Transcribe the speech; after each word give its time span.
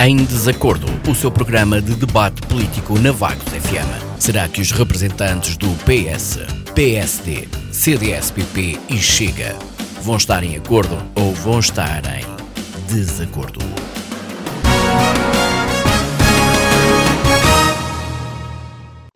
Em 0.00 0.14
Desacordo, 0.14 0.86
o 1.10 1.12
seu 1.12 1.28
programa 1.28 1.82
de 1.82 1.96
debate 1.96 2.40
político 2.42 2.96
na 3.00 3.10
Vagos 3.10 3.42
FM. 3.48 4.20
Será 4.20 4.48
que 4.48 4.60
os 4.60 4.70
representantes 4.70 5.56
do 5.56 5.66
PS, 5.84 6.38
PSD, 6.72 7.48
CDS-PP 7.72 8.78
e 8.88 8.96
Chega 8.96 9.58
vão 10.00 10.16
estar 10.16 10.44
em 10.44 10.56
acordo 10.56 10.96
ou 11.16 11.32
vão 11.32 11.58
estar 11.58 12.00
em 12.16 12.24
desacordo? 12.86 13.58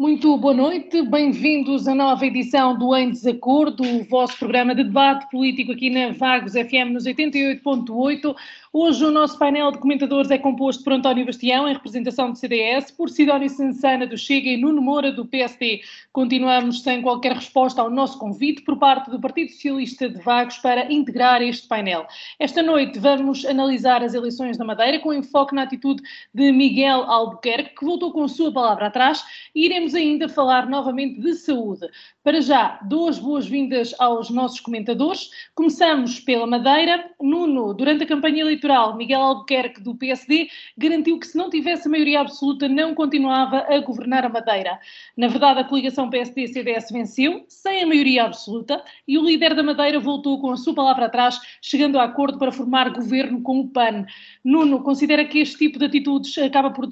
Muito 0.03 0.37
boa 0.37 0.53
noite, 0.53 1.01
bem-vindos 1.03 1.87
à 1.87 1.95
nova 1.95 2.27
edição 2.27 2.77
do 2.77 2.93
Em 2.97 3.11
Desacordo, 3.11 3.85
o 3.85 4.03
vosso 4.03 4.37
programa 4.37 4.75
de 4.75 4.83
debate 4.83 5.31
político 5.31 5.71
aqui 5.71 5.91
na 5.91 6.11
Vagos 6.11 6.55
FM 6.55 6.93
nos 6.93 7.07
88.8. 7.07 8.35
Hoje 8.75 9.05
o 9.05 9.11
nosso 9.11 9.39
painel 9.39 9.71
de 9.71 9.77
comentadores 9.77 10.31
é 10.31 10.39
composto 10.39 10.83
por 10.83 10.95
António 10.95 11.27
Bastião, 11.27 11.69
em 11.69 11.75
representação 11.75 12.31
do 12.31 12.39
CDS, 12.39 12.91
por 12.91 13.11
Sidónio 13.11 13.51
Sansana 13.51 14.07
do 14.07 14.17
Chega 14.17 14.49
e 14.49 14.57
Nuno 14.57 14.81
Moura 14.81 15.13
do 15.13 15.27
PSD. 15.27 15.83
Continuamos 16.11 16.83
sem 16.83 17.03
qualquer 17.03 17.35
resposta 17.35 17.83
ao 17.83 17.91
nosso 17.91 18.19
convite 18.19 18.63
por 18.63 18.79
parte 18.79 19.11
do 19.11 19.21
Partido 19.21 19.51
Socialista 19.51 20.09
de 20.09 20.19
Vagos 20.23 20.57
para 20.57 20.91
integrar 20.91 21.43
este 21.43 21.69
painel. 21.69 22.07
Esta 22.39 22.63
noite 22.63 22.99
vamos 22.99 23.45
analisar 23.45 24.03
as 24.03 24.15
eleições 24.15 24.57
da 24.57 24.65
Madeira 24.65 24.99
com 25.01 25.13
enfoque 25.13 25.55
na 25.55 25.65
atitude 25.65 26.03
de 26.33 26.51
Miguel 26.51 27.03
Albuquerque, 27.03 27.75
que 27.75 27.85
voltou 27.85 28.11
com 28.11 28.25
a 28.25 28.29
sua 28.29 28.51
palavra 28.51 28.87
atrás, 28.87 29.23
e 29.55 29.67
iremos 29.67 29.95
ainda 29.95 30.31
falar 30.31 30.67
novamente 30.67 31.21
de 31.21 31.35
saúde. 31.35 31.87
Para 32.25 32.41
já, 32.41 32.79
dou 32.85 33.09
as 33.09 33.19
boas-vindas 33.19 33.93
aos 33.99 34.31
nossos 34.31 34.61
comentadores. 34.61 35.29
Começamos 35.57 36.21
pela 36.21 36.47
Madeira. 36.47 37.11
Nuno, 37.21 37.75
durante 37.75 38.05
a 38.05 38.07
campanha 38.07 38.43
eleitoral, 38.43 38.97
Miguel 38.97 39.21
Albuquerque, 39.21 39.83
do 39.83 39.97
PSD, 39.97 40.49
garantiu 40.79 41.19
que 41.19 41.27
se 41.27 41.37
não 41.37 41.51
tivesse 41.51 41.89
maioria 41.89 42.21
absoluta, 42.21 42.69
não 42.69 42.95
continuava 42.95 43.67
a 43.69 43.77
governar 43.81 44.25
a 44.25 44.29
Madeira. 44.29 44.79
Na 45.17 45.27
verdade, 45.27 45.59
a 45.59 45.65
coligação 45.65 46.09
PSD-CDS 46.11 46.93
venceu, 46.93 47.45
sem 47.49 47.83
a 47.83 47.87
maioria 47.89 48.23
absoluta, 48.23 48.85
e 49.09 49.19
o 49.19 49.25
líder 49.25 49.57
da 49.57 49.63
Madeira 49.65 49.99
voltou 49.99 50.41
com 50.41 50.53
a 50.53 50.57
sua 50.57 50.77
palavra 50.77 51.07
atrás, 51.07 51.41
chegando 51.61 51.99
a 51.99 52.05
acordo 52.05 52.39
para 52.39 52.53
formar 52.53 52.91
governo 52.91 53.43
com 53.43 53.59
o 53.59 53.69
PAN. 53.69 54.07
Nuno, 54.45 54.85
considera 54.85 55.25
que 55.25 55.41
este 55.41 55.59
tipo 55.59 55.77
de 55.77 55.87
atitudes 55.87 56.39
acaba 56.39 56.71
por 56.71 56.87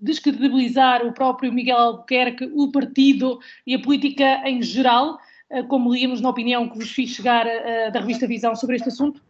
descredibilizar 0.00 1.04
o 1.04 1.12
próprio 1.12 1.52
Miguel 1.52 1.78
Albuquerque, 1.78 2.50
o 2.54 2.70
partido 2.70 3.38
e 3.66 3.74
a 3.74 3.80
política 3.80 4.48
em 4.48 4.62
geral, 4.62 5.18
eh, 5.50 5.62
como 5.62 5.92
líamos 5.92 6.20
na 6.20 6.30
opinião 6.30 6.68
que 6.68 6.78
vos 6.78 6.90
fiz 6.90 7.10
chegar 7.10 7.46
uh, 7.46 7.92
da 7.92 8.00
revista 8.00 8.26
Visão 8.26 8.54
sobre 8.54 8.76
este 8.76 8.88
assunto? 8.88 9.22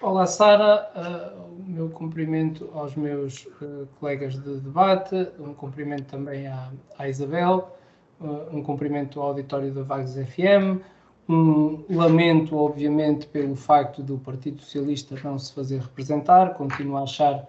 Olá, 0.00 0.26
Sara. 0.26 0.90
Uh, 0.94 1.60
o 1.60 1.64
meu 1.66 1.88
cumprimento 1.90 2.70
aos 2.74 2.94
meus 2.94 3.48
colegas 3.98 4.34
de 4.34 4.60
debate, 4.60 5.28
um 5.38 5.52
cumprimento 5.52 6.04
também 6.04 6.46
à, 6.46 6.70
à 6.98 7.08
Isabel, 7.08 7.76
um 8.50 8.62
cumprimento 8.62 9.20
ao 9.20 9.28
auditório 9.28 9.72
da 9.72 9.82
Vagos 9.82 10.14
FM, 10.14 10.80
um 11.28 11.84
lamento, 11.90 12.56
obviamente, 12.56 13.26
pelo 13.26 13.56
facto 13.56 14.02
do 14.02 14.16
Partido 14.18 14.62
Socialista 14.62 15.16
não 15.24 15.38
se 15.38 15.52
fazer 15.52 15.80
representar, 15.80 16.54
continuo 16.54 16.96
a 16.96 17.02
achar 17.02 17.44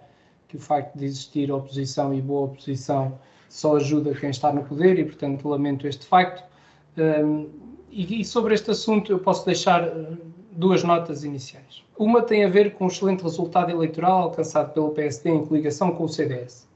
que 0.48 0.56
o 0.56 0.60
facto 0.60 0.96
de 0.96 1.04
existir 1.04 1.52
oposição 1.52 2.12
e 2.12 2.22
boa 2.22 2.46
oposição 2.46 3.18
só 3.48 3.76
ajuda 3.76 4.14
quem 4.14 4.30
está 4.30 4.52
no 4.52 4.64
poder 4.64 4.98
e, 4.98 5.04
portanto, 5.04 5.46
lamento 5.46 5.86
este 5.86 6.06
facto. 6.06 6.42
Um, 6.96 7.48
e, 7.90 8.20
e, 8.20 8.24
sobre 8.24 8.54
este 8.54 8.70
assunto 8.70 9.12
eu 9.12 9.18
posso 9.18 9.44
deixar 9.46 9.86
uh, 9.86 10.18
duas 10.52 10.82
notas 10.82 11.22
iniciais. 11.22 11.82
Uma 11.98 12.22
tem 12.22 12.44
a 12.44 12.48
ver 12.48 12.74
com 12.74 12.84
o 12.84 12.88
excelente 12.88 13.22
resultado 13.22 13.70
eleitoral 13.70 14.22
alcançado 14.22 14.72
pelo 14.72 14.90
PSD 14.90 15.30
em 15.30 15.46
coligação 15.46 15.92
com 15.92 16.04
o 16.04 16.08
CDS. 16.08 16.66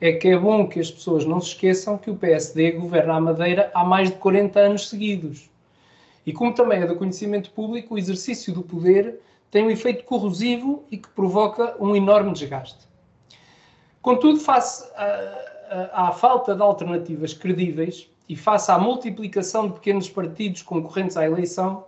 É 0.00 0.12
que 0.12 0.28
é 0.28 0.38
bom 0.38 0.66
que 0.66 0.80
as 0.80 0.90
pessoas 0.90 1.26
não 1.26 1.40
se 1.40 1.48
esqueçam 1.48 1.98
que 1.98 2.10
o 2.10 2.16
PSD 2.16 2.72
governa 2.72 3.14
a 3.14 3.20
Madeira 3.20 3.70
há 3.74 3.84
mais 3.84 4.10
de 4.10 4.16
40 4.16 4.58
anos 4.58 4.88
seguidos. 4.88 5.50
E 6.24 6.32
como 6.32 6.54
também 6.54 6.80
é 6.80 6.86
do 6.86 6.96
conhecimento 6.96 7.50
público, 7.50 7.94
o 7.94 7.98
exercício 7.98 8.52
do 8.52 8.62
poder 8.62 9.20
tem 9.50 9.64
um 9.64 9.70
efeito 9.70 10.04
corrosivo 10.04 10.84
e 10.90 10.96
que 10.96 11.08
provoca 11.08 11.76
um 11.82 11.94
enorme 11.94 12.32
desgaste. 12.32 12.89
Contudo, 14.02 14.40
face 14.40 14.88
à 15.92 16.10
falta 16.12 16.54
de 16.54 16.62
alternativas 16.62 17.34
credíveis 17.34 18.08
e 18.28 18.34
face 18.34 18.70
à 18.70 18.78
multiplicação 18.78 19.68
de 19.68 19.74
pequenos 19.74 20.08
partidos 20.08 20.62
concorrentes 20.62 21.16
à 21.16 21.24
eleição, 21.24 21.84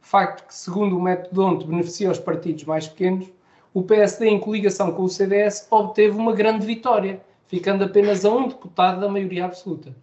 facto 0.00 0.46
que, 0.46 0.54
segundo 0.54 0.98
o 0.98 1.02
método 1.02 1.44
onde 1.44 1.66
beneficia 1.66 2.10
os 2.10 2.18
partidos 2.18 2.64
mais 2.64 2.86
pequenos, 2.86 3.26
o 3.72 3.82
PSD, 3.82 4.28
em 4.28 4.38
coligação 4.38 4.92
com 4.92 5.02
o 5.02 5.08
CDS, 5.08 5.66
obteve 5.70 6.16
uma 6.16 6.32
grande 6.32 6.66
vitória, 6.66 7.20
ficando 7.46 7.84
apenas 7.84 8.24
a 8.24 8.30
um 8.30 8.48
deputado 8.48 9.00
da 9.00 9.08
maioria 9.08 9.46
absoluta. 9.46 9.94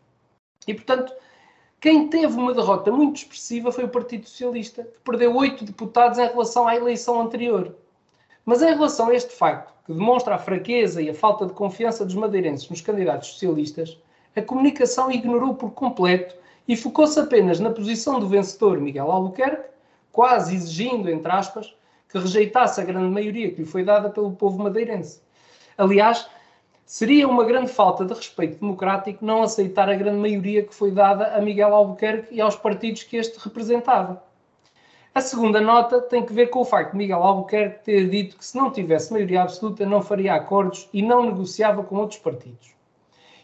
E, 0.68 0.74
portanto, 0.74 1.14
quem 1.80 2.10
teve 2.10 2.36
uma 2.36 2.54
derrota 2.54 2.92
muito 2.92 3.18
expressiva 3.18 3.72
foi 3.72 3.86
o 3.86 3.90
Partido 3.90 4.28
Socialista, 4.28 4.84
que 4.84 5.00
perdeu 5.00 5.36
oito 5.36 5.64
deputados 5.64 6.18
em 6.18 6.28
relação 6.28 6.68
à 6.68 6.76
eleição 6.76 7.22
anterior. 7.22 7.76
Mas 8.46 8.62
em 8.62 8.74
relação 8.74 9.10
a 9.10 9.16
este 9.16 9.34
facto, 9.34 9.71
que 9.86 9.94
demonstra 9.94 10.36
a 10.36 10.40
fraqueza 10.40 11.02
e 11.02 11.10
a 11.10 11.14
falta 11.14 11.46
de 11.46 11.54
confiança 11.54 12.06
dos 12.06 12.16
madeirenses 12.16 12.70
nos 12.70 12.82
candidatos 12.82 13.30
socialistas, 13.30 13.98
a 14.36 14.42
comunicação 14.42 15.12
ignorou 15.12 15.56
por 15.56 15.72
completo 15.72 16.36
e 16.68 16.76
focou-se 16.76 17.20
apenas 17.20 17.60
na 17.60 17.70
posição 17.70 18.20
do 18.20 18.28
vencedor 18.28 18.80
Miguel 18.80 19.12
Albuquerque, 19.12 19.70
quase 20.12 20.56
exigindo, 20.56 21.10
entre 21.10 21.32
aspas, 21.32 21.76
que 22.10 22.18
rejeitasse 22.18 22.80
a 22.80 22.84
grande 22.84 23.10
maioria 23.10 23.52
que 23.52 23.62
lhe 23.62 23.68
foi 23.68 23.84
dada 23.84 24.10
pelo 24.10 24.32
povo 24.32 24.62
madeirense. 24.62 25.22
Aliás, 25.78 26.28
seria 26.86 27.28
uma 27.28 27.44
grande 27.44 27.72
falta 27.72 28.06
de 28.06 28.14
respeito 28.14 28.60
democrático 28.60 29.26
não 29.26 29.44
aceitar 29.44 29.90
a 29.90 29.96
grande 29.96 30.20
maioria 30.20 30.64
que 30.64 30.76
foi 30.76 30.92
dada 30.92 31.36
a 31.36 31.42
Miguel 31.42 31.74
Albuquerque 31.74 32.36
e 32.36 32.42
aos 32.42 32.56
partidos 32.56 33.04
que 33.04 33.18
este 33.18 33.38
representava. 33.40 34.22
A 35.14 35.20
segunda 35.20 35.60
nota 35.60 36.00
tem 36.00 36.26
que 36.26 36.32
ver 36.32 36.48
com 36.48 36.62
o 36.62 36.66
facto 36.66 36.92
de 36.92 36.98
Miguel 36.98 37.22
Albuquerque 37.22 37.84
ter 37.84 38.10
dito 38.10 38.38
que 38.38 38.46
se 38.46 38.56
não 38.56 38.72
tivesse 38.72 39.12
maioria 39.12 39.42
absoluta 39.42 39.86
não 39.86 40.02
faria 40.02 40.34
acordos 40.34 40.88
e 40.94 41.02
não 41.02 41.26
negociava 41.26 41.84
com 41.84 41.98
outros 41.98 42.20
partidos. 42.20 42.74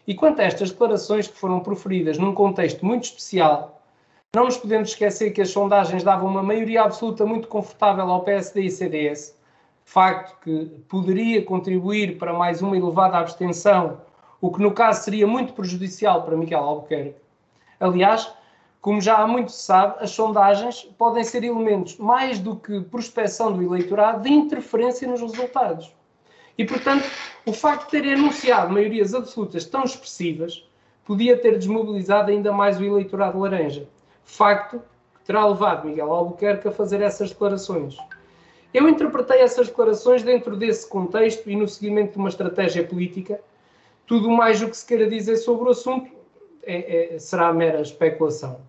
E 0.08 0.16
quanto 0.16 0.40
a 0.40 0.46
estas 0.46 0.72
declarações 0.72 1.28
que 1.28 1.38
foram 1.38 1.60
proferidas 1.60 2.18
num 2.18 2.34
contexto 2.34 2.86
muito 2.86 3.04
especial, 3.04 3.82
não 4.34 4.46
nos 4.46 4.56
podemos 4.56 4.90
esquecer 4.90 5.32
que 5.32 5.42
as 5.42 5.50
sondagens 5.50 6.04
davam 6.04 6.30
uma 6.30 6.42
maioria 6.42 6.84
absoluta 6.84 7.26
muito 7.26 7.50
confortável 7.50 8.10
ao 8.10 8.24
PSD 8.24 8.62
e 8.62 8.72
CDS, 8.72 9.38
facto 9.84 10.40
que 10.42 10.66
poderia 10.88 11.44
contribuir 11.44 12.18
para 12.18 12.32
mais 12.32 12.62
uma 12.62 12.78
elevada 12.78 13.18
abstenção, 13.18 14.00
o 14.40 14.52
que 14.52 14.62
no 14.62 14.72
caso 14.72 15.04
seria 15.04 15.28
muito 15.28 15.52
prejudicial 15.52 16.24
para 16.24 16.38
Miguel 16.38 16.64
Albuquerque. 16.64 17.16
Aliás, 17.80 18.32
como 18.88 19.02
já 19.02 19.18
há 19.18 19.28
muito 19.28 19.52
se 19.52 19.64
sabe, 19.64 19.98
as 20.00 20.12
sondagens 20.12 20.84
podem 20.98 21.22
ser 21.22 21.44
elementos 21.44 21.98
mais 21.98 22.40
do 22.40 22.56
que 22.56 22.80
prospecção 22.80 23.52
do 23.52 23.62
eleitorado 23.62 24.22
de 24.22 24.32
interferência 24.32 25.06
nos 25.06 25.20
resultados. 25.20 25.94
E, 26.58 26.64
portanto, 26.64 27.04
o 27.46 27.52
facto 27.52 27.84
de 27.84 27.92
terem 27.92 28.14
anunciado 28.14 28.72
maiorias 28.72 29.14
absolutas 29.14 29.66
tão 29.66 29.84
expressivas 29.84 30.66
podia 31.04 31.36
ter 31.36 31.58
desmobilizado 31.58 32.32
ainda 32.32 32.54
mais 32.54 32.80
o 32.80 32.86
eleitorado 32.86 33.38
laranja. 33.40 33.90
Facto 34.24 34.82
que 35.16 35.26
terá 35.26 35.46
levado 35.46 35.86
Miguel 35.86 36.10
Albuquerque 36.10 36.70
a 36.70 36.72
fazer 36.72 37.02
essas 37.02 37.32
declarações. 37.32 37.98
Eu 38.74 38.88
interpretei 38.88 39.42
essas 39.42 39.68
declarações 39.68 40.24
dentro 40.24 40.56
desse 40.56 40.88
contexto 40.88 41.50
e 41.50 41.58
no 41.58 41.68
seguimento 41.68 42.14
de 42.14 42.20
uma 42.20 42.30
estratégia 42.30 42.88
política. 42.88 43.42
Tudo 44.06 44.30
mais 44.30 44.62
o 44.62 44.70
que 44.70 44.78
se 44.78 44.86
queira 44.86 45.10
dizer 45.10 45.36
sobre 45.36 45.68
o 45.68 45.72
assunto 45.72 46.10
é, 46.64 47.16
é, 47.16 47.20
será 47.20 47.52
mera 47.52 47.82
especulação. 47.82 48.66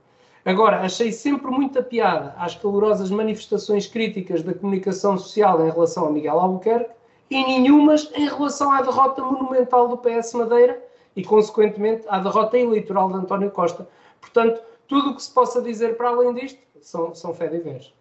Agora, 0.48 0.80
achei 0.80 1.12
sempre 1.12 1.50
muita 1.50 1.82
piada 1.82 2.34
às 2.38 2.54
calorosas 2.54 3.10
manifestações 3.10 3.86
críticas 3.86 4.42
da 4.42 4.54
comunicação 4.54 5.18
social 5.18 5.60
em 5.60 5.70
relação 5.70 6.06
a 6.06 6.10
Miguel 6.10 6.40
Albuquerque 6.40 6.90
e 7.28 7.44
nenhumas 7.44 8.10
em 8.14 8.26
relação 8.26 8.72
à 8.72 8.80
derrota 8.80 9.22
monumental 9.22 9.88
do 9.88 9.98
PS 9.98 10.32
Madeira 10.32 10.82
e, 11.14 11.22
consequentemente, 11.22 12.06
à 12.08 12.18
derrota 12.18 12.56
eleitoral 12.56 13.10
de 13.10 13.16
António 13.16 13.50
Costa. 13.50 13.86
Portanto, 14.22 14.62
tudo 14.86 15.10
o 15.10 15.16
que 15.16 15.22
se 15.22 15.30
possa 15.30 15.60
dizer 15.60 15.98
para 15.98 16.08
além 16.08 16.32
disto 16.32 16.58
são, 16.80 17.14
são 17.14 17.34
fé 17.34 17.48
de 17.48 17.58
veres. 17.58 17.92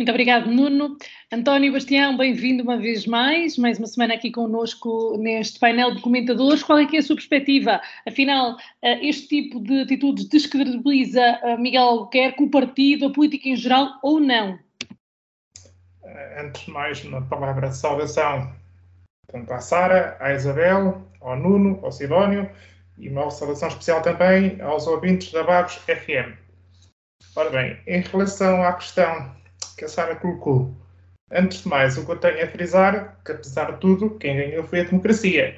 Muito 0.00 0.12
obrigado, 0.12 0.50
Nuno. 0.50 0.96
António 1.30 1.74
Bastião, 1.74 2.16
bem-vindo 2.16 2.62
uma 2.62 2.78
vez 2.78 3.04
mais, 3.04 3.58
mais 3.58 3.76
uma 3.76 3.86
semana 3.86 4.14
aqui 4.14 4.30
connosco 4.30 5.14
neste 5.18 5.58
painel 5.58 5.94
de 5.94 6.00
comentadores. 6.00 6.62
Qual 6.62 6.78
é 6.78 6.86
que 6.86 6.96
é 6.96 7.00
a 7.00 7.02
sua 7.02 7.16
perspectiva? 7.16 7.82
Afinal, 8.08 8.56
eh, 8.80 9.06
este 9.06 9.28
tipo 9.28 9.60
de 9.60 9.82
atitudes 9.82 10.26
descredibiliza 10.26 11.20
eh, 11.20 11.58
Miguel 11.58 11.82
Albuquerque, 11.82 12.42
o 12.42 12.50
partido, 12.50 13.08
a 13.08 13.12
política 13.12 13.50
em 13.50 13.56
geral 13.56 13.90
ou 14.02 14.18
não? 14.18 14.58
Eh, 16.02 16.44
antes 16.46 16.64
de 16.64 16.70
mais, 16.70 17.04
uma 17.04 17.20
palavra 17.20 17.68
de 17.68 17.76
saudação 17.76 18.50
tanto 19.30 19.52
à 19.52 19.58
Sara, 19.58 20.16
à 20.18 20.32
Isabel, 20.32 21.06
ao 21.20 21.36
Nuno, 21.36 21.78
ao 21.82 21.92
Sidónio 21.92 22.50
e 22.96 23.10
uma 23.10 23.30
saudação 23.30 23.68
especial 23.68 24.00
também 24.00 24.62
aos 24.62 24.86
ouvintes 24.86 25.30
da 25.30 25.42
Vagos 25.42 25.74
FM. 25.74 26.38
Ora 27.36 27.50
bem, 27.50 27.78
em 27.86 28.00
relação 28.00 28.64
à 28.64 28.72
questão 28.72 29.38
que 29.76 29.84
a 29.84 29.88
Sara 29.88 30.16
colocou 30.16 30.74
Antes 31.32 31.62
de 31.62 31.68
mais, 31.68 31.96
o 31.96 32.04
que 32.04 32.10
eu 32.10 32.16
tenho 32.16 32.42
a 32.42 32.48
frisar 32.48 33.16
que, 33.24 33.30
apesar 33.30 33.72
de 33.72 33.78
tudo, 33.78 34.18
quem 34.18 34.36
ganhou 34.36 34.64
foi 34.64 34.80
a 34.80 34.84
democracia. 34.84 35.56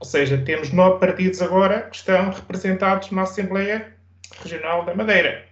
Ou 0.00 0.06
seja, 0.06 0.36
temos 0.38 0.72
nove 0.72 0.98
partidos 0.98 1.40
agora 1.40 1.82
que 1.82 1.96
estão 1.96 2.30
representados 2.30 3.12
na 3.12 3.22
Assembleia 3.22 3.94
Regional 4.42 4.84
da 4.84 4.94
Madeira. 4.96 5.44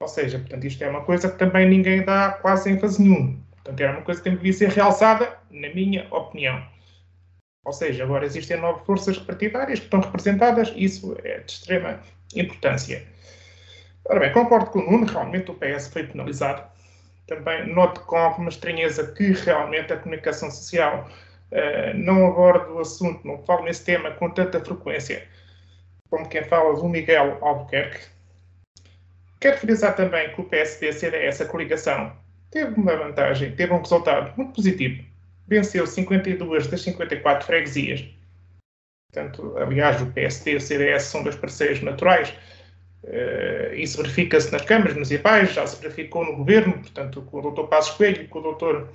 Ou 0.00 0.08
seja, 0.08 0.38
portanto, 0.38 0.64
isto 0.64 0.82
é 0.82 0.88
uma 0.88 1.04
coisa 1.04 1.30
que 1.30 1.38
também 1.38 1.68
ninguém 1.68 2.02
dá 2.04 2.30
quase 2.40 2.70
ênfase 2.70 3.02
nenhum. 3.02 3.38
Portanto, 3.52 3.80
era 3.80 3.92
uma 3.92 4.02
coisa 4.02 4.22
que 4.22 4.30
tem 4.30 4.38
que 4.38 4.52
ser 4.54 4.70
realçada, 4.70 5.38
na 5.50 5.68
minha 5.74 6.06
opinião. 6.10 6.66
Ou 7.66 7.72
seja, 7.72 8.04
agora 8.04 8.24
existem 8.24 8.58
nove 8.58 8.84
forças 8.86 9.18
partidárias 9.18 9.78
que 9.78 9.84
estão 9.84 10.00
representadas, 10.00 10.72
isso 10.74 11.16
é 11.22 11.40
de 11.40 11.52
extrema 11.52 12.00
importância. 12.34 13.06
Ora 14.06 14.20
bem, 14.20 14.32
concordo 14.32 14.70
com 14.70 14.78
o 14.80 14.90
Nuno, 14.90 15.06
realmente 15.06 15.50
o 15.50 15.54
PS 15.54 15.88
foi 15.88 16.04
penalizado. 16.04 16.73
Também 17.26 17.66
noto 17.72 18.00
com 18.02 18.16
alguma 18.16 18.50
estranheza 18.50 19.12
que 19.12 19.32
realmente 19.32 19.92
a 19.92 19.96
comunicação 19.96 20.50
social 20.50 21.08
uh, 21.50 21.96
não 21.96 22.26
aborda 22.26 22.70
o 22.70 22.80
assunto, 22.80 23.26
não 23.26 23.38
fala 23.44 23.62
nesse 23.62 23.84
tema 23.84 24.10
com 24.10 24.28
tanta 24.30 24.60
frequência 24.60 25.26
como 26.14 26.28
quem 26.28 26.44
fala 26.44 26.74
do 26.76 26.88
Miguel 26.88 27.38
Albuquerque. 27.40 28.06
Quero 29.40 29.58
frisar 29.58 29.96
também 29.96 30.32
que 30.32 30.40
o 30.40 30.44
PSD-CDS, 30.44 31.40
a 31.40 31.46
coligação, 31.46 32.16
teve 32.52 32.80
uma 32.80 32.96
vantagem, 32.96 33.54
teve 33.56 33.72
um 33.72 33.80
resultado 33.80 34.32
muito 34.36 34.54
positivo. 34.54 35.04
Venceu 35.48 35.86
52 35.86 36.68
das 36.68 36.82
54 36.82 37.44
freguesias. 37.44 38.04
Portanto, 39.12 39.56
aliás, 39.58 40.00
o 40.00 40.06
PSD 40.06 40.52
e 40.52 40.56
o 40.56 40.60
CDS 40.60 41.02
são 41.02 41.22
dois 41.22 41.36
parceiros 41.36 41.82
naturais. 41.82 42.32
Uh, 43.04 43.74
isso 43.74 43.98
verifica-se 43.98 44.50
nas 44.50 44.62
câmaras 44.62 44.94
municipais, 44.94 45.52
já 45.52 45.66
se 45.66 45.80
verificou 45.80 46.24
no 46.24 46.36
governo, 46.36 46.72
portanto, 46.72 47.20
com 47.22 47.38
o 47.38 47.50
Dr. 47.50 47.64
Passos 47.64 47.94
Coelho 47.96 48.22
e 48.22 48.28
com 48.28 48.38
o 48.38 48.54
Dr. 48.54 48.86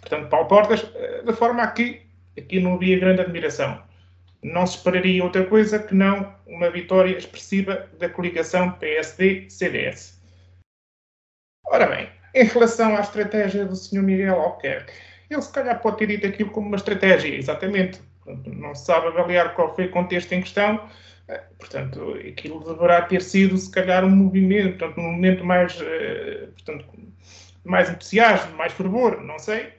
Portanto, 0.00 0.28
Paulo 0.28 0.46
Portas, 0.46 0.82
uh, 0.84 1.24
de 1.26 1.32
forma 1.32 1.62
a 1.62 1.66
que 1.66 2.02
aqui 2.38 2.60
não 2.60 2.74
havia 2.74 2.98
grande 3.00 3.22
admiração. 3.22 3.82
Não 4.42 4.64
se 4.64 4.76
esperaria 4.76 5.24
outra 5.24 5.44
coisa 5.44 5.78
que 5.78 5.94
não 5.94 6.32
uma 6.46 6.70
vitória 6.70 7.16
expressiva 7.16 7.88
da 7.98 8.08
coligação 8.08 8.70
PSD-CDS. 8.72 10.20
Ora 11.66 11.86
bem, 11.86 12.08
em 12.32 12.44
relação 12.44 12.96
à 12.96 13.00
estratégia 13.00 13.64
do 13.64 13.74
Sr. 13.74 14.02
Miguel 14.02 14.40
Albuquerque, 14.40 14.92
ele 15.28 15.42
se 15.42 15.52
calhar 15.52 15.80
pode 15.80 15.98
ter 15.98 16.06
dito 16.06 16.26
aquilo 16.26 16.50
como 16.50 16.68
uma 16.68 16.76
estratégia, 16.76 17.34
exatamente. 17.34 18.00
Não 18.46 18.74
se 18.74 18.84
sabe 18.84 19.08
avaliar 19.08 19.54
qual 19.54 19.74
foi 19.74 19.86
o 19.86 19.90
contexto 19.90 20.32
em 20.32 20.42
questão, 20.42 20.76
eh, 20.76 20.88
portanto, 21.58 22.14
aquilo 22.28 22.62
deverá 22.64 23.02
ter 23.02 23.22
sido, 23.22 23.56
se 23.56 23.70
calhar, 23.70 24.04
um 24.04 24.10
movimento, 24.10 24.78
portanto, 24.78 25.00
um 25.00 25.12
momento 25.12 25.44
mais, 25.44 25.78
eh, 25.80 26.48
portanto, 26.52 26.86
mais 27.64 27.90
entusiasmo, 27.90 28.56
mais 28.56 28.72
fervor, 28.72 29.22
não 29.22 29.38
sei. 29.38 29.72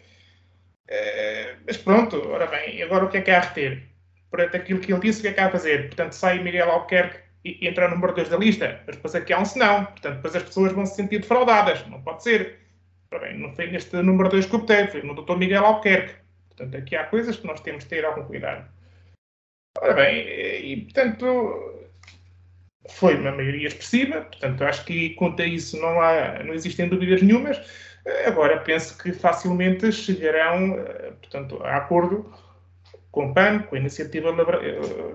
Eh, 0.88 1.55
mas 1.65 1.77
pronto, 1.77 2.17
ora 2.29 2.47
bem, 2.47 2.81
agora 2.81 3.05
o 3.05 3.09
que 3.09 3.17
é 3.17 3.21
que 3.21 3.31
há 3.31 3.38
a 3.38 3.41
reter? 3.41 3.83
Perante 4.31 4.57
aquilo 4.57 4.79
que 4.79 4.91
ele 4.91 5.01
disse, 5.01 5.19
o 5.19 5.21
que 5.23 5.27
é 5.29 5.33
que 5.33 5.39
há 5.39 5.47
a 5.47 5.51
fazer? 5.51 5.88
Portanto, 5.88 6.13
sai 6.13 6.44
Miguel 6.44 6.69
Albuquerque 6.69 7.19
e 7.45 7.67
entra 7.67 7.88
no 7.88 7.95
número 7.95 8.13
2 8.13 8.29
da 8.29 8.38
lista, 8.38 8.81
mas 8.85 8.95
depois 8.95 9.15
aqui 9.15 9.33
há 9.33 9.39
um 9.39 9.45
senão. 9.45 9.85
Portanto, 9.85 10.15
depois 10.15 10.35
as 10.35 10.43
pessoas 10.43 10.71
vão 10.73 10.85
se 10.85 10.95
sentir 10.95 11.19
defraudadas. 11.19 11.85
Não 11.88 12.01
pode 12.01 12.23
ser. 12.23 12.59
Bem, 13.09 13.38
não 13.39 13.53
foi 13.55 13.67
neste 13.71 13.95
número 14.01 14.29
2 14.29 14.45
que 14.45 14.55
optei, 14.55 14.88
foi 14.88 15.01
no 15.01 15.15
Dr. 15.15 15.38
Miguel 15.38 15.65
Albuquerque. 15.65 16.15
Portanto, 16.50 16.75
aqui 16.75 16.95
há 16.95 17.05
coisas 17.05 17.38
que 17.38 17.47
nós 17.47 17.61
temos 17.61 17.83
de 17.83 17.89
ter 17.89 18.03
algum 18.03 18.23
cuidado. 18.23 18.67
Ora 19.79 19.94
bem, 19.94 20.25
e 20.63 20.81
portanto, 20.81 21.88
foi 22.89 23.15
uma 23.15 23.31
maioria 23.31 23.68
expressiva, 23.68 24.21
portanto, 24.21 24.63
acho 24.63 24.85
que 24.85 25.12
quanto 25.12 25.41
a 25.41 25.45
isso 25.45 25.79
não, 25.79 26.01
há, 26.01 26.44
não 26.44 26.53
existem 26.53 26.88
dúvidas 26.88 27.21
nenhumas. 27.21 27.59
Agora, 28.25 28.59
penso 28.62 28.97
que 28.97 29.12
facilmente 29.12 29.91
chegarão, 29.91 30.77
portanto, 31.21 31.62
a 31.63 31.77
acordo 31.77 32.33
com 33.12 33.31
o 33.31 33.33
PAN, 33.33 33.59
com 33.63 33.75
a 33.75 33.79
Iniciativa 33.79 34.29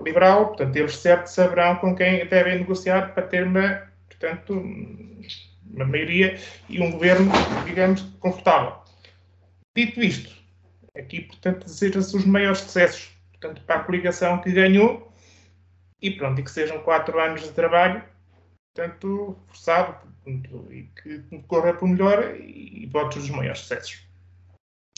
Liberal, 0.03 0.47
portanto, 0.47 0.75
eles 0.75 0.97
certo 0.97 1.27
saberão 1.27 1.77
com 1.77 1.95
quem 1.95 2.25
devem 2.27 2.59
negociar 2.59 3.13
para 3.13 3.23
ter 3.23 3.45
uma, 3.45 3.87
portanto, 4.07 4.53
uma 5.73 5.85
maioria 5.85 6.37
e 6.69 6.79
um 6.81 6.91
governo, 6.91 7.31
digamos, 7.65 8.01
confortável. 8.19 8.75
Dito 9.75 10.01
isto, 10.01 10.35
aqui, 10.95 11.21
portanto, 11.21 11.65
deseja-se 11.65 12.15
os 12.15 12.25
maiores 12.25 12.59
sucessos, 12.59 13.12
portanto, 13.43 13.65
para 13.65 13.75
a 13.75 13.83
coligação 13.83 14.39
que 14.41 14.51
ganhou 14.51 15.11
e 16.01 16.11
pronto, 16.11 16.39
e 16.39 16.43
que 16.43 16.51
sejam 16.51 16.79
quatro 16.79 17.19
anos 17.19 17.43
de 17.43 17.51
trabalho, 17.51 18.03
portanto, 18.73 19.37
forçado, 19.47 19.97
portanto, 20.23 20.67
e 20.71 20.83
que 20.83 21.19
corra 21.47 21.73
para 21.73 21.85
o 21.85 21.87
melhor 21.87 22.35
e, 22.35 22.85
votos 22.91 23.17
dos 23.17 23.29
maiores 23.29 23.59
sucessos. 23.59 24.05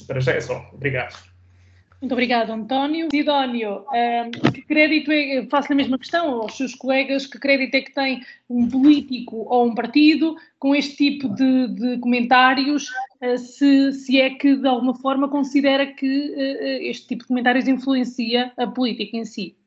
Para 0.08 0.20
já 0.20 0.34
é 0.34 0.42
só. 0.42 0.70
Obrigado. 0.74 1.35
Muito 2.06 2.14
obrigada, 2.14 2.54
António. 2.54 3.08
Sidónio, 3.10 3.84
um, 3.92 4.52
que 4.52 4.62
crédito 4.62 5.12
é, 5.12 5.44
faço 5.50 5.74
a 5.74 5.76
mesma 5.76 5.98
questão 5.98 6.40
aos 6.40 6.56
seus 6.56 6.76
colegas, 6.76 7.26
que 7.26 7.40
crédito 7.40 7.74
é 7.74 7.82
que 7.82 7.92
tem 7.92 8.24
um 8.48 8.70
político 8.70 9.38
ou 9.38 9.66
um 9.66 9.74
partido 9.74 10.36
com 10.60 10.76
este 10.76 10.98
tipo 10.98 11.28
de, 11.28 11.68
de 11.70 11.98
comentários, 11.98 12.90
uh, 13.24 13.40
se, 13.40 13.92
se 13.94 14.22
é 14.22 14.30
que 14.36 14.56
de 14.56 14.68
alguma 14.68 14.94
forma 14.94 15.28
considera 15.28 15.88
que 15.96 16.30
uh, 16.30 16.84
este 16.84 17.08
tipo 17.08 17.24
de 17.24 17.28
comentários 17.28 17.68
influencia 17.68 18.54
a 18.56 18.68
política 18.68 19.18
em 19.18 19.26
si? 19.26 19.58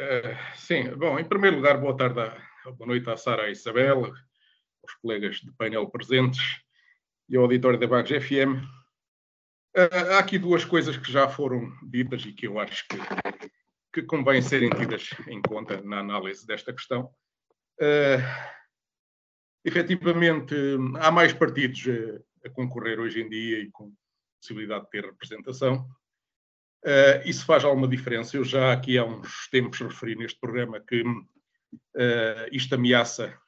Uh, 0.00 0.34
sim, 0.54 0.84
bom, 0.96 1.18
em 1.18 1.24
primeiro 1.24 1.56
lugar, 1.56 1.78
boa 1.78 1.94
tarde, 1.94 2.32
boa 2.78 2.86
noite 2.86 3.10
à 3.10 3.16
Sara 3.18 3.42
e 3.42 3.48
à 3.48 3.50
Isabel, 3.50 4.06
aos 4.06 4.94
colegas 5.02 5.36
de 5.36 5.52
painel 5.52 5.86
presentes 5.90 6.40
e 7.28 7.36
ao 7.36 7.42
auditório 7.42 7.78
da 7.78 7.86
Vagos 7.86 8.10
FM. 8.10 8.85
Uh, 9.76 10.14
há 10.14 10.18
aqui 10.20 10.38
duas 10.38 10.64
coisas 10.64 10.96
que 10.96 11.12
já 11.12 11.28
foram 11.28 11.70
ditas 11.82 12.24
e 12.24 12.32
que 12.32 12.46
eu 12.46 12.58
acho 12.58 12.88
que, 12.88 12.96
que 13.92 14.02
convém 14.04 14.40
serem 14.40 14.70
tidas 14.70 15.10
em 15.28 15.42
conta 15.42 15.82
na 15.82 15.98
análise 15.98 16.46
desta 16.46 16.72
questão. 16.72 17.14
Uh, 17.78 18.24
efetivamente, 19.62 20.54
há 20.98 21.10
mais 21.10 21.34
partidos 21.34 21.84
a, 21.88 22.48
a, 22.48 22.50
concorrer 22.50 22.98
hoje 22.98 23.20
em 23.20 23.28
dia 23.28 23.58
e 23.58 23.70
com 23.70 23.92
possibilidade 24.40 24.86
de 24.86 24.90
ter 24.92 25.04
representação. 25.04 25.86
Uh, 26.82 27.20
isso 27.26 27.44
faz 27.44 27.62
alguma 27.62 27.86
diferença. 27.86 28.34
Eu 28.34 28.44
já 28.44 28.72
aqui 28.72 28.96
há 28.96 29.04
uns 29.04 29.46
tempos 29.50 29.78
referi 29.78 30.16
neste 30.16 30.40
programa 30.40 30.80
que 30.80 31.02
uh, 31.02 31.26
isto 32.50 32.74
ameaça 32.74 33.38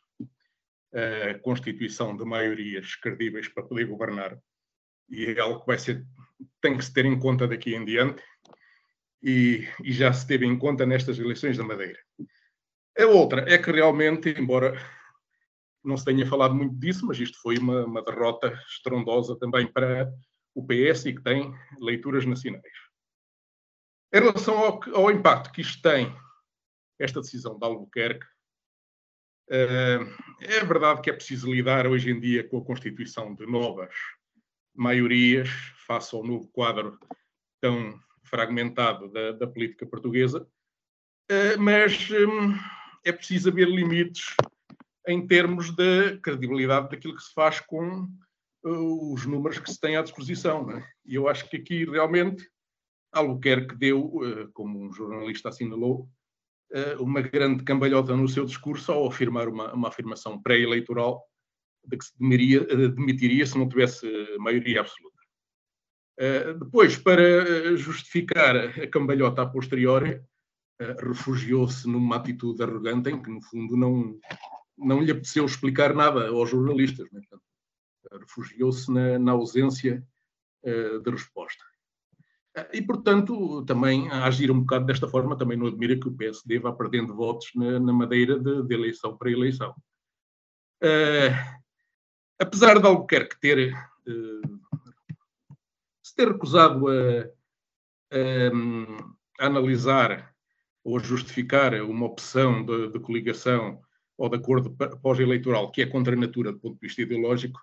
a 0.90 1.38
constituição 1.40 2.16
de 2.16 2.24
maiorias 2.24 2.96
credíveis 2.96 3.46
para 3.46 3.62
poder 3.62 3.84
governar 3.84 4.38
e 5.08 5.26
é 5.26 5.40
algo 5.40 5.60
que 5.60 5.66
vai 5.66 5.78
ser, 5.78 6.04
tem 6.60 6.76
que 6.76 6.84
se 6.84 6.92
ter 6.92 7.04
em 7.04 7.18
conta 7.18 7.46
daqui 7.46 7.74
em 7.74 7.84
diante 7.84 8.22
e, 9.22 9.66
e 9.82 9.92
já 9.92 10.12
se 10.12 10.26
teve 10.26 10.46
em 10.46 10.58
conta 10.58 10.86
nestas 10.86 11.18
eleições 11.18 11.56
da 11.56 11.64
Madeira. 11.64 11.98
A 12.98 13.06
outra 13.06 13.44
é 13.52 13.58
que 13.58 13.70
realmente, 13.70 14.28
embora 14.30 14.78
não 15.84 15.96
se 15.96 16.04
tenha 16.04 16.26
falado 16.26 16.54
muito 16.54 16.74
disso, 16.76 17.06
mas 17.06 17.18
isto 17.18 17.40
foi 17.40 17.56
uma, 17.56 17.84
uma 17.84 18.02
derrota 18.02 18.52
estrondosa 18.68 19.38
também 19.38 19.66
para 19.70 20.12
o 20.54 20.66
PS 20.66 21.06
e 21.06 21.14
que 21.14 21.22
tem 21.22 21.54
leituras 21.80 22.26
nacionais. 22.26 22.64
Em 24.12 24.20
relação 24.20 24.58
ao, 24.58 24.80
ao 24.94 25.10
impacto 25.10 25.52
que 25.52 25.60
isto 25.60 25.80
tem, 25.80 26.14
esta 26.98 27.20
decisão 27.20 27.58
de 27.58 27.64
Albuquerque, 27.64 28.26
uh, 29.50 30.40
é 30.40 30.64
verdade 30.64 31.00
que 31.00 31.10
é 31.10 31.12
preciso 31.12 31.52
lidar 31.52 31.86
hoje 31.86 32.10
em 32.10 32.18
dia 32.18 32.46
com 32.48 32.58
a 32.58 32.64
constituição 32.64 33.34
de 33.34 33.46
novas 33.46 33.94
maiorias 34.78 35.48
face 35.86 36.14
ao 36.14 36.24
novo 36.24 36.46
quadro 36.48 36.98
tão 37.60 37.98
fragmentado 38.22 39.10
da, 39.10 39.32
da 39.32 39.46
política 39.46 39.84
portuguesa, 39.84 40.46
uh, 41.30 41.60
mas 41.60 42.08
um, 42.10 42.54
é 43.04 43.10
preciso 43.10 43.48
haver 43.48 43.68
limites 43.68 44.36
em 45.06 45.26
termos 45.26 45.74
da 45.74 46.16
credibilidade 46.22 46.90
daquilo 46.90 47.16
que 47.16 47.22
se 47.22 47.32
faz 47.32 47.58
com 47.60 48.06
uh, 48.64 49.12
os 49.12 49.26
números 49.26 49.58
que 49.58 49.72
se 49.72 49.80
tem 49.80 49.96
à 49.96 50.02
disposição. 50.02 50.70
É? 50.70 50.86
E 51.04 51.14
eu 51.14 51.26
acho 51.26 51.48
que 51.48 51.56
aqui 51.56 51.84
realmente 51.84 52.48
Albuquerque 53.12 53.74
deu, 53.74 54.04
uh, 54.04 54.52
como 54.52 54.80
um 54.80 54.92
jornalista 54.92 55.48
assinalou, 55.48 56.08
uma 57.00 57.22
grande 57.22 57.64
cambalhota 57.64 58.14
no 58.14 58.28
seu 58.28 58.44
discurso 58.44 58.92
ao 58.92 59.06
afirmar 59.06 59.48
uma, 59.48 59.72
uma 59.72 59.88
afirmação 59.88 60.38
pré-eleitoral 60.38 61.24
de 61.86 61.96
que 61.96 62.04
se 62.04 62.12
demitiria, 62.18 62.60
demitiria 62.90 63.46
se 63.46 63.56
não 63.56 63.66
tivesse 63.66 64.06
maioria 64.38 64.80
absoluta. 64.80 65.18
Uh, 66.18 66.58
depois, 66.58 66.96
para 66.96 67.22
eh, 67.22 67.76
justificar 67.76 68.56
a 68.56 68.86
cambalhota 68.88 69.42
a 69.42 69.46
posteriori, 69.46 70.14
uh, 70.80 71.06
refugiou-se 71.08 71.86
numa 71.88 72.16
atitude 72.16 72.62
arrogante 72.62 73.08
em 73.08 73.22
que, 73.22 73.30
no 73.30 73.40
fundo, 73.40 73.76
não, 73.76 74.18
não 74.76 75.00
lhe 75.00 75.12
apeteceu 75.12 75.44
explicar 75.44 75.94
nada 75.94 76.28
aos 76.28 76.50
jornalistas. 76.50 77.08
Né? 77.12 77.20
Refugiou-se 78.12 78.90
na, 78.90 79.18
na, 79.18 79.32
ausência 79.32 80.04
de 80.64 81.10
resposta. 81.10 81.62
E, 82.72 82.82
portanto, 82.82 83.64
também 83.64 84.10
a 84.10 84.24
agir 84.24 84.50
um 84.50 84.60
bocado 84.60 84.86
desta 84.86 85.06
forma, 85.06 85.38
também 85.38 85.56
não 85.56 85.66
admira 85.66 85.98
que 85.98 86.08
o 86.08 86.12
PSD 86.12 86.58
vá 86.58 86.72
perdendo 86.72 87.14
votos 87.14 87.48
na, 87.54 87.78
na 87.78 87.92
madeira 87.92 88.38
de, 88.38 88.62
de 88.64 88.74
eleição 88.74 89.16
para 89.16 89.30
eleição. 89.30 89.74
Uh, 90.82 91.34
apesar 92.38 92.78
de 92.78 92.86
Albuquerque 92.86 93.38
ter 93.40 93.74
se 96.02 96.14
ter 96.14 96.28
recusado 96.28 96.88
a, 96.88 96.92
a, 98.12 99.44
a 99.44 99.46
analisar 99.46 100.34
ou 100.84 100.96
a 100.96 101.02
justificar 101.02 101.74
uma 101.82 102.06
opção 102.06 102.64
de, 102.64 102.92
de 102.92 103.00
coligação 103.00 103.80
ou 104.16 104.28
de 104.28 104.36
acordo 104.36 104.74
pós-eleitoral 105.02 105.70
que 105.70 105.82
é 105.82 105.86
contra 105.86 106.14
a 106.14 106.18
natura 106.18 106.52
do 106.52 106.58
ponto 106.58 106.74
de 106.74 106.86
vista 106.86 107.02
ideológico, 107.02 107.60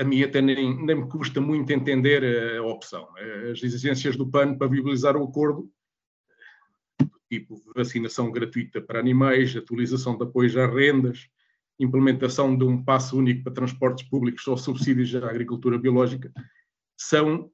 a 0.00 0.04
mim 0.04 0.22
até 0.22 0.40
nem, 0.40 0.84
nem 0.84 0.96
me 0.96 1.08
custa 1.08 1.40
muito 1.40 1.72
entender 1.72 2.56
a 2.56 2.62
opção. 2.62 3.08
As 3.52 3.62
exigências 3.62 4.16
do 4.16 4.30
PAN 4.30 4.56
para 4.56 4.68
viabilizar 4.68 5.16
o 5.16 5.24
acordo, 5.24 5.70
tipo 7.30 7.60
vacinação 7.74 8.30
gratuita 8.32 8.80
para 8.80 8.98
animais, 8.98 9.54
atualização 9.54 10.16
de 10.16 10.24
apoios 10.24 10.56
às 10.56 10.72
rendas, 10.72 11.28
implementação 11.78 12.56
de 12.56 12.64
um 12.64 12.82
passo 12.82 13.16
único 13.16 13.44
para 13.44 13.52
transportes 13.52 14.08
públicos 14.08 14.46
ou 14.46 14.56
subsídios 14.56 15.14
à 15.14 15.28
agricultura 15.28 15.78
biológica, 15.78 16.32
são 16.96 17.50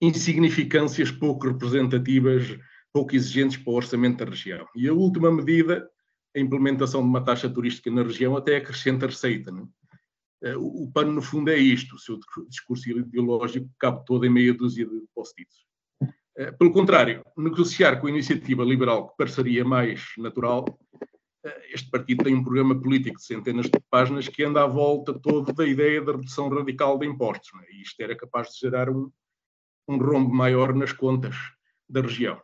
insignificâncias 0.00 1.10
pouco 1.10 1.48
representativas, 1.48 2.58
pouco 2.92 3.14
exigentes 3.14 3.56
para 3.56 3.72
o 3.72 3.76
orçamento 3.76 4.24
da 4.24 4.30
região. 4.30 4.66
E 4.74 4.88
a 4.88 4.92
última 4.92 5.30
medida 5.30 5.88
a 6.36 6.40
implementação 6.40 7.02
de 7.02 7.08
uma 7.08 7.24
taxa 7.24 7.48
turística 7.48 7.90
na 7.90 8.02
região 8.02 8.36
até 8.36 8.56
acrescenta 8.56 9.06
receita. 9.06 9.52
É? 10.42 10.56
O 10.56 10.90
pano, 10.92 11.12
no 11.12 11.22
fundo, 11.22 11.50
é 11.50 11.56
isto. 11.56 11.96
O 11.96 11.98
seu 11.98 12.18
discurso 12.48 12.88
ideológico 12.90 13.68
cabe 13.78 14.04
todo 14.04 14.24
em 14.24 14.30
meia 14.30 14.54
dúzia 14.54 14.86
de 14.86 15.02
post-its. 15.14 15.66
É, 16.36 16.52
pelo 16.52 16.72
contrário, 16.72 17.24
negociar 17.36 17.96
com 17.96 18.06
a 18.06 18.10
iniciativa 18.10 18.62
liberal, 18.62 19.08
que 19.08 19.16
pareceria 19.16 19.64
mais 19.64 20.04
natural, 20.16 20.78
este 21.72 21.90
partido 21.90 22.24
tem 22.24 22.34
um 22.34 22.42
programa 22.42 22.80
político 22.80 23.16
de 23.16 23.24
centenas 23.24 23.66
de 23.66 23.80
páginas 23.90 24.28
que 24.28 24.42
anda 24.42 24.62
à 24.62 24.66
volta 24.66 25.18
toda 25.18 25.52
da 25.52 25.66
ideia 25.66 26.02
da 26.02 26.12
redução 26.12 26.48
radical 26.48 26.98
de 26.98 27.06
impostos. 27.06 27.50
E 27.70 27.82
isto 27.82 28.00
era 28.00 28.16
capaz 28.16 28.48
de 28.48 28.60
gerar 28.60 28.90
um, 28.90 29.10
um 29.88 29.96
rombo 29.98 30.34
maior 30.34 30.74
nas 30.74 30.92
contas 30.92 31.36
da 31.88 32.00
região 32.00 32.40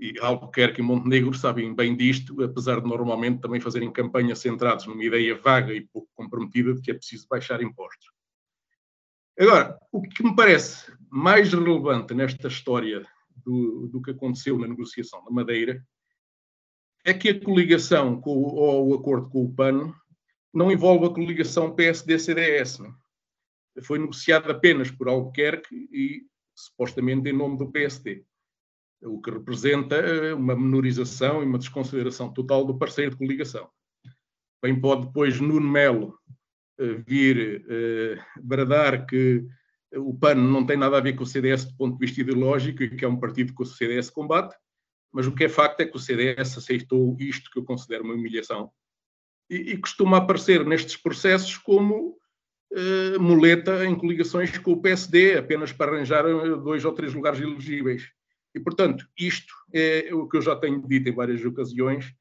e 0.00 0.18
Albuquerque 0.18 0.80
e 0.80 0.82
Montenegro 0.82 1.34
sabem 1.34 1.74
bem 1.74 1.94
disto, 1.94 2.42
apesar 2.42 2.80
de 2.80 2.88
normalmente 2.88 3.42
também 3.42 3.60
fazerem 3.60 3.92
campanhas 3.92 4.38
centradas 4.38 4.86
numa 4.86 5.04
ideia 5.04 5.36
vaga 5.36 5.74
e 5.74 5.82
pouco 5.82 6.08
comprometida 6.14 6.72
de 6.72 6.80
que 6.80 6.90
é 6.90 6.94
preciso 6.94 7.26
baixar 7.28 7.62
impostos. 7.62 8.06
Agora, 9.38 9.78
o 9.92 10.00
que 10.00 10.22
me 10.22 10.34
parece 10.34 10.90
mais 11.10 11.52
relevante 11.52 12.14
nesta 12.14 12.48
história 12.48 13.06
do, 13.44 13.88
do 13.88 14.00
que 14.00 14.10
aconteceu 14.10 14.58
na 14.58 14.66
negociação 14.66 15.22
da 15.22 15.30
Madeira 15.30 15.84
é 17.04 17.14
que 17.14 17.28
a 17.28 17.40
coligação 17.40 18.20
com, 18.20 18.30
ou 18.30 18.88
o 18.88 18.94
acordo 18.94 19.28
com 19.28 19.44
o 19.44 19.54
PAN 19.54 19.94
não 20.52 20.70
envolve 20.70 21.06
a 21.06 21.10
coligação 21.10 21.74
PSD-CDS. 21.74 22.78
Foi 23.82 23.98
negociado 23.98 24.50
apenas 24.50 24.90
por 24.90 25.08
Albuquerque 25.08 25.88
e 25.92 26.26
supostamente 26.54 27.28
em 27.28 27.32
nome 27.32 27.56
do 27.56 27.70
PSD 27.70 28.24
o 29.02 29.20
que 29.20 29.30
representa 29.30 29.96
eh, 29.96 30.34
uma 30.34 30.54
menorização 30.54 31.42
e 31.42 31.46
uma 31.46 31.58
desconsideração 31.58 32.32
total 32.32 32.64
do 32.64 32.78
parceiro 32.78 33.12
de 33.12 33.16
coligação. 33.16 33.68
Bem 34.62 34.78
pode 34.78 35.06
depois 35.06 35.40
Nuno 35.40 35.68
Melo 35.68 36.18
eh, 36.78 37.02
vir 37.06 37.64
eh, 37.68 38.18
bradar 38.42 39.06
que 39.06 39.46
o 39.96 40.14
PAN 40.14 40.34
não 40.34 40.64
tem 40.66 40.76
nada 40.76 40.98
a 40.98 41.00
ver 41.00 41.14
com 41.14 41.24
o 41.24 41.26
CDS 41.26 41.64
do 41.64 41.76
ponto 41.76 41.98
de 41.98 42.06
vista 42.06 42.20
ideológico 42.20 42.82
e 42.82 42.94
que 42.94 43.04
é 43.04 43.08
um 43.08 43.18
partido 43.18 43.54
que 43.54 43.62
o 43.62 43.66
CDS 43.66 44.10
combate, 44.10 44.54
mas 45.12 45.26
o 45.26 45.34
que 45.34 45.44
é 45.44 45.48
facto 45.48 45.80
é 45.80 45.86
que 45.86 45.96
o 45.96 46.00
CDS 46.00 46.56
aceitou 46.56 47.16
isto 47.18 47.50
que 47.50 47.58
eu 47.58 47.64
considero 47.64 48.04
uma 48.04 48.14
humilhação 48.14 48.70
e, 49.48 49.72
e 49.72 49.76
costuma 49.76 50.18
aparecer 50.18 50.64
nestes 50.64 50.96
processos 50.96 51.58
como 51.58 52.16
uh, 52.72 53.20
muleta 53.20 53.84
em 53.84 53.96
coligações 53.96 54.56
com 54.58 54.72
o 54.72 54.80
PSD, 54.80 55.36
apenas 55.38 55.72
para 55.72 55.92
arranjar 55.92 56.24
dois 56.62 56.84
ou 56.84 56.92
três 56.92 57.12
lugares 57.12 57.40
elegíveis. 57.40 58.08
E, 58.54 58.60
portanto, 58.60 59.06
isto 59.18 59.52
é 59.72 60.10
o 60.12 60.28
que 60.28 60.36
eu 60.36 60.42
já 60.42 60.56
tenho 60.56 60.86
dito 60.86 61.08
em 61.08 61.14
várias 61.14 61.44
ocasiões, 61.44 62.12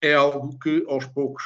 é 0.00 0.14
algo 0.14 0.58
que 0.58 0.84
aos 0.88 1.06
poucos 1.06 1.44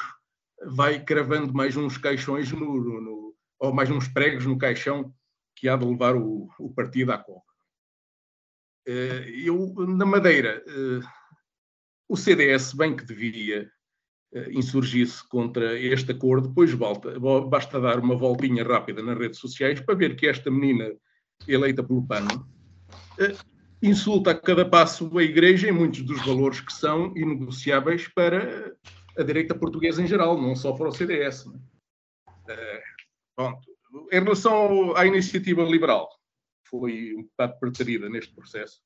vai 0.64 1.02
cravando 1.04 1.52
mais 1.52 1.76
uns 1.76 1.96
caixões 1.96 2.52
no, 2.52 2.60
no, 2.60 3.00
no, 3.00 3.34
ou 3.58 3.72
mais 3.72 3.90
uns 3.90 4.08
pregos 4.08 4.46
no 4.46 4.58
caixão 4.58 5.12
que 5.56 5.68
há 5.68 5.76
de 5.76 5.84
levar 5.84 6.16
o, 6.16 6.48
o 6.58 6.72
partido 6.72 7.12
à 7.12 7.18
cova. 7.18 7.51
Eh, 8.86 9.30
eu, 9.44 9.74
na 9.86 10.04
Madeira, 10.04 10.62
eh, 10.66 11.00
o 12.08 12.16
CDS, 12.16 12.74
bem 12.74 12.96
que 12.96 13.04
devia 13.04 13.70
eh, 14.34 14.48
insurgir-se 14.50 15.26
contra 15.28 15.78
este 15.78 16.12
acordo, 16.12 16.48
depois 16.48 16.72
volta, 16.72 17.18
basta 17.48 17.80
dar 17.80 17.98
uma 17.98 18.16
voltinha 18.16 18.64
rápida 18.64 19.02
nas 19.02 19.18
redes 19.18 19.38
sociais 19.38 19.80
para 19.80 19.94
ver 19.94 20.16
que 20.16 20.26
esta 20.26 20.50
menina 20.50 20.90
eleita 21.46 21.82
pelo 21.82 22.06
PAN 22.06 22.26
insulta 23.82 24.30
a 24.30 24.34
cada 24.34 24.64
passo 24.64 25.18
a 25.18 25.22
Igreja 25.22 25.68
em 25.68 25.72
muitos 25.72 26.02
dos 26.02 26.24
valores 26.24 26.60
que 26.60 26.72
são 26.72 27.12
inegociáveis 27.16 28.06
para 28.08 28.72
a 29.18 29.22
direita 29.22 29.54
portuguesa 29.54 30.00
em 30.00 30.06
geral, 30.06 30.40
não 30.40 30.54
só 30.54 30.72
para 30.72 30.88
o 30.88 30.92
CDS. 30.92 31.44
É, 32.48 32.82
pronto. 33.34 33.60
Em 34.10 34.22
relação 34.22 34.96
à 34.96 35.04
iniciativa 35.04 35.62
liberal, 35.64 36.08
foi 36.72 37.14
um 37.14 37.24
bocado 37.24 37.58
preterida 37.60 38.08
neste 38.08 38.34
processo. 38.34 38.80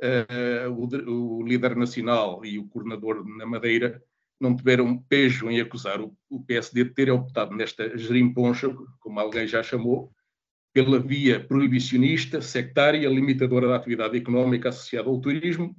Uh, 0.00 0.72
o, 0.72 1.40
o, 1.40 1.42
líder 1.42 1.76
nacional 1.76 2.42
e 2.44 2.58
o 2.58 2.66
coordenador 2.68 3.22
na 3.26 3.44
Madeira 3.44 4.02
não 4.40 4.56
tiveram 4.56 4.98
pejo 4.98 5.50
em 5.50 5.60
acusar 5.60 6.00
o, 6.00 6.16
o 6.28 6.42
PSD 6.42 6.84
de 6.84 6.94
ter 6.94 7.10
optado 7.10 7.54
nesta 7.54 7.96
gerimponcha, 7.98 8.74
como 8.98 9.20
alguém 9.20 9.46
já 9.46 9.62
chamou, 9.62 10.10
pela 10.72 10.98
via 10.98 11.40
proibicionista, 11.40 12.40
sectária, 12.40 13.08
limitadora 13.08 13.68
da 13.68 13.76
atividade 13.76 14.16
económica 14.16 14.70
associada 14.70 15.08
ao 15.08 15.20
turismo, 15.20 15.74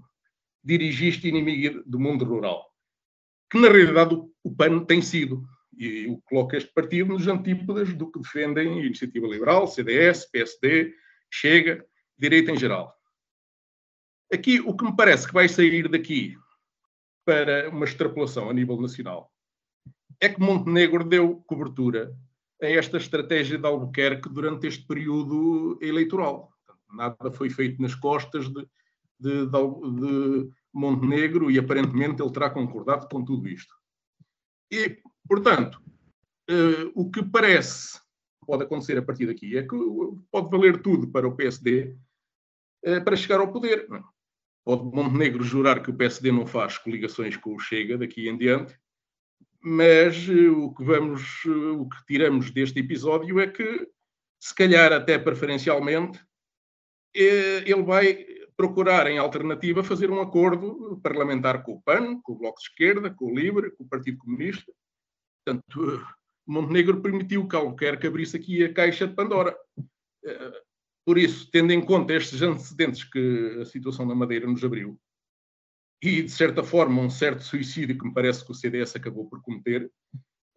dirigiste 0.63 1.27
inimiga 1.27 1.81
do 1.86 2.00
mundo 2.00 2.25
rural. 2.25 2.65
Que, 3.50 3.59
na 3.59 3.69
realidade, 3.69 4.15
o 4.15 4.55
PAN 4.55 4.83
tem 4.86 5.01
sido. 5.01 5.43
E 5.77 6.05
eu 6.05 6.19
coloco 6.25 6.55
este 6.55 6.74
partido 6.74 7.13
nos 7.13 7.27
antípodas 7.27 7.93
do 7.93 8.12
que 8.12 8.19
defendem 8.19 8.67
a 8.67 8.86
Iniciativa 8.86 9.27
Liberal, 9.27 9.67
CDS, 9.67 10.29
PSD, 10.31 10.93
Chega, 11.31 11.86
direita 12.17 12.51
em 12.51 12.57
geral. 12.57 12.96
Aqui, 14.31 14.60
o 14.60 14.75
que 14.75 14.84
me 14.84 14.96
parece 14.96 15.27
que 15.27 15.34
vai 15.34 15.48
sair 15.48 15.88
daqui 15.88 16.38
para 17.25 17.69
uma 17.69 17.86
extrapolação 17.86 18.50
a 18.50 18.53
nível 18.53 18.79
nacional 18.79 19.31
é 20.19 20.29
que 20.29 20.39
Montenegro 20.39 21.03
deu 21.03 21.43
cobertura 21.46 22.15
a 22.62 22.65
esta 22.65 22.98
estratégia 22.98 23.57
de 23.57 23.65
Albuquerque 23.65 24.29
durante 24.29 24.67
este 24.67 24.86
período 24.86 25.77
eleitoral. 25.81 26.51
Nada 26.91 27.31
foi 27.31 27.50
feito 27.50 27.81
nas 27.81 27.93
costas 27.93 28.48
de, 28.48 28.67
de, 29.19 29.46
de, 29.46 29.46
de 29.46 30.51
Montenegro 30.74 31.51
e 31.51 31.60
aparentemente 31.60 32.22
ele 32.22 32.31
terá 32.31 32.50
concordado 32.50 33.07
com 33.07 33.24
tudo 33.24 33.48
isto. 33.48 33.74
E, 34.72 35.00
portanto, 35.27 35.81
uh, 36.50 36.91
o 36.96 37.12
que 37.12 37.24
parece 37.24 38.00
pode 38.48 38.63
acontecer 38.63 38.98
a 38.98 39.01
partir 39.01 39.27
daqui 39.27 39.58
é 39.58 39.63
que 39.63 39.75
pode 40.32 40.50
valer 40.50 40.82
tudo 40.82 41.12
para 41.12 41.27
o 41.27 41.36
PSD 41.36 41.96
eh, 42.84 43.00
para 43.01 43.18
chegar 43.18 43.42
ao 43.42 43.51
poder. 43.51 43.88
Pode 44.63 44.84
Montenegro 44.84 45.44
jurar 45.44 45.84
que 45.84 45.92
o 45.92 45.96
PSD 45.96 46.32
não 46.32 46.48
faz 46.48 46.77
coligações 46.77 47.36
com 47.36 47.54
o 47.54 47.60
Chega 47.60 47.98
daqui 47.98 48.30
em 48.30 48.38
diante, 48.38 48.80
mas 49.62 50.27
eh, 50.30 50.50
o 50.50 50.74
que 50.74 50.84
vamos, 50.84 51.44
eh, 51.46 51.50
o 51.50 51.88
que 51.89 52.06
tiramos 52.06 52.50
deste 52.50 52.80
episódio 52.80 53.39
é 53.39 53.48
que, 53.48 53.88
se 54.39 54.56
calhar 54.56 54.94
até 54.94 55.20
preferencialmente, 55.20 56.25
ele 57.13 57.82
vai 57.82 58.25
procurar 58.56 59.08
em 59.08 59.18
alternativa 59.18 59.84
fazer 59.84 60.12
um 60.12 60.22
acordo 60.22 61.00
parlamentar 61.01 61.63
com 61.63 61.74
o 61.74 61.82
PAN, 61.82 62.22
com 62.22 62.34
o 62.34 62.38
Bloco 62.38 62.60
de 62.60 62.68
Esquerda, 62.68 63.10
com 63.10 63.25
o 63.25 63.36
LIBRE, 63.36 63.72
com 63.72 63.84
o 63.84 63.88
Partido 63.88 64.20
Comunista. 64.20 64.72
Portanto, 65.44 66.06
Montenegro 66.48 67.01
permitiu 67.01 67.48
que 67.48 67.56
Albuquerque 67.56 68.08
abrisse 68.08 68.38
aqui 68.38 68.63
a 68.63 68.74
caixa 68.74 69.08
de 69.08 69.13
Pandora. 69.13 69.56
Por 71.06 71.18
isso, 71.18 71.50
tendo 71.51 71.72
em 71.72 71.82
conta 71.82 72.13
estes 72.13 72.42
antecedentes 72.42 73.04
que 73.04 73.60
a 73.62 73.66
situação 73.66 74.08
da 74.08 74.16
Madeira 74.16 74.48
nos 74.48 74.63
abriu, 74.63 75.00
e, 76.01 76.22
de 76.22 76.32
certa 76.32 76.63
forma, 76.63 77.01
um 77.01 77.10
certo 77.10 77.44
suicídio 77.44 77.98
que 77.98 78.06
me 78.06 78.13
parece 78.13 78.46
que 78.46 78.51
o 78.51 78.56
CDS 78.56 78.96
acabou 78.96 79.27
por 79.27 79.42
cometer, 79.42 79.92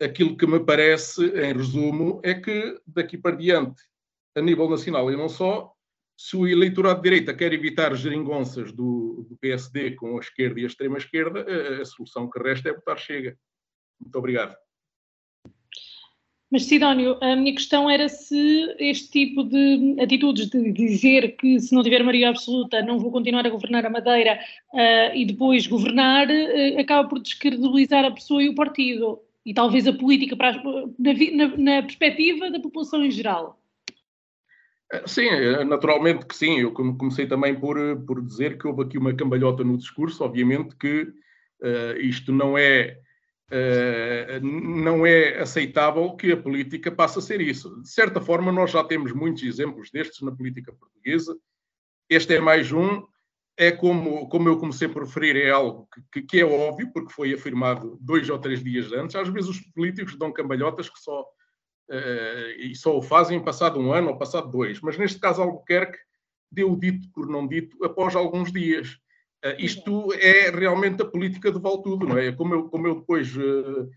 aquilo 0.00 0.36
que 0.36 0.46
me 0.46 0.60
parece, 0.60 1.24
em 1.26 1.52
resumo, 1.52 2.20
é 2.22 2.34
que 2.34 2.80
daqui 2.86 3.16
para 3.16 3.36
diante, 3.36 3.82
a 4.36 4.40
nível 4.40 4.68
nacional 4.68 5.10
e 5.10 5.16
não 5.16 5.28
só, 5.28 5.72
se 6.16 6.36
o 6.36 6.46
eleitorado 6.46 7.00
de 7.00 7.08
direita 7.08 7.34
quer 7.34 7.52
evitar 7.52 7.94
geringonças 7.94 8.72
do, 8.72 9.26
do 9.28 9.36
PSD 9.40 9.92
com 9.92 10.18
a 10.18 10.20
esquerda 10.20 10.60
e 10.60 10.64
a 10.64 10.66
extrema-esquerda, 10.66 11.46
a, 11.48 11.80
a 11.80 11.84
solução 11.84 12.28
que 12.28 12.38
resta 12.38 12.68
é 12.68 12.74
votar 12.74 12.98
Chega. 12.98 13.38
Muito 13.98 14.16
obrigado. 14.16 14.54
Mas, 16.50 16.64
Sidónio, 16.64 17.16
a 17.20 17.36
minha 17.36 17.54
questão 17.54 17.88
era 17.88 18.08
se 18.08 18.74
este 18.78 19.10
tipo 19.10 19.44
de 19.44 19.96
atitudes 20.00 20.50
de 20.50 20.72
dizer 20.72 21.36
que 21.36 21.60
se 21.60 21.72
não 21.72 21.82
tiver 21.82 22.02
maioria 22.02 22.30
absoluta 22.30 22.82
não 22.82 22.98
vou 22.98 23.12
continuar 23.12 23.46
a 23.46 23.50
governar 23.50 23.86
a 23.86 23.90
Madeira 23.90 24.40
uh, 24.72 25.14
e 25.14 25.24
depois 25.24 25.68
governar, 25.68 26.26
uh, 26.28 26.80
acaba 26.80 27.08
por 27.08 27.20
descredibilizar 27.20 28.04
a 28.04 28.10
pessoa 28.10 28.42
e 28.42 28.48
o 28.48 28.54
partido 28.54 29.20
e 29.46 29.54
talvez 29.54 29.86
a 29.86 29.92
política 29.92 30.36
para 30.36 30.50
as, 30.50 30.56
na, 30.56 31.46
na, 31.46 31.56
na, 31.56 31.82
perspectiva 31.82 32.50
da 32.50 32.58
população 32.58 33.04
em 33.04 33.10
geral. 33.10 33.58
Sim, 35.06 35.30
naturalmente 35.68 36.26
que 36.26 36.36
sim. 36.36 36.58
Eu 36.58 36.72
comecei 36.72 37.26
também 37.26 37.54
por, 37.54 37.76
por 38.04 38.20
dizer 38.24 38.58
que 38.58 38.66
houve 38.66 38.82
aqui 38.82 38.98
uma 38.98 39.14
cambalhota 39.14 39.62
no 39.62 39.78
discurso. 39.78 40.24
Obviamente 40.24 40.74
que 40.74 41.02
uh, 41.62 41.96
isto 42.00 42.32
não 42.32 42.58
é, 42.58 42.98
não 44.42 45.04
é 45.04 45.40
aceitável 45.40 46.14
que 46.14 46.32
a 46.32 46.36
política 46.36 46.90
passe 46.90 47.18
a 47.18 47.22
ser 47.22 47.40
isso. 47.40 47.80
De 47.82 47.88
certa 47.88 48.20
forma, 48.20 48.52
nós 48.52 48.70
já 48.70 48.84
temos 48.84 49.12
muitos 49.12 49.42
exemplos 49.42 49.90
destes 49.90 50.20
na 50.22 50.30
política 50.30 50.72
portuguesa. 50.72 51.36
Este 52.08 52.36
é 52.36 52.40
mais 52.40 52.70
um. 52.72 53.04
É 53.56 53.70
como, 53.70 54.28
como 54.28 54.48
eu 54.48 54.56
comecei 54.56 54.88
por 54.88 55.04
referir, 55.04 55.36
é 55.36 55.50
algo 55.50 55.88
que, 56.12 56.22
que 56.22 56.40
é 56.40 56.44
óbvio, 56.44 56.90
porque 56.92 57.12
foi 57.12 57.34
afirmado 57.34 57.98
dois 58.00 58.30
ou 58.30 58.38
três 58.38 58.62
dias 58.62 58.90
antes. 58.92 59.16
Às 59.16 59.28
vezes 59.28 59.50
os 59.50 59.60
políticos 59.60 60.16
dão 60.16 60.32
cambalhotas 60.32 60.88
que 60.88 60.98
só 60.98 61.22
uh, 61.22 62.50
e 62.56 62.74
só 62.74 62.96
o 62.96 63.02
fazem 63.02 63.42
passado 63.42 63.78
um 63.78 63.92
ano 63.92 64.08
ou 64.08 64.18
passado 64.18 64.50
dois. 64.50 64.80
Mas 64.80 64.96
neste 64.96 65.18
caso, 65.18 65.42
Albuquerque 65.42 65.98
deu 66.50 66.74
dito 66.76 67.10
por 67.12 67.28
não 67.28 67.46
dito 67.46 67.84
após 67.84 68.16
alguns 68.16 68.50
dias. 68.52 68.98
Uh, 69.44 69.56
isto 69.58 70.12
é 70.14 70.50
realmente 70.50 71.02
a 71.02 71.06
política 71.06 71.50
do 71.50 71.60
vale 71.60 71.82
tudo, 71.82 72.06
não 72.06 72.18
é? 72.18 72.30
Como 72.32 72.54
eu, 72.54 72.68
como 72.68 72.86
eu 72.86 73.00
depois 73.00 73.34
uh, 73.36 73.90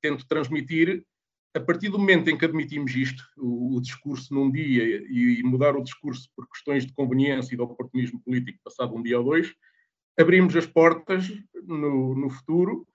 tento 0.00 0.26
transmitir, 0.26 1.04
a 1.54 1.60
partir 1.60 1.90
do 1.90 1.98
momento 1.98 2.30
em 2.30 2.38
que 2.38 2.44
admitimos 2.44 2.94
isto, 2.94 3.22
o, 3.36 3.76
o 3.76 3.80
discurso 3.80 4.32
num 4.32 4.50
dia 4.50 4.84
e, 4.84 5.40
e, 5.40 5.42
mudar 5.42 5.76
o 5.76 5.82
discurso 5.82 6.30
por 6.34 6.48
questões 6.48 6.86
de 6.86 6.92
conveniência 6.92 7.54
e 7.54 7.56
de 7.56 7.62
oportunismo 7.62 8.20
político 8.20 8.58
passado 8.64 8.94
um 8.94 9.02
dia 9.02 9.18
ou 9.18 9.24
dois, 9.24 9.54
abrimos 10.18 10.56
as 10.56 10.66
portas 10.66 11.30
no, 11.62 12.14
no 12.14 12.30
futuro 12.30 12.86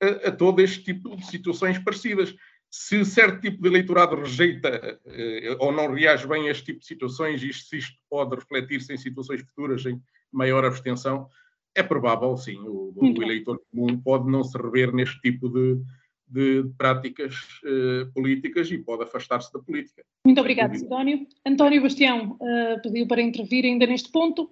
a, 0.00 0.28
a, 0.28 0.32
todo 0.32 0.60
este 0.60 0.84
tipo 0.84 1.16
de 1.16 1.26
situações 1.26 1.78
parecidas 1.78 2.34
se 2.70 3.04
certo 3.04 3.40
tipo 3.40 3.62
de 3.62 3.68
eleitorado 3.68 4.16
rejeita 4.16 5.00
eh, 5.06 5.56
ou 5.60 5.72
não 5.72 5.92
reage 5.92 6.26
bem 6.26 6.48
a 6.48 6.50
este 6.50 6.64
tipo 6.64 6.80
de 6.80 6.86
situações 6.86 7.42
e 7.42 7.52
se 7.52 7.78
isto 7.78 7.96
pode 8.10 8.34
refletir-se 8.34 8.92
em 8.92 8.96
situações 8.96 9.40
futuras 9.42 9.86
em 9.86 10.00
maior 10.36 10.64
abstenção, 10.64 11.28
é 11.74 11.82
provável, 11.82 12.36
sim, 12.36 12.58
o, 12.60 12.92
o 12.96 13.22
eleitor 13.22 13.60
comum 13.70 14.00
pode 14.00 14.30
não 14.30 14.42
se 14.42 14.56
rever 14.56 14.92
neste 14.92 15.20
tipo 15.20 15.48
de, 15.48 15.78
de 16.26 16.70
práticas 16.78 17.34
uh, 17.64 18.10
políticas 18.12 18.70
e 18.70 18.78
pode 18.78 19.02
afastar-se 19.02 19.52
da 19.52 19.58
política. 19.58 20.02
Muito 20.24 20.40
obrigado, 20.40 20.74
Sidónio. 20.74 21.26
António 21.46 21.82
Bastião 21.82 22.38
uh, 22.40 22.82
pediu 22.82 23.06
para 23.06 23.20
intervir 23.20 23.64
ainda 23.64 23.86
neste 23.86 24.10
ponto. 24.10 24.50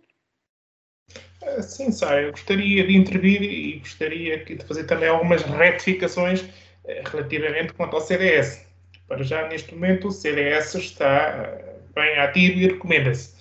Sim, 1.62 1.90
sai. 1.92 2.26
Eu 2.26 2.30
gostaria 2.32 2.86
de 2.86 2.96
intervir 2.96 3.42
e 3.42 3.78
gostaria 3.78 4.44
de 4.44 4.64
fazer 4.64 4.84
também 4.84 5.08
algumas 5.08 5.42
retificações 5.42 6.44
eh, 6.86 7.02
relativamente 7.06 7.72
quanto 7.74 7.96
ao 7.96 8.00
CDS. 8.00 8.66
Para 9.06 9.22
já, 9.22 9.46
neste 9.48 9.74
momento, 9.74 10.08
o 10.08 10.10
CDS 10.10 10.74
está 10.74 11.06
eh, 11.06 11.76
bem 11.94 12.18
ativo 12.18 12.58
e 12.58 12.66
recomenda-se. 12.68 13.33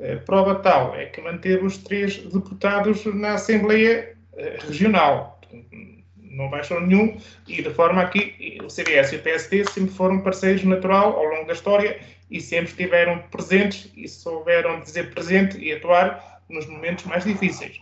Eh, 0.00 0.16
prova 0.16 0.56
tal 0.56 0.94
é 0.94 1.06
que 1.06 1.20
manteve 1.20 1.64
os 1.64 1.78
três 1.78 2.16
deputados 2.16 3.04
na 3.06 3.34
Assembleia 3.34 4.16
Regional. 4.66 5.40
Não 6.16 6.48
baixou 6.48 6.80
nenhum, 6.80 7.18
e 7.46 7.60
de 7.60 7.70
forma 7.70 8.06
que 8.08 8.58
o 8.64 8.70
CDS 8.70 9.12
e 9.12 9.16
o 9.16 9.22
PSD 9.22 9.64
sempre 9.64 9.92
foram 9.92 10.20
parceiros 10.20 10.64
natural 10.64 11.12
ao 11.18 11.24
longo 11.24 11.46
da 11.46 11.52
história 11.52 12.00
e 12.30 12.40
sempre 12.40 12.70
estiveram 12.70 13.18
presentes 13.30 13.92
e 13.96 14.08
souberam 14.08 14.80
dizer 14.80 15.12
presente 15.12 15.58
e 15.58 15.72
atuar 15.72 16.40
nos 16.48 16.66
momentos 16.66 17.04
mais 17.04 17.24
difíceis 17.24 17.80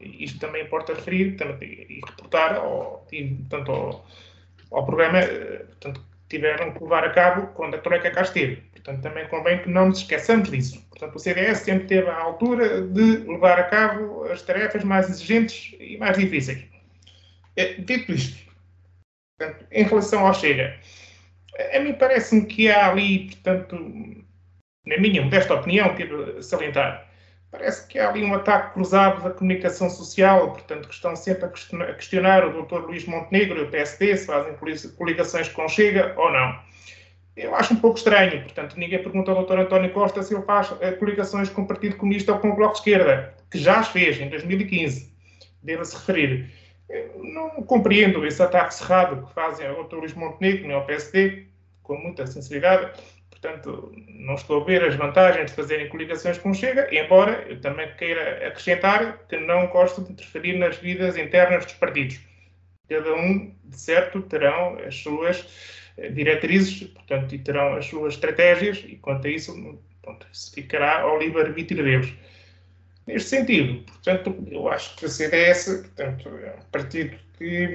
isto 0.00 0.38
também 0.38 0.64
importa 0.64 0.94
referir 0.94 1.36
e 1.60 2.00
reportar 2.06 2.56
ao, 2.56 3.06
tanto 3.50 3.72
ao, 3.72 4.06
ao 4.70 4.86
programa 4.86 5.18
eh, 5.18 5.64
portanto, 5.66 6.00
que 6.00 6.36
tiveram 6.36 6.72
que 6.72 6.82
levar 6.82 7.04
a 7.04 7.10
cabo 7.10 7.48
quando 7.48 7.74
a 7.74 7.78
Troika 7.78 8.10
cá 8.10 8.22
esteve. 8.22 8.62
Portanto, 8.78 9.02
também 9.02 9.28
convém 9.28 9.62
que 9.62 9.68
não 9.68 9.88
nos 9.88 9.98
esqueçamos 9.98 10.50
disso. 10.50 10.82
Portanto, 10.90 11.16
o 11.16 11.18
CDS 11.18 11.58
sempre 11.58 11.86
teve 11.86 12.08
a 12.08 12.16
altura 12.16 12.82
de 12.82 13.18
levar 13.18 13.58
a 13.58 13.64
cabo 13.64 14.24
as 14.24 14.42
tarefas 14.42 14.84
mais 14.84 15.08
exigentes 15.08 15.74
e 15.78 15.96
mais 15.98 16.16
difíceis. 16.16 16.64
Eh, 17.56 17.74
dito 17.74 18.12
isto, 18.12 18.38
portanto, 19.38 19.66
em 19.72 19.84
relação 19.84 20.26
ao 20.26 20.34
Chega, 20.34 20.78
a 21.74 21.80
mim 21.80 21.94
parece-me 21.94 22.46
que 22.46 22.70
há 22.70 22.90
ali, 22.90 23.30
portanto, 23.30 23.76
na 24.86 24.98
minha 24.98 25.22
modesta 25.22 25.54
opinião, 25.54 25.94
a 26.38 26.42
salientar, 26.42 27.08
Parece 27.50 27.86
que 27.88 27.98
há 27.98 28.10
ali 28.10 28.22
um 28.22 28.34
ataque 28.34 28.74
cruzado 28.74 29.22
da 29.22 29.30
comunicação 29.30 29.88
social, 29.88 30.52
portanto, 30.52 30.86
que 30.86 30.94
estão 30.94 31.16
sempre 31.16 31.46
a 31.46 31.94
questionar 31.94 32.46
o 32.46 32.62
Dr. 32.62 32.80
Luís 32.86 33.06
Montenegro 33.06 33.58
e 33.58 33.62
o 33.62 33.70
PSD 33.70 34.18
se 34.18 34.26
fazem 34.26 34.54
coligações 34.96 35.48
com 35.48 35.66
Chega 35.66 36.14
ou 36.18 36.30
não. 36.30 36.67
Eu 37.38 37.54
acho 37.54 37.72
um 37.72 37.76
pouco 37.76 37.96
estranho, 37.96 38.42
portanto, 38.42 38.74
ninguém 38.76 39.00
pergunta 39.00 39.30
ao 39.30 39.44
Dr. 39.44 39.60
António 39.60 39.92
Costa 39.92 40.24
se 40.24 40.34
ele 40.34 40.42
faz 40.42 40.74
eh, 40.80 40.90
coligações 40.90 41.48
com 41.48 41.62
o 41.62 41.66
Partido 41.68 41.96
Comunista 41.96 42.32
ou 42.32 42.40
com 42.40 42.50
o 42.50 42.56
Bloco 42.56 42.74
de 42.74 42.80
Esquerda, 42.80 43.32
que 43.48 43.58
já 43.58 43.78
as 43.78 43.88
fez 43.88 44.20
em 44.20 44.28
2015, 44.28 45.12
deva-se 45.62 45.96
referir. 45.96 46.50
Eu 46.88 47.22
não 47.22 47.62
compreendo 47.62 48.26
esse 48.26 48.42
ataque 48.42 48.74
cerrado 48.74 49.24
que 49.24 49.32
fazem 49.32 49.68
ao 49.68 49.84
Dr. 49.84 50.16
Montenegro 50.16 50.74
ao 50.74 50.84
PSD, 50.84 51.46
com 51.84 51.96
muita 51.96 52.26
sinceridade. 52.26 52.90
Portanto, 53.30 53.92
não 54.08 54.34
estou 54.34 54.60
a 54.60 54.64
ver 54.64 54.82
as 54.82 54.96
vantagens 54.96 55.52
de 55.52 55.56
fazerem 55.56 55.88
coligações 55.88 56.38
com 56.38 56.52
Chega, 56.52 56.92
embora 56.92 57.46
eu 57.48 57.60
também 57.60 57.88
queira 57.94 58.48
acrescentar 58.48 59.16
que 59.28 59.36
não 59.36 59.68
gosto 59.68 60.02
de 60.02 60.10
interferir 60.10 60.58
nas 60.58 60.76
vidas 60.78 61.16
internas 61.16 61.64
dos 61.64 61.74
partidos. 61.74 62.18
Cada 62.88 63.14
um, 63.14 63.54
de 63.62 63.78
certo, 63.78 64.22
terão 64.22 64.76
as 64.84 64.96
suas 64.96 65.77
diretrizes, 66.12 66.84
portanto, 66.88 67.34
e 67.34 67.38
terão 67.38 67.74
as 67.74 67.86
suas 67.86 68.14
estratégias, 68.14 68.84
e 68.86 68.96
quanto 68.96 69.26
a 69.26 69.30
isso, 69.30 69.52
pronto, 70.02 70.26
se 70.32 70.54
ficará 70.54 71.00
ao 71.00 71.18
livre-arbítrio 71.18 71.84
deles. 71.84 72.14
Neste 73.06 73.30
sentido, 73.30 73.82
portanto, 73.84 74.36
eu 74.50 74.68
acho 74.68 74.94
que 74.96 75.06
a 75.06 75.08
CDS, 75.08 75.82
portanto, 75.82 76.28
é 76.28 76.56
um 76.58 76.70
partido 76.70 77.16
que, 77.38 77.74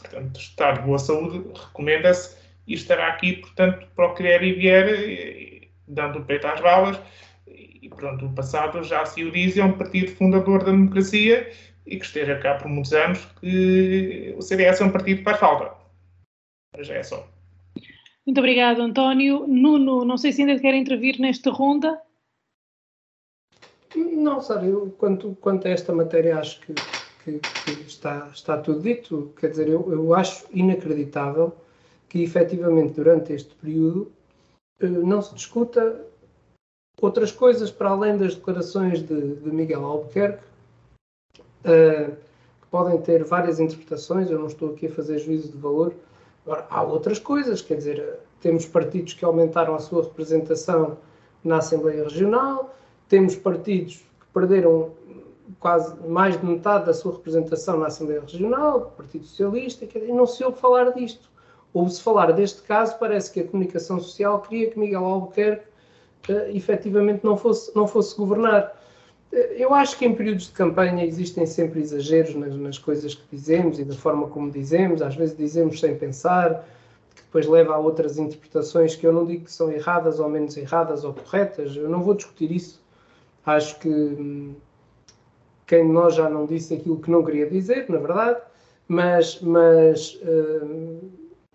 portanto, 0.00 0.38
está 0.38 0.72
de 0.72 0.82
boa 0.82 0.98
saúde, 0.98 1.42
recomenda-se 1.54 2.36
e 2.66 2.74
estará 2.74 3.08
aqui, 3.08 3.34
portanto, 3.36 3.86
para 3.96 4.06
o 4.06 4.14
que 4.14 4.22
der 4.22 4.42
e 4.42 4.52
vier, 4.52 5.68
dando 5.88 6.18
o 6.18 6.24
peito 6.24 6.46
às 6.46 6.60
balas. 6.60 7.00
E 7.46 7.88
pronto, 7.88 8.26
o 8.26 8.32
passado 8.32 8.82
já 8.82 9.04
se 9.04 9.22
o 9.24 9.30
diz, 9.30 9.56
é 9.56 9.64
um 9.64 9.72
partido 9.72 10.10
fundador 10.12 10.64
da 10.64 10.70
democracia 10.70 11.50
e 11.86 11.98
que 11.98 12.04
esteja 12.04 12.38
cá 12.38 12.54
por 12.54 12.68
muitos 12.68 12.92
anos, 12.94 13.26
que 13.40 14.34
o 14.36 14.42
CDS 14.42 14.80
é 14.80 14.84
um 14.84 14.90
partido 14.90 15.18
que 15.18 15.24
faz 15.24 15.38
falta. 15.38 15.83
Mas 16.76 16.86
já 16.86 16.94
é 16.94 17.02
só. 17.02 17.28
Muito 18.26 18.38
obrigado, 18.38 18.80
António. 18.80 19.46
Nuno, 19.46 20.04
não 20.04 20.16
sei 20.16 20.32
se 20.32 20.42
ainda 20.42 20.58
quer 20.60 20.74
intervir 20.74 21.20
nesta 21.20 21.50
ronda. 21.50 22.00
Não, 23.94 24.40
Sara, 24.40 24.64
eu 24.64 24.90
quanto, 24.98 25.36
quanto 25.40 25.68
a 25.68 25.70
esta 25.70 25.92
matéria 25.92 26.38
acho 26.38 26.60
que, 26.60 26.74
que, 27.22 27.38
que 27.38 27.70
está, 27.86 28.28
está 28.32 28.58
tudo 28.58 28.80
dito. 28.80 29.32
Quer 29.38 29.50
dizer, 29.50 29.68
eu, 29.68 29.92
eu 29.92 30.14
acho 30.14 30.46
inacreditável 30.52 31.54
que 32.08 32.22
efetivamente 32.22 32.94
durante 32.94 33.32
este 33.32 33.54
período 33.56 34.10
eh, 34.80 34.86
não 34.86 35.20
se 35.20 35.34
discuta 35.34 36.04
outras 37.00 37.32
coisas 37.32 37.70
para 37.70 37.90
além 37.90 38.16
das 38.16 38.34
declarações 38.34 39.02
de, 39.02 39.34
de 39.36 39.50
Miguel 39.50 39.84
Albuquerque, 39.84 40.44
uh, 41.64 42.10
que 42.14 42.66
podem 42.70 43.00
ter 43.02 43.24
várias 43.24 43.60
interpretações, 43.60 44.30
eu 44.30 44.38
não 44.38 44.46
estou 44.46 44.72
aqui 44.72 44.86
a 44.86 44.92
fazer 44.92 45.18
juízo 45.18 45.52
de 45.52 45.58
valor. 45.58 45.94
Agora, 46.44 46.66
há 46.68 46.82
outras 46.82 47.18
coisas, 47.18 47.62
quer 47.62 47.76
dizer, 47.76 48.18
temos 48.40 48.66
partidos 48.66 49.14
que 49.14 49.24
aumentaram 49.24 49.74
a 49.74 49.78
sua 49.78 50.02
representação 50.02 50.98
na 51.42 51.58
Assembleia 51.58 52.04
Regional, 52.04 52.74
temos 53.08 53.36
partidos 53.36 53.96
que 53.96 54.26
perderam 54.32 54.92
quase 55.60 55.94
mais 56.06 56.38
de 56.38 56.44
metade 56.44 56.86
da 56.86 56.94
sua 56.94 57.12
representação 57.12 57.78
na 57.78 57.86
Assembleia 57.86 58.20
Regional, 58.20 58.92
Partido 58.96 59.24
Socialista, 59.26 59.84
e 59.84 60.12
não 60.12 60.26
se 60.26 60.44
ouve 60.44 60.58
falar 60.58 60.90
disto 60.92 61.28
ouve-se 61.74 62.00
falar 62.00 62.32
deste 62.32 62.62
caso, 62.62 62.96
parece 62.98 63.32
que 63.32 63.40
a 63.40 63.46
comunicação 63.46 64.00
social 64.00 64.40
queria 64.40 64.70
que 64.70 64.78
Miguel 64.78 65.04
Albuquerque 65.04 65.66
uh, 66.28 66.56
efetivamente 66.56 67.24
não 67.24 67.36
fosse, 67.36 67.74
não 67.74 67.86
fosse 67.86 68.16
governar. 68.16 68.80
Eu 69.56 69.74
acho 69.74 69.98
que 69.98 70.04
em 70.04 70.14
períodos 70.14 70.46
de 70.46 70.52
campanha 70.52 71.04
existem 71.04 71.44
sempre 71.44 71.80
exageros 71.80 72.34
nas, 72.36 72.54
nas, 72.54 72.78
coisas 72.78 73.14
que 73.14 73.24
dizemos 73.30 73.80
e 73.80 73.84
da 73.84 73.94
forma 73.94 74.28
como 74.28 74.50
dizemos, 74.50 75.02
às 75.02 75.16
vezes 75.16 75.36
dizemos 75.36 75.80
sem 75.80 75.96
pensar, 75.96 76.64
que 77.14 77.22
depois 77.22 77.46
leva 77.46 77.74
a 77.74 77.78
outras 77.78 78.16
interpretações 78.16 78.94
que 78.94 79.04
eu 79.04 79.12
não 79.12 79.26
digo 79.26 79.44
que 79.44 79.52
são 79.52 79.72
erradas 79.72 80.20
ou 80.20 80.28
menos 80.28 80.56
erradas 80.56 81.02
ou 81.02 81.12
corretas, 81.12 81.74
eu 81.74 81.88
não 81.88 82.00
vou 82.00 82.14
discutir 82.14 82.52
isso. 82.52 82.80
Acho 83.44 83.78
que 83.80 83.88
hum, 83.88 84.54
quem 85.66 85.86
de 85.86 85.92
nós 85.92 86.14
já 86.14 86.30
não 86.30 86.46
disse 86.46 86.74
aquilo 86.74 87.00
que 87.00 87.10
não 87.10 87.24
queria 87.24 87.50
dizer, 87.50 87.88
na 87.88 87.98
verdade, 87.98 88.40
mas, 88.86 89.40
mas 89.40 90.20
hum, 90.22 91.00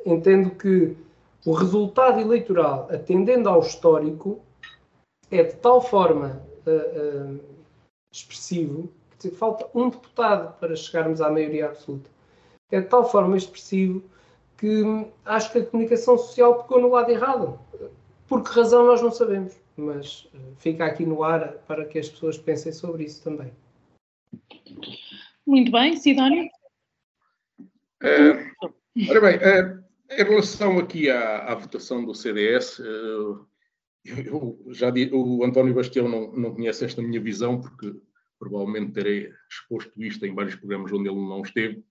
entendo 0.05 0.49
que 0.51 0.97
o 1.45 1.53
resultado 1.53 2.19
eleitoral, 2.19 2.89
atendendo 2.91 3.47
ao 3.47 3.61
histórico, 3.61 4.39
é 5.31 5.43
de 5.43 5.55
tal 5.55 5.81
forma 5.81 6.41
uh, 6.65 7.35
uh, 7.35 7.48
expressivo 8.11 8.91
que 9.19 9.29
falta 9.29 9.69
um 9.75 9.89
deputado 9.89 10.57
para 10.59 10.75
chegarmos 10.75 11.21
à 11.21 11.29
maioria 11.29 11.67
absoluta. 11.67 12.09
É 12.71 12.79
de 12.79 12.87
tal 12.87 13.09
forma 13.09 13.35
expressivo 13.35 14.03
que 14.57 14.83
acho 15.25 15.51
que 15.51 15.59
a 15.59 15.65
comunicação 15.65 16.17
social 16.17 16.63
pegou 16.63 16.81
no 16.81 16.89
lado 16.89 17.11
errado. 17.11 17.59
Por 18.27 18.43
que 18.43 18.51
razão 18.51 18.85
nós 18.85 19.01
não 19.01 19.11
sabemos, 19.11 19.55
mas 19.75 20.29
uh, 20.33 20.55
fica 20.57 20.85
aqui 20.85 21.05
no 21.05 21.23
ar 21.23 21.53
para 21.67 21.85
que 21.85 21.97
as 21.97 22.09
pessoas 22.09 22.37
pensem 22.37 22.71
sobre 22.71 23.03
isso 23.03 23.23
também. 23.23 23.51
Muito 25.45 25.71
bem, 25.71 25.97
Sidónio? 25.97 26.47
Uh, 28.03 28.71
ora 29.09 29.21
bem, 29.21 29.37
uh, 29.37 29.83
em 30.11 30.23
relação 30.23 30.77
aqui 30.77 31.09
à, 31.09 31.51
à 31.51 31.55
votação 31.55 32.05
do 32.05 32.13
CDS, 32.13 32.79
uh, 32.79 33.45
eu 34.05 34.59
já 34.69 34.91
o 35.12 35.43
António 35.43 35.73
Bastião 35.73 36.07
não, 36.07 36.31
não 36.31 36.53
conhece 36.53 36.85
esta 36.85 37.01
minha 37.01 37.19
visão, 37.19 37.59
porque 37.59 37.93
provavelmente 38.39 38.93
terei 38.93 39.31
exposto 39.49 40.01
isto 40.01 40.25
em 40.25 40.33
vários 40.33 40.55
programas 40.55 40.91
onde 40.91 41.09
ele 41.09 41.19
não 41.19 41.41
esteve. 41.41 41.83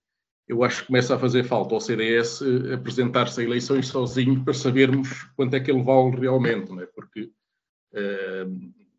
Eu 0.47 0.63
acho 0.63 0.81
que 0.81 0.87
começa 0.87 1.15
a 1.15 1.19
fazer 1.19 1.43
falta 1.43 1.75
ao 1.75 1.81
CDS 1.81 2.41
apresentar-se 2.73 3.39
a 3.39 3.43
eleições 3.43 3.87
sozinho 3.87 4.43
para 4.43 4.53
sabermos 4.53 5.25
quanto 5.35 5.55
é 5.55 5.59
que 5.59 5.69
ele 5.69 5.83
vale 5.83 6.15
realmente, 6.17 6.71
não 6.71 6.81
é? 6.81 6.87
porque 6.87 7.31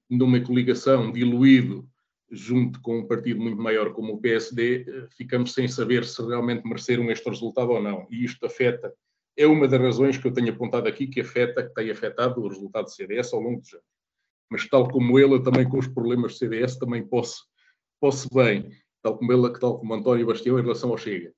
numa 0.09 0.41
coligação 0.41 1.13
diluído 1.13 1.89
junto 2.31 2.81
com 2.81 2.99
um 2.99 3.07
partido 3.07 3.41
muito 3.41 3.61
maior 3.61 3.93
como 3.93 4.15
o 4.15 4.21
PSD, 4.21 4.87
eh, 4.87 5.07
ficamos 5.11 5.53
sem 5.53 5.67
saber 5.67 6.05
se 6.05 6.23
realmente 6.23 6.65
mereceram 6.65 7.11
este 7.11 7.29
resultado 7.29 7.71
ou 7.71 7.83
não. 7.83 8.07
E 8.09 8.25
isto 8.25 8.47
afeta, 8.47 8.95
é 9.37 9.47
uma 9.47 9.67
das 9.69 9.81
razões 9.81 10.19
que 10.19 10.27
eu 10.27 10.33
tenho 10.33 10.53
apontado 10.53 10.89
aqui, 10.89 11.07
que 11.07 11.21
afeta, 11.21 11.63
que 11.63 11.75
tem 11.75 11.91
afetado 11.91 12.41
o 12.41 12.49
resultado 12.49 12.85
do 12.85 12.91
CDS 12.91 13.33
ao 13.33 13.41
longo 13.41 13.61
dos 13.61 13.73
anos. 13.73 13.87
Mas 14.51 14.69
tal 14.69 14.89
como 14.89 15.19
ele, 15.19 15.43
também 15.43 15.69
com 15.69 15.79
os 15.79 15.87
problemas 15.87 16.33
do 16.33 16.39
CDS, 16.39 16.79
também 16.79 17.07
posso, 17.07 17.45
posso 18.01 18.29
bem, 18.35 18.71
tal 19.03 19.17
como 19.17 19.33
ele, 19.33 19.59
tal 19.59 19.79
como 19.79 19.95
António 19.95 20.27
Bastião, 20.27 20.59
em 20.59 20.63
relação 20.63 20.91
ao 20.91 20.99
Chega. 20.99 21.33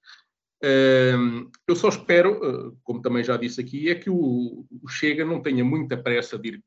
Eu 1.67 1.75
só 1.75 1.89
espero, 1.89 2.41
eh, 2.45 2.77
como 2.85 3.03
também 3.03 3.25
já 3.25 3.37
disse 3.37 3.61
aqui, 3.61 3.91
é 3.91 3.95
que 3.95 4.09
o 4.09 4.65
Chega 4.89 5.25
não 5.25 5.43
tenha 5.43 5.65
muita 5.65 5.97
pressa 5.97 6.39
de 6.39 6.51
ir 6.51 6.65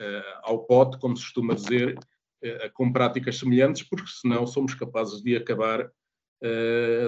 eh, 0.00 0.40
ao 0.42 0.64
pote, 0.64 0.98
como 0.98 1.16
se 1.16 1.24
costuma 1.24 1.54
dizer, 1.54 1.98
eh, 2.42 2.70
com 2.70 2.92
práticas 2.92 3.38
semelhantes, 3.38 3.82
porque 3.82 4.08
senão 4.08 4.46
somos 4.46 4.74
capazes 4.74 5.22
de 5.22 5.36
acabar 5.36 5.90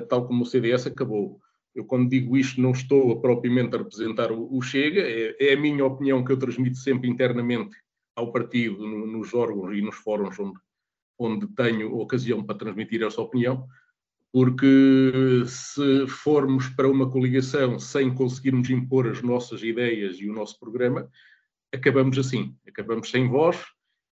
tal 0.09 0.29
como 0.29 0.45
o 0.45 0.47
CDS 0.47 0.87
acabou. 0.87 1.41
Eu, 1.75 1.85
quando 1.85 2.09
digo 2.09 2.37
isto, 2.37 2.61
não 2.61 2.71
estou 2.71 3.13
a, 3.13 3.21
propriamente 3.21 3.75
a 3.75 3.79
representar 3.79 4.31
o, 4.31 4.61
Chega, 4.63 5.01
é, 5.01 5.37
é, 5.41 5.55
a 5.55 5.61
minha 5.61 5.85
opinião 5.85 6.25
que 6.25 6.33
eu 6.33 6.39
transmito 6.39 6.77
sempre 6.79 7.09
internamente 7.09 7.77
ao 8.15 8.33
partido, 8.33 8.87
no, 8.87 9.07
nos 9.07 9.35
órgãos 9.35 9.77
e 9.77 9.83
nos 9.83 9.97
fóruns 9.97 10.39
onde, 10.39 10.59
onde 11.19 11.47
tenho 11.49 11.97
ocasião 11.99 12.43
para 12.45 12.57
transmitir 12.57 13.03
essa 13.03 13.21
opinião, 13.21 13.67
porque 14.33 15.45
se 15.47 16.07
formos 16.07 16.69
para 16.69 16.89
uma 16.89 17.11
coligação 17.11 17.79
sem 17.79 18.15
conseguirmos 18.15 18.71
impor 18.71 19.09
as 19.09 19.23
nossas 19.23 19.63
ideias 19.63 20.17
e 20.21 20.29
o 20.29 20.33
nosso 20.33 20.59
programa, 20.59 21.09
acabamos 21.73 22.19
assim, 22.19 22.57
acabamos 22.67 23.11
sem 23.11 23.29
voz, 23.29 23.65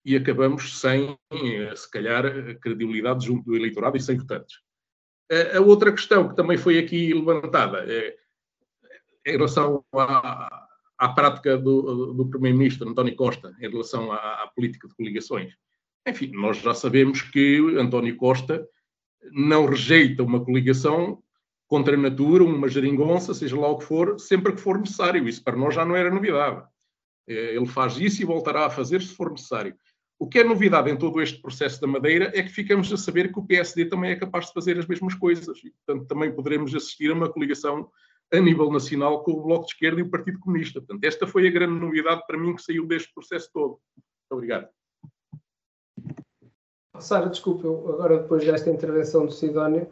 e 0.07 0.15
acabamos 0.15 0.79
sem, 0.79 1.19
eh, 1.33 1.75
se 1.75 1.91
calhar, 1.91 2.23
credibilidade 2.61 3.27
junto 3.27 3.45
do 3.45 3.57
eleitorado 3.57 3.97
e 3.97 4.01
sem 4.01 4.17
votantes. 4.17 4.61
A 5.57 5.61
outra 5.61 5.93
questão 5.93 6.29
que 6.29 6.37
também 6.37 6.57
foi 6.57 6.79
aqui 6.79 7.13
levantada 7.13 7.85
é 7.89 8.17
em 9.27 9.33
relação 9.33 9.85
à, 9.93 10.69
à 10.97 11.09
prática 11.09 11.59
do, 11.59 12.15
do 12.15 12.29
Primeiro-Ministro 12.29 12.89
António 12.89 13.17
Costa 13.17 13.55
em 13.61 13.69
relação 13.69 14.13
à, 14.13 14.45
à, 14.45 14.47
política 14.55 14.87
de 14.87 14.95
coligações. 14.95 15.55
Enfim, 16.07 16.31
nós 16.33 16.59
já 16.59 16.73
sabemos 16.73 17.23
que 17.23 17.59
António 17.77 18.17
Costa 18.17 18.67
não 19.33 19.67
rejeita 19.67 20.23
uma 20.23 20.45
coligação 20.45 21.21
contra 21.67 21.97
a 21.97 22.01
natura, 22.01 22.45
uma 22.45 22.69
geringonça, 22.69 23.35
seja 23.35 23.59
lá 23.59 23.69
o 23.69 23.79
que 23.79 23.85
for, 23.85 24.21
sempre 24.21 24.53
que 24.53 24.61
for 24.61 24.79
necessário. 24.79 25.29
Isso 25.29 25.43
para 25.43 25.57
nós 25.57 25.75
já 25.75 25.85
não 25.85 25.97
era 25.97 26.11
novidade. 26.11 26.65
Eh, 27.27 27.57
ele 27.57 27.67
faz 27.67 27.99
isso 27.99 28.23
e 28.23 28.25
voltará 28.25 28.67
a 28.67 28.71
fazer 28.71 29.03
se 29.03 29.15
for 29.15 29.33
necessário. 29.33 29.75
O 30.19 30.27
que 30.27 30.39
é 30.39 30.45
novidade 30.45 30.91
em 30.91 30.97
todo 30.97 31.21
este 31.21 31.41
processo 31.43 31.81
da 31.81 31.87
Madeira 31.87 32.33
é 32.35 32.43
que 32.43 32.49
ficamos 32.49 32.91
a 32.91 32.97
saber 32.97 33.31
que 33.31 33.39
o 33.39 33.45
PSD 33.45 33.85
também 33.85 34.13
é 34.13 34.17
capaz 34.17 34.47
de 34.47 34.55
fazer 34.55 34.79
as 34.79 34.87
mesmas 34.87 35.15
coisas 35.15 35.59
e, 35.63 35.71
portanto, 35.71 36.07
também 36.09 36.33
poderemos 36.33 36.75
assistir 36.75 37.11
a 37.11 37.15
uma 37.15 37.29
coligação 37.29 37.91
a 38.33 38.41
nível 38.41 38.73
nacional 38.73 39.23
com 39.23 39.33
o 39.33 39.43
Bloco 39.43 39.67
de 39.67 39.73
Esquerda 39.73 40.01
e 40.01 40.03
o 40.03 40.11
Partido 40.11 40.39
Comunista. 40.41 40.81
Portanto, 40.81 41.05
esta 41.05 41.27
foi 41.27 41.47
a 41.47 41.51
grande 41.51 41.79
novidade 41.79 42.23
para 42.27 42.39
mim 42.39 42.57
que 42.57 42.63
saiu 42.63 42.87
deste 42.87 43.13
processo 43.13 43.51
todo. 43.53 43.79
Muito 43.97 44.33
obrigado. 44.33 44.69
Sara, 46.99 47.29
desculpe, 47.29 47.67
agora 47.67 48.19
depois 48.19 48.45
desta 48.45 48.71
intervenção 48.71 49.27
do 49.27 49.33
Sidónio 49.33 49.87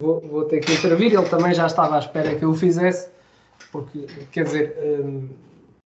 vou, 0.00 0.20
vou, 0.20 0.44
ter 0.46 0.60
que 0.60 0.72
intervir. 0.72 1.14
Ele 1.14 1.28
também 1.28 1.54
já 1.54 1.66
estava 1.66 1.94
à 1.94 2.00
espera 2.00 2.34
que 2.36 2.44
eu 2.44 2.50
o 2.50 2.54
fizesse, 2.54 3.08
porque, 3.70 4.06
quer 4.32 4.44
dizer, 4.44 4.76
hum, 4.82 5.28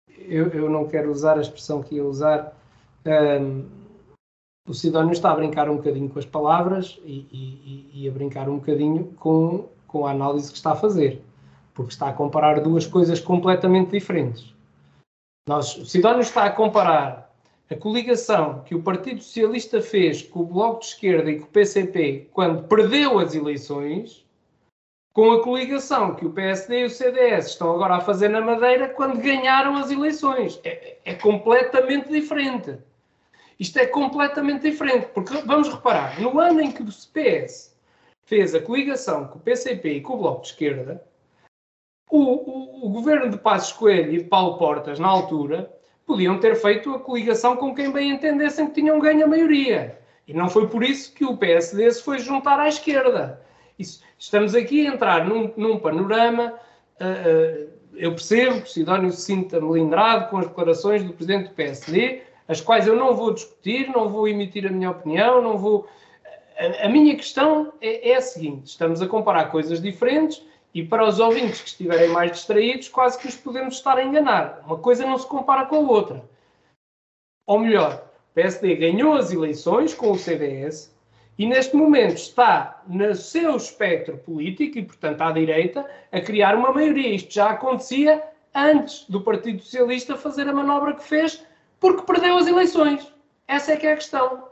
eu, 0.08 0.48
eu 0.50 0.70
não 0.70 0.86
quero 0.86 1.10
usar 1.10 1.38
a 1.38 1.42
expressão 1.42 1.82
que 1.82 1.96
ia 1.96 2.04
usar 2.04 2.59
um, 3.06 3.66
o 4.68 4.74
Sidónio 4.74 5.14
está 5.14 5.32
a 5.32 5.36
brincar 5.36 5.70
um 5.70 5.78
bocadinho 5.78 6.10
com 6.10 6.20
as 6.20 6.26
palavras 6.26 7.00
e, 7.04 7.26
e, 7.32 7.90
e, 8.04 8.08
a 8.08 8.12
brincar 8.12 8.48
um 8.48 8.58
bocadinho 8.58 9.06
com, 9.20 9.68
com 9.88 10.06
a 10.06 10.12
análise 10.12 10.52
que 10.52 10.58
está 10.58 10.74
a 10.74 10.76
fazer, 10.76 11.24
porque 11.74 11.92
está 11.92 12.10
a 12.10 12.14
comparar 12.14 12.60
duas 12.62 12.86
coisas 12.86 13.20
completamente 13.20 13.92
diferentes. 13.92 14.54
Nós, 15.48 15.76
o 15.76 15.86
Sidónio 15.86 16.22
está 16.22 16.46
a 16.46 16.52
comparar 16.52 17.34
a 17.72 17.76
coligação 17.76 18.62
que 18.64 18.76
o 18.76 18.84
Partido 18.84 19.24
Socialista 19.24 19.82
fez 19.82 20.22
com 20.22 20.42
o 20.42 20.46
Bloco 20.46 20.82
de 20.82 20.86
Esquerda 20.88 21.32
e 21.32 21.40
com 21.40 21.46
o 21.46 21.50
PCP 21.50 22.30
quando 22.32 22.68
perdeu 22.68 23.18
as 23.18 23.34
eleições, 23.34 24.24
com 25.14 25.32
a 25.32 25.44
coligação 25.44 26.16
que 26.16 26.26
o 26.26 26.32
PSD 26.32 26.82
e 26.82 26.86
o 26.86 26.90
CDS 26.90 27.48
estão 27.48 27.72
agora 27.72 27.96
a 27.96 28.02
fazer 28.02 28.30
na 28.30 28.42
Madeira 28.42 28.90
quando 28.90 29.20
ganharam 29.20 29.76
as 29.76 29.90
eleições. 29.90 30.60
É, 30.64 30.98
é 31.04 31.16
completamente 31.16 32.10
diferente. 32.10 32.78
Isto 33.60 33.78
é 33.80 33.86
completamente 33.86 34.70
diferente, 34.70 35.08
porque 35.14 35.34
vamos 35.46 35.68
reparar, 35.68 36.20
no 36.22 36.40
ano 36.40 36.62
em 36.62 36.72
que 36.72 36.82
o 36.82 36.86
PS 36.86 37.78
fez 38.24 38.56
a 38.56 38.62
coligação 38.62 39.28
com 39.28 39.38
o 39.38 39.42
PCP 39.42 39.96
e 39.96 40.02
com 40.02 40.14
o 40.14 40.18
Bloco 40.18 40.42
de 40.44 40.48
Esquerda, 40.48 41.04
o, 42.10 42.18
o, 42.18 42.86
o 42.86 42.90
governo 42.90 43.30
de 43.30 43.38
Passos 43.38 43.74
Coelho 43.74 44.14
e 44.14 44.18
de 44.20 44.24
Paulo 44.24 44.58
Portas, 44.58 44.98
na 44.98 45.08
altura, 45.08 45.72
podiam 46.06 46.40
ter 46.40 46.56
feito 46.56 46.94
a 46.94 47.00
coligação 47.00 47.58
com 47.58 47.76
quem 47.76 47.92
bem 47.92 48.12
entendessem 48.12 48.68
que 48.68 48.74
tinham 48.74 49.00
ganho 49.00 49.26
a 49.26 49.28
maioria. 49.28 50.00
E 50.28 50.34
não 50.34 50.50
foi 50.50 50.68
por 50.68 50.84
isso 50.84 51.14
que 51.14 51.26
o 51.26 51.38
PSD 51.38 51.92
se 51.92 52.02
foi 52.02 52.20
juntar 52.20 52.60
à 52.60 52.68
esquerda. 52.68 53.42
Isso, 53.78 54.02
estamos 54.18 54.56
aqui 54.56 54.88
a 54.88 54.94
entrar 54.94 55.28
num, 55.28 55.54
num 55.58 55.80
panorama. 55.80 56.54
Uh, 57.00 57.66
uh, 57.66 57.70
eu 57.94 58.12
percebo 58.12 58.62
que 58.62 58.68
o 58.68 58.72
Sidónio 58.72 59.12
se 59.12 59.22
sinta 59.22 59.60
melindrado 59.60 60.30
com 60.30 60.38
as 60.38 60.48
declarações 60.48 61.04
do 61.04 61.14
presidente 61.14 61.50
do 61.50 61.56
PSD, 61.56 62.22
as 62.50 62.60
quais 62.60 62.88
eu 62.88 62.96
não 62.96 63.16
vou 63.16 63.32
discutir, 63.32 63.88
não 63.90 64.10
vou 64.10 64.28
emitir 64.28 64.66
a 64.66 64.72
minha 64.72 64.90
opinião, 64.90 65.40
não 65.40 65.56
vou. 65.56 65.88
A, 66.58 66.88
a 66.88 66.90
minha 66.90 67.16
questão 67.16 67.72
é, 67.80 68.10
é, 68.10 68.16
a 68.16 68.22
seguinte: 68.22 68.66
estamos 68.66 69.04
a 69.04 69.08
comparar 69.08 69.46
coisas 69.52 69.80
diferentes 69.80 70.44
e 70.74 70.84
para 70.84 71.08
os 71.08 71.20
ouvintes 71.20 71.62
que 71.62 71.70
estiverem 71.70 72.10
mais 72.10 72.32
distraídos, 72.32 72.90
quase 72.90 73.20
que 73.20 73.28
os 73.28 73.36
podemos 73.36 73.76
estar 73.76 74.00
a 74.00 74.04
enganar. 74.04 74.64
Uma 74.66 74.80
coisa 74.80 75.06
não 75.06 75.18
se 75.18 75.28
compara 75.28 75.68
com 75.68 75.76
a 75.76 75.92
outra. 75.92 76.24
Ou 77.46 77.60
melhor, 77.60 78.04
o 78.32 78.34
PSD 78.34 78.76
ganhou 78.76 79.14
as 79.14 79.32
eleições 79.32 79.94
com 79.94 80.12
o 80.12 80.18
CDS 80.18 80.96
e 81.38 81.46
neste 81.46 81.76
momento 81.76 82.18
está 82.18 82.82
no 82.88 83.14
seu 83.14 83.56
espectro 83.56 84.18
político 84.18 84.80
e, 84.80 84.84
portanto, 84.84 85.22
à 85.22 85.32
direita, 85.32 85.86
a 86.12 86.20
criar 86.20 86.56
uma 86.56 86.72
maioria. 86.72 87.14
Isto 87.14 87.34
já 87.34 87.52
acontecia 87.52 88.24
antes 88.54 89.06
do 89.08 89.22
Partido 89.22 89.62
Socialista 89.62 90.18
fazer 90.18 90.48
a 90.48 90.54
manobra 90.54 90.96
que 90.96 91.04
fez 91.04 91.44
porque 91.80 92.04
perdeu 92.04 92.38
as 92.38 92.48
eleições. 92.48 93.12
Essa 93.48 93.74
é 93.74 93.78
que 93.78 93.88
é 93.88 93.94
a 93.94 93.96
questão. 93.96 94.48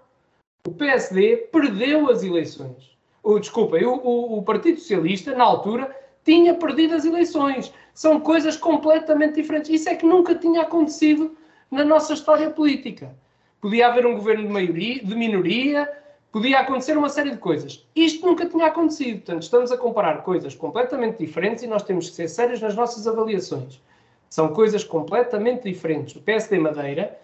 O 0.67 0.71
PSD 0.71 1.47
perdeu 1.51 2.09
as 2.09 2.23
eleições. 2.23 2.97
Oh, 3.23 3.39
desculpa, 3.39 3.77
o, 3.77 3.95
o, 3.95 4.37
o 4.37 4.43
Partido 4.43 4.79
Socialista, 4.79 5.35
na 5.35 5.43
altura, 5.43 5.95
tinha 6.23 6.53
perdido 6.53 6.95
as 6.95 7.05
eleições. 7.05 7.73
São 7.93 8.19
coisas 8.19 8.57
completamente 8.57 9.35
diferentes. 9.35 9.69
Isso 9.69 9.89
é 9.89 9.95
que 9.95 10.05
nunca 10.05 10.35
tinha 10.35 10.61
acontecido 10.61 11.35
na 11.69 11.83
nossa 11.83 12.13
história 12.13 12.49
política. 12.49 13.13
Podia 13.61 13.87
haver 13.87 14.05
um 14.05 14.15
governo 14.15 14.43
de, 14.45 14.53
maioria, 14.53 15.03
de 15.03 15.15
minoria, 15.15 15.91
podia 16.31 16.59
acontecer 16.59 16.97
uma 16.97 17.09
série 17.09 17.31
de 17.31 17.37
coisas. 17.37 17.85
Isto 17.95 18.25
nunca 18.25 18.45
tinha 18.45 18.67
acontecido. 18.67 19.17
Portanto, 19.17 19.43
estamos 19.43 19.71
a 19.71 19.77
comparar 19.77 20.23
coisas 20.23 20.53
completamente 20.55 21.17
diferentes 21.17 21.63
e 21.63 21.67
nós 21.67 21.83
temos 21.83 22.09
que 22.09 22.15
ser 22.15 22.27
sérios 22.27 22.61
nas 22.61 22.75
nossas 22.75 23.07
avaliações. 23.07 23.81
São 24.29 24.49
coisas 24.49 24.83
completamente 24.83 25.63
diferentes. 25.63 26.15
O 26.15 26.21
PSD 26.21 26.59
Madeira, 26.59 27.17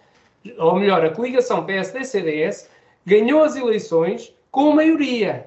ou 0.58 0.76
melhor, 0.76 1.04
a 1.04 1.10
coligação 1.10 1.64
PSD-CDS, 1.64 2.68
ganhou 3.04 3.42
as 3.42 3.56
eleições 3.56 4.34
com 4.50 4.72
maioria. 4.72 5.46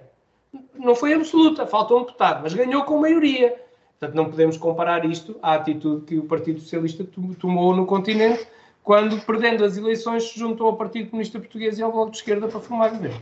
Não 0.75 0.95
foi 0.95 1.13
absoluta, 1.13 1.65
faltou 1.65 1.99
um 1.99 2.05
deputado, 2.05 2.41
mas 2.43 2.53
ganhou 2.53 2.83
com 2.83 2.99
maioria. 2.99 3.55
Portanto, 3.99 4.15
não 4.15 4.29
podemos 4.29 4.57
comparar 4.57 5.05
isto 5.05 5.37
à 5.41 5.55
atitude 5.55 6.05
que 6.05 6.17
o 6.17 6.23
Partido 6.23 6.59
Socialista 6.59 7.05
tomou 7.39 7.75
no 7.75 7.85
continente, 7.85 8.47
quando, 8.83 9.19
perdendo 9.25 9.65
as 9.65 9.75
eleições, 9.75 10.29
se 10.29 10.39
juntou 10.39 10.67
ao 10.67 10.77
Partido 10.77 11.09
Comunista 11.09 11.39
Português 11.39 11.77
e 11.79 11.83
ao 11.83 11.91
Bloco 11.91 12.11
de 12.11 12.17
Esquerda 12.17 12.47
para 12.47 12.59
formar 12.59 12.89
governo. 12.89 13.21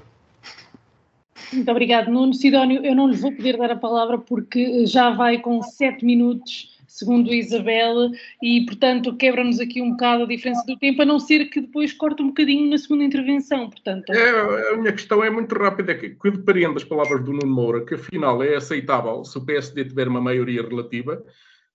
Muito 1.54 1.72
obrigado, 1.72 2.12
Nuno. 2.12 2.34
Sidónio, 2.34 2.86
eu 2.86 2.94
não 2.96 3.08
lhe 3.08 3.16
vou 3.16 3.32
poder 3.32 3.58
dar 3.58 3.72
a 3.72 3.76
palavra 3.76 4.18
porque 4.18 4.86
já 4.86 5.12
vai 5.12 5.40
com 5.40 5.62
sete 5.62 6.04
minutos 6.04 6.75
segundo 6.96 7.30
a 7.30 7.36
Isabel, 7.36 8.10
e 8.42 8.66
portanto 8.66 9.16
quebra-nos 9.18 9.60
aqui 9.60 9.82
um 9.82 9.92
bocado 9.92 10.24
a 10.24 10.28
diferença 10.28 10.64
do 10.66 10.78
tempo, 10.78 11.02
a 11.02 11.06
não 11.06 11.20
ser 11.20 11.46
que 11.50 11.60
depois 11.60 11.92
corte 11.92 12.22
um 12.22 12.28
bocadinho 12.28 12.70
na 12.70 12.78
segunda 12.78 13.04
intervenção, 13.04 13.70
portanto. 13.70 14.14
É, 14.14 14.72
a 14.72 14.78
minha 14.78 14.94
questão 14.94 15.22
é 15.22 15.30
muito 15.30 15.54
rápida, 15.56 15.92
é 15.92 15.96
que, 15.96 16.12
que 16.12 16.32
depreendo 16.32 16.78
as 16.78 16.86
palavras 16.86 17.22
do 17.24 17.34
Nuno 17.34 17.54
Moura, 17.54 17.86
que 17.86 17.96
afinal 17.96 18.42
é 18.42 18.56
aceitável, 18.56 19.26
se 19.26 19.38
o 19.38 19.46
PSD 19.46 19.84
tiver 19.84 20.08
uma 20.08 20.22
maioria 20.22 20.62
relativa, 20.62 21.22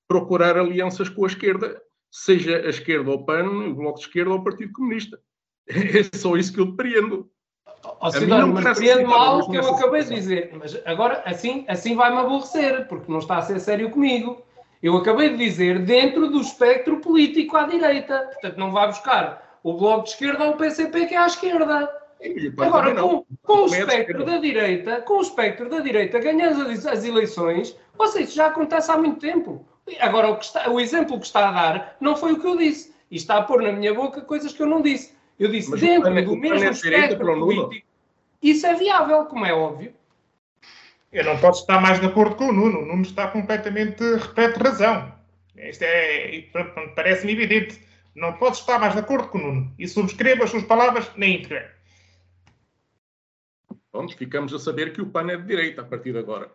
procurar 0.09 0.57
alianças 0.57 1.11
com 1.11 1.25
a 1.25 1.29
esquerda, 1.29 1.81
seja 2.11 2.57
a 2.57 2.71
esquerda 2.71 3.11
ou 3.11 3.19
o 3.19 3.27
PAN, 3.27 3.45
o 3.45 3.75
Bloco 3.75 3.99
de 3.99 4.07
Esquerda 4.07 4.31
ou 4.31 4.39
o 4.39 4.45
Partido 4.45 4.73
Comunista. 4.73 5.19
É 5.69 6.17
só 6.17 6.37
isso 6.37 6.53
que 6.53 6.59
eu 6.59 6.67
depreendo. 6.67 7.31
Oh, 8.01 8.11
Cidónio, 8.11 8.49
mas 8.49 8.65
compreendo 8.65 9.09
mal 9.09 9.39
o 9.39 9.51
que 9.51 9.57
eu 9.57 9.71
acabei 9.71 10.03
de 10.03 10.15
dizer. 10.15 10.51
Mas 10.59 10.77
agora, 10.85 11.23
assim, 11.25 11.65
assim 11.69 11.95
vai-me 11.95 12.17
aborrecer, 12.17 12.89
porque 12.89 13.11
não 13.13 13.21
está 13.21 13.39
a 13.39 13.43
ser 13.43 13.61
sério 13.61 13.91
comigo. 13.91 14.45
Eu 14.83 14.97
acabei 14.97 15.31
de 15.31 15.37
dizer 15.37 15.79
dentro 15.81 16.29
do 16.29 16.41
espectro 16.41 17.01
político 17.01 17.57
à 17.57 17.65
direita. 17.65 18.31
Portanto, 18.33 18.57
não 18.57 18.71
vai 18.71 18.87
buscar 18.89 19.59
o 19.63 19.75
Bloco 19.75 20.05
de 20.05 20.11
Esquerda 20.11 20.45
ou 20.45 20.53
o 20.53 20.57
PCP 20.57 21.07
que 21.07 21.15
é 21.15 21.19
à 21.19 21.27
esquerda. 21.27 22.01
Agora, 22.59 22.95
com, 22.95 23.25
com 23.43 23.53
o 23.63 23.67
espectro 23.67 24.25
da 24.25 24.39
direita, 24.39 25.01
com 25.03 25.19
o 25.19 25.23
espectro 25.23 25.69
da 25.69 25.81
direita 25.81 26.19
ganhando 26.19 26.71
as, 26.71 26.87
as 26.87 27.05
eleições, 27.05 27.77
ou 27.97 28.07
seja, 28.09 28.25
isso 28.25 28.35
já 28.37 28.47
acontece 28.47 28.91
há 28.91 28.97
muito 28.97 29.19
tempo. 29.19 29.65
Agora, 29.99 30.31
o, 30.31 30.39
está, 30.39 30.71
o 30.71 30.79
exemplo 30.79 31.19
que 31.19 31.27
está 31.27 31.49
a 31.49 31.53
dar 31.53 31.97
não 32.01 32.17
foi 32.17 32.33
o 32.33 32.41
que 32.41 32.47
eu 32.47 32.57
disse. 32.57 32.95
E 33.11 33.17
está 33.17 33.39
a 33.39 33.43
pôr 33.43 33.63
na 33.63 33.73
minha 33.73 33.93
boca 33.93 34.21
coisas 34.21 34.53
que 34.53 34.63
eu 34.63 34.67
não 34.67 34.81
disse. 34.81 35.15
Eu 35.39 35.51
disse, 35.51 35.71
Mas 35.71 35.81
dentro 35.81 36.25
do 36.25 36.37
mesmo 36.37 36.71
espectro 36.71 37.19
político, 37.19 37.87
isso 38.43 38.67
é 38.67 38.75
viável, 38.75 39.25
como 39.25 39.47
é 39.47 39.53
óbvio. 39.53 39.93
Eu 41.13 41.25
não 41.25 41.39
posso 41.39 41.63
estar 41.63 41.81
mais 41.81 41.99
de 42.01 42.07
acordo 42.07 42.37
com 42.37 42.49
o 42.49 42.53
Nuno. 42.53 42.81
O 42.81 42.87
Nuno 42.87 43.03
está 43.03 43.29
completamente, 43.29 44.03
repete, 44.17 44.59
razão. 44.59 45.13
Isto 45.57 45.83
é, 45.83 46.47
parece-me 46.95 47.33
evidente. 47.33 47.81
Não 48.15 48.35
posso 48.35 48.61
estar 48.61 48.79
mais 48.79 48.95
de 48.95 49.01
acordo 49.01 49.29
com 49.29 49.39
o 49.39 49.41
Nuno. 49.41 49.75
E 49.79 49.89
subscrevo 49.89 50.45
as 50.45 50.51
suas 50.51 50.65
palavras 50.65 51.11
na 51.17 51.27
íntegra. 51.27 51.75
Pronto, 53.91 54.17
ficamos 54.17 54.55
a 54.55 54.59
saber 54.59 54.93
que 54.93 55.03
o 55.03 55.07
PAN 55.07 55.31
é 55.33 55.37
de 55.37 55.47
direita 55.47 55.83
a 55.83 55.85
partir 55.85 56.13
de 56.13 56.19
agora. 56.19 56.51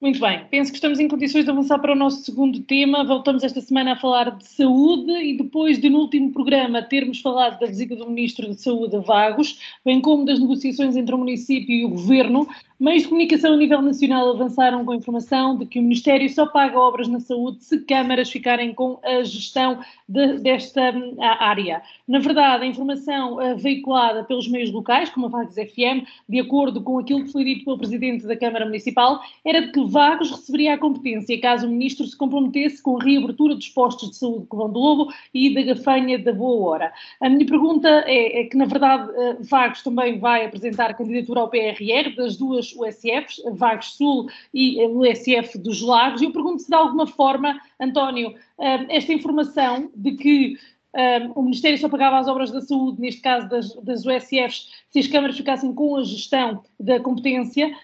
Muito 0.00 0.18
bem, 0.18 0.46
penso 0.50 0.72
que 0.72 0.78
estamos 0.78 0.98
em 0.98 1.06
condições 1.06 1.44
de 1.44 1.50
avançar 1.50 1.78
para 1.78 1.92
o 1.92 1.94
nosso 1.94 2.22
segundo 2.22 2.60
tema. 2.60 3.04
Voltamos 3.04 3.44
esta 3.44 3.60
semana 3.60 3.92
a 3.92 3.96
falar 3.96 4.30
de 4.30 4.46
saúde 4.46 5.12
e 5.12 5.36
depois 5.36 5.78
de, 5.78 5.90
no 5.90 5.98
último 5.98 6.32
programa, 6.32 6.80
termos 6.80 7.20
falado 7.20 7.60
da 7.60 7.66
visita 7.66 7.94
do 7.94 8.08
Ministro 8.08 8.48
de 8.48 8.58
Saúde 8.58 8.96
a 8.96 9.00
Vagos, 9.00 9.60
bem 9.84 10.00
como 10.00 10.24
das 10.24 10.40
negociações 10.40 10.96
entre 10.96 11.14
o 11.14 11.18
município 11.18 11.74
e 11.74 11.84
o 11.84 11.90
Governo, 11.90 12.48
Meios 12.80 13.02
de 13.02 13.08
comunicação 13.10 13.52
a 13.52 13.56
nível 13.58 13.82
nacional 13.82 14.30
avançaram 14.30 14.86
com 14.86 14.92
a 14.92 14.96
informação 14.96 15.54
de 15.54 15.66
que 15.66 15.78
o 15.78 15.82
Ministério 15.82 16.26
só 16.30 16.46
paga 16.46 16.80
obras 16.80 17.08
na 17.08 17.20
saúde 17.20 17.62
se 17.62 17.78
câmaras 17.80 18.30
ficarem 18.30 18.72
com 18.72 18.98
a 19.04 19.22
gestão 19.22 19.80
de, 20.08 20.38
desta 20.38 20.90
hum, 20.90 21.14
área. 21.20 21.82
Na 22.08 22.20
verdade, 22.20 22.64
a 22.64 22.66
informação 22.66 23.34
uh, 23.34 23.54
veiculada 23.58 24.24
pelos 24.24 24.48
meios 24.48 24.72
locais, 24.72 25.10
como 25.10 25.26
a 25.26 25.28
Vagos 25.28 25.56
FM, 25.56 26.08
de 26.26 26.40
acordo 26.40 26.80
com 26.80 26.98
aquilo 26.98 27.24
que 27.24 27.32
foi 27.32 27.44
dito 27.44 27.66
pelo 27.66 27.76
Presidente 27.76 28.26
da 28.26 28.34
Câmara 28.34 28.64
Municipal, 28.64 29.20
era 29.44 29.60
de 29.60 29.72
que 29.72 29.84
Vagos 29.84 30.30
receberia 30.30 30.72
a 30.72 30.78
competência 30.78 31.38
caso 31.38 31.66
o 31.66 31.70
Ministro 31.70 32.06
se 32.06 32.16
comprometesse 32.16 32.82
com 32.82 32.98
a 32.98 33.04
reabertura 33.04 33.54
dos 33.56 33.68
postos 33.68 34.08
de 34.08 34.16
saúde 34.16 34.40
de 34.40 34.46
Covão 34.46 34.72
do 34.72 34.78
Lobo 34.78 35.12
e 35.34 35.52
da 35.52 35.60
Gafanha 35.60 36.18
da 36.18 36.32
Boa 36.32 36.66
Hora. 36.66 36.92
A 37.20 37.28
minha 37.28 37.44
pergunta 37.44 37.88
é, 38.06 38.40
é 38.40 38.44
que, 38.44 38.56
na 38.56 38.64
verdade, 38.64 39.10
uh, 39.10 39.36
Vagos 39.40 39.82
também 39.82 40.18
vai 40.18 40.46
apresentar 40.46 40.94
candidatura 40.94 41.40
ao 41.40 41.50
PRR 41.50 42.16
das 42.16 42.38
duas 42.38 42.69
USFs, 42.74 43.42
Vagos 43.52 43.94
Sul 43.94 44.28
e 44.52 44.84
o 44.84 45.00
USF 45.00 45.58
dos 45.58 45.80
Lagos. 45.80 46.20
E 46.20 46.24
eu 46.24 46.32
pergunto 46.32 46.62
se 46.62 46.68
de 46.68 46.74
alguma 46.74 47.06
forma, 47.06 47.60
António, 47.80 48.34
eh, 48.58 48.86
esta 48.88 49.12
informação 49.12 49.90
de 49.94 50.12
que 50.12 50.58
eh, 50.94 51.28
o 51.34 51.42
Ministério 51.42 51.78
só 51.78 51.88
pagava 51.88 52.18
as 52.18 52.28
obras 52.28 52.50
da 52.50 52.60
saúde, 52.60 53.00
neste 53.00 53.20
caso 53.20 53.48
das, 53.48 53.74
das 53.76 54.04
USFs, 54.04 54.68
se 54.90 54.98
as 54.98 55.06
câmaras 55.06 55.36
ficassem 55.36 55.74
com 55.74 55.96
a 55.96 56.04
gestão 56.04 56.62
da 56.78 57.00
competência, 57.00 57.74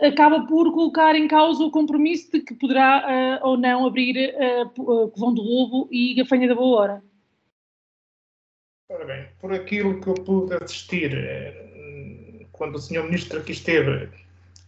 acaba 0.00 0.46
por 0.46 0.72
colocar 0.72 1.16
em 1.16 1.26
causa 1.26 1.64
o 1.64 1.70
compromisso 1.70 2.30
de 2.30 2.40
que 2.40 2.54
poderá 2.54 3.40
ou 3.42 3.56
não 3.56 3.84
abrir 3.84 4.32
uh, 4.36 5.10
Covão 5.10 5.34
do 5.34 5.42
Lobo 5.42 5.88
e 5.90 6.14
Gafanha 6.14 6.46
da 6.46 6.54
Boa 6.54 6.80
Hora. 6.80 7.04
Ora 8.88 9.04
bem, 9.04 9.26
por 9.40 9.52
aquilo 9.52 10.00
que 10.00 10.06
eu 10.06 10.14
pude 10.14 10.54
assistir 10.54 11.10
quando 12.54 12.76
o 12.76 12.78
Sr. 12.78 13.04
Ministro 13.04 13.40
aqui 13.40 13.52
esteve 13.52 14.08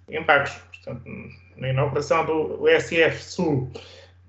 em 0.08 0.22
Bagos, 0.22 0.52
portanto, 0.52 1.02
na 1.56 1.70
inauguração 1.70 2.24
do 2.24 2.68
SF 2.68 3.22
Sul, 3.22 3.70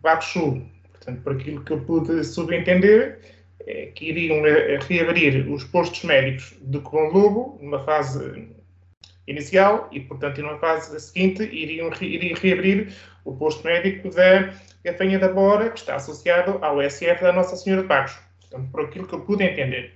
Bagos 0.02 0.26
Sul. 0.26 0.66
Portanto, 0.92 1.22
por 1.24 1.34
aquilo 1.34 1.64
que 1.64 1.74
eu 1.74 1.82
pude 1.82 2.24
subentender, 2.24 3.20
é 3.66 3.88
que 3.88 4.06
iriam 4.06 4.46
eh, 4.46 4.80
reabrir 4.88 5.50
os 5.52 5.64
postos 5.66 6.04
médicos 6.04 6.56
de 6.62 6.80
Colombo 6.80 7.58
numa 7.62 7.84
fase 7.84 8.48
inicial, 9.28 9.90
e, 9.92 10.00
portanto, 10.00 10.42
numa 10.42 10.58
fase 10.58 10.98
seguinte, 11.00 11.44
iriam, 11.44 11.92
iriam 12.02 12.38
reabrir 12.40 12.94
o 13.26 13.36
posto 13.36 13.66
médico 13.66 14.10
da 14.10 14.54
Gafanha 14.84 15.20
da 15.20 15.28
Bora, 15.28 15.70
que 15.70 15.80
está 15.80 15.96
associado 15.96 16.60
ao 16.64 16.82
SF 16.82 17.22
da 17.22 17.34
Nossa 17.34 17.58
Senhora 17.58 17.82
de 17.82 17.88
Bagos. 17.90 18.18
Portanto, 18.42 18.72
por 18.72 18.86
aquilo 18.86 19.08
que 19.08 19.14
eu 19.14 19.22
pude 19.22 19.44
entender. 19.44 19.94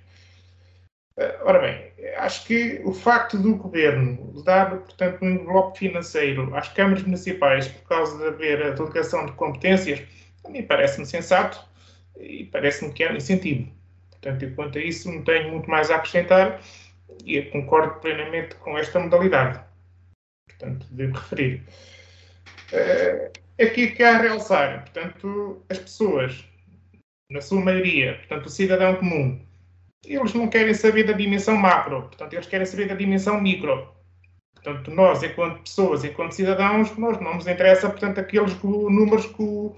Eh, 1.17 1.39
ora 1.43 1.59
bem, 1.59 1.90
acho 2.17 2.45
que 2.45 2.81
o 2.83 2.93
facto 2.93 3.37
do 3.37 3.55
governo 3.55 4.41
dar, 4.43 4.71
portanto, 4.71 5.23
um 5.23 5.29
envelope 5.29 5.77
financeiro 5.77 6.55
às 6.55 6.67
câmaras 6.69 7.03
municipais 7.03 7.67
por 7.67 7.87
causa 7.87 8.17
de 8.17 8.27
haver 8.27 8.63
a 8.63 8.69
delegação 8.71 9.25
de 9.25 9.33
competências, 9.33 10.01
a 10.43 10.49
mim 10.49 10.63
parece-me 10.63 11.05
sensato 11.05 11.63
e 12.17 12.45
parece-me 12.45 12.91
que 12.93 13.03
é 13.03 13.11
um 13.11 13.15
incentivo. 13.15 13.71
Portanto, 14.09 14.45
e 14.45 14.51
quanto 14.51 14.77
a 14.77 14.81
isso, 14.81 15.11
não 15.11 15.23
tenho 15.23 15.51
muito 15.51 15.69
mais 15.69 15.89
a 15.89 15.95
acrescentar 15.95 16.61
e 17.25 17.41
concordo 17.43 17.99
plenamente 17.99 18.55
com 18.55 18.77
esta 18.77 18.99
modalidade. 18.99 19.59
Portanto, 20.47 20.85
devo 20.91 21.13
referir. 21.13 21.63
Uh, 22.71 23.63
aqui 23.63 23.91
que 23.91 24.03
há 24.03 24.17
a 24.17 24.21
realçar, 24.21 24.81
portanto, 24.81 25.63
as 25.69 25.79
pessoas, 25.79 26.45
na 27.29 27.41
sua 27.41 27.61
maioria, 27.61 28.15
portanto, 28.15 28.45
o 28.45 28.49
cidadão 28.49 28.95
comum, 28.95 29.43
eles 30.05 30.33
não 30.33 30.47
querem 30.47 30.73
saber 30.73 31.03
da 31.03 31.13
dimensão 31.13 31.55
macro, 31.55 32.03
portanto, 32.03 32.33
eles 32.33 32.47
querem 32.47 32.65
saber 32.65 32.87
da 32.87 32.95
dimensão 32.95 33.39
micro. 33.39 33.87
Portanto, 34.53 34.91
nós, 34.91 35.23
enquanto 35.23 35.63
pessoas, 35.63 36.03
enquanto 36.03 36.33
cidadãos, 36.33 36.95
nós 36.97 37.19
não 37.19 37.35
nos 37.35 37.47
interessa, 37.47 37.89
portanto, 37.89 38.19
aqueles 38.19 38.53
números 38.61 39.25
que 39.25 39.41
o, 39.41 39.75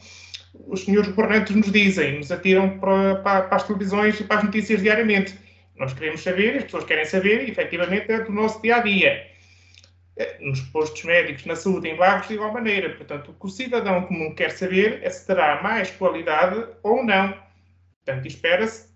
os 0.67 0.83
senhores 0.83 1.09
governantes 1.09 1.55
nos 1.55 1.71
dizem, 1.71 2.17
nos 2.17 2.31
atiram 2.31 2.79
para, 2.79 3.15
para, 3.15 3.41
para, 3.43 3.55
as 3.55 3.63
televisões 3.63 4.19
e 4.19 4.23
para 4.23 4.37
as 4.37 4.43
notícias 4.43 4.81
diariamente. 4.81 5.37
Nós 5.77 5.93
queremos 5.93 6.21
saber, 6.21 6.57
as 6.57 6.63
pessoas 6.65 6.83
querem 6.83 7.05
saber, 7.05 7.47
e 7.47 7.51
efetivamente 7.51 8.11
é 8.11 8.19
do 8.19 8.31
nosso 8.31 8.61
dia 8.61 8.77
a 8.77 8.79
dia. 8.79 9.27
É, 10.15 10.37
nos 10.39 10.61
postos 10.61 11.03
médicos, 11.03 11.45
na 11.45 11.55
saúde, 11.55 11.89
em 11.89 11.95
Vagos, 11.95 12.27
de 12.27 12.35
igual 12.35 12.53
maneira. 12.53 12.89
Portanto, 12.91 13.31
o 13.31 13.33
que 13.33 13.45
o 13.45 13.49
cidadão 13.49 14.03
comum 14.03 14.35
quer 14.35 14.51
saber 14.51 14.99
é 15.01 15.09
se 15.09 15.25
terá 15.25 15.63
mais 15.63 15.89
qualidade 15.91 16.63
ou 16.83 17.03
não. 17.03 17.33
Portanto, 18.05 18.27
espera-se 18.27 18.92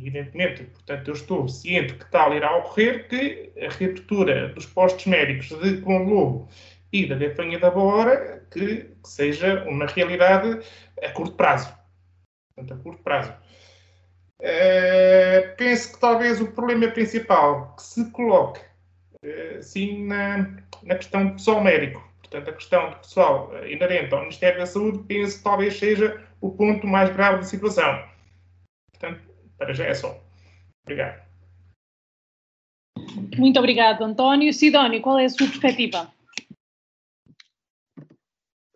evidentemente, 0.00 0.64
portanto, 0.64 1.08
eu 1.08 1.14
estou 1.14 1.48
ciente 1.48 1.94
que 1.94 2.10
tal 2.10 2.34
irá 2.34 2.56
ocorrer, 2.56 3.08
que 3.08 3.52
a 3.60 3.68
reabertura 3.68 4.48
dos 4.48 4.66
postos 4.66 5.06
médicos 5.06 5.48
de 5.48 5.80
Lobo 5.80 6.48
e 6.92 7.06
da 7.06 7.16
Gafanha 7.16 7.58
da 7.58 7.70
Boa 7.70 8.40
que, 8.50 8.76
que, 8.76 9.08
seja 9.08 9.64
uma 9.64 9.86
realidade 9.86 10.60
a 11.02 11.10
curto 11.10 11.36
prazo. 11.36 11.72
Portanto, 12.54 12.78
a 12.78 12.82
curto 12.82 13.02
prazo. 13.02 13.32
Uh, 14.40 15.54
penso 15.58 15.92
que 15.92 16.00
talvez 16.00 16.40
o 16.40 16.50
problema 16.52 16.88
principal 16.88 17.76
que 17.76 17.82
se 17.82 18.10
coloque, 18.10 18.60
uh, 19.22 19.62
sim, 19.62 20.06
na, 20.06 20.56
na 20.82 20.94
questão 20.94 21.26
do 21.26 21.32
pessoal 21.34 21.62
médico, 21.62 22.02
portanto, 22.20 22.48
a 22.48 22.52
questão 22.54 22.90
do 22.90 22.96
pessoal 22.96 23.50
uh, 23.50 23.66
inerente 23.66 24.14
ao 24.14 24.22
Ministério 24.22 24.58
da 24.58 24.66
Saúde, 24.66 25.04
penso 25.06 25.36
que 25.38 25.44
talvez 25.44 25.78
seja 25.78 26.24
o 26.40 26.50
ponto 26.50 26.86
mais 26.86 27.14
grave 27.14 27.36
da 27.36 27.42
situação. 27.42 28.09
Para 29.60 29.74
já 29.74 29.84
é 29.84 29.94
só. 29.94 30.18
Obrigado. 30.84 31.22
Muito 33.36 33.58
obrigado, 33.58 34.02
António. 34.02 34.54
Sidónio, 34.54 35.02
qual 35.02 35.18
é 35.18 35.26
a 35.26 35.28
sua 35.28 35.46
perspectiva? 35.46 36.10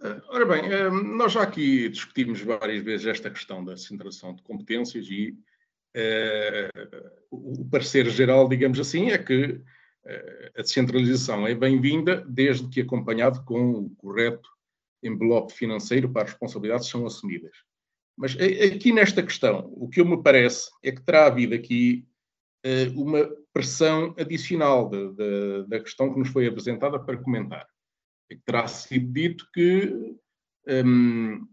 Eh, 0.02 0.22
ora 0.28 0.44
bem, 0.44 0.70
eh, 0.70 0.90
nós 0.90 1.32
já 1.32 1.42
aqui 1.42 1.88
discutimos 1.88 2.42
várias 2.42 2.84
vezes 2.84 3.06
esta 3.06 3.30
questão 3.30 3.64
da 3.64 3.78
centração 3.78 4.34
de 4.34 4.42
competências 4.42 5.06
e 5.08 5.30
uh, 5.96 7.24
o 7.30 7.66
parecer 7.70 8.06
geral, 8.10 8.46
digamos 8.46 8.78
assim, 8.78 9.10
é 9.10 9.16
que 9.16 9.52
uh, 9.52 10.50
a 10.58 10.60
descentralização 10.60 11.46
é 11.46 11.54
bem-vinda 11.54 12.22
desde 12.28 12.68
que 12.68 12.82
acompanhado 12.82 13.42
com 13.46 13.70
o 13.70 13.90
correto 13.96 14.50
envelope 15.02 15.54
financeiro 15.54 16.10
para 16.10 16.24
as 16.24 16.30
responsabilidades 16.32 16.88
são 16.88 17.06
assumidas. 17.06 17.56
Mas 18.16 18.36
aqui 18.36 18.92
nesta 18.92 19.22
questão, 19.22 19.72
o 19.76 19.88
que 19.88 20.00
eu 20.00 20.04
me 20.04 20.22
parece 20.22 20.70
é 20.82 20.92
que 20.92 21.02
terá 21.02 21.26
havido 21.26 21.54
aqui 21.54 22.06
uh, 22.64 23.00
uma 23.00 23.28
pressão 23.52 24.14
adicional 24.18 24.88
de, 24.88 25.14
de, 25.14 25.68
da 25.68 25.80
questão 25.80 26.12
que 26.12 26.18
nos 26.18 26.28
foi 26.28 26.46
apresentada 26.46 26.98
para 26.98 27.16
comentar. 27.16 27.66
É 28.30 28.36
que 28.36 28.42
terá 28.42 28.66
sido 28.68 29.12
dito 29.12 29.48
que 29.52 30.16
um, 30.68 31.46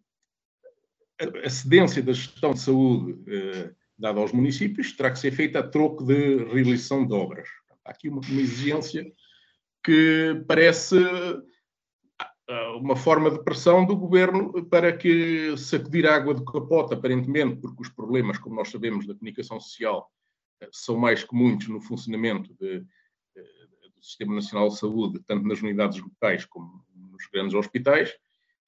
a 1.44 1.50
cedência 1.50 2.02
da 2.02 2.14
gestão 2.14 2.54
de 2.54 2.60
saúde 2.60 3.12
uh, 3.12 3.76
dada 3.98 4.20
aos 4.20 4.32
municípios 4.32 4.92
terá 4.94 5.12
que 5.12 5.20
ser 5.20 5.32
feita 5.32 5.60
a 5.60 5.68
troco 5.68 6.04
de 6.04 6.38
realização 6.46 7.06
de 7.06 7.14
obras. 7.14 7.48
Há 7.86 7.92
aqui 7.92 8.10
uma, 8.10 8.22
uma 8.22 8.42
exigência 8.42 9.04
que 9.84 10.44
parece 10.48 10.96
uma 12.78 12.96
forma 12.96 13.30
de 13.30 13.44
pressão 13.44 13.86
do 13.86 13.96
governo 13.96 14.66
para 14.66 14.96
que 14.96 15.56
sacudir 15.58 16.08
a 16.08 16.16
água 16.16 16.34
de 16.34 16.44
capota, 16.44 16.96
aparentemente, 16.96 17.58
porque 17.58 17.82
os 17.82 17.90
problemas, 17.90 18.38
como 18.38 18.56
nós 18.56 18.70
sabemos, 18.70 19.06
da 19.06 19.14
comunicação 19.14 19.60
social 19.60 20.10
são 20.72 20.98
mais 20.98 21.24
que 21.24 21.36
muitos 21.36 21.68
no 21.68 21.82
funcionamento 21.82 22.54
de, 22.60 22.80
do 22.80 24.04
Sistema 24.04 24.36
Nacional 24.36 24.70
de 24.70 24.78
Saúde, 24.78 25.20
tanto 25.26 25.48
nas 25.48 25.62
unidades 25.62 26.00
locais 26.00 26.46
como 26.46 26.84
nos 26.96 27.28
grandes 27.32 27.54
hospitais, 27.54 28.16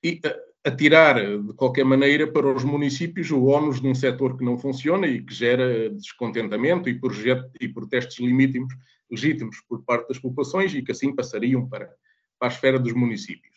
e 0.03 0.19
atirar, 0.63 1.15
de 1.41 1.53
qualquer 1.53 1.83
maneira, 1.83 2.31
para 2.31 2.47
os 2.47 2.63
municípios 2.63 3.31
o 3.31 3.45
ónus 3.45 3.81
de 3.81 3.87
um 3.87 3.95
setor 3.95 4.37
que 4.37 4.45
não 4.45 4.57
funciona 4.57 5.07
e 5.07 5.21
que 5.21 5.33
gera 5.33 5.89
descontentamento 5.89 6.89
e, 6.89 6.99
projeto, 6.99 7.49
e 7.59 7.67
protestos 7.67 8.19
legítimos, 8.19 8.73
legítimos 9.09 9.61
por 9.67 9.83
parte 9.83 10.07
das 10.07 10.19
populações 10.19 10.73
e 10.73 10.81
que 10.81 10.91
assim 10.91 11.15
passariam 11.15 11.67
para, 11.67 11.93
para 12.39 12.47
a 12.47 12.51
esfera 12.51 12.79
dos 12.79 12.93
municípios. 12.93 13.52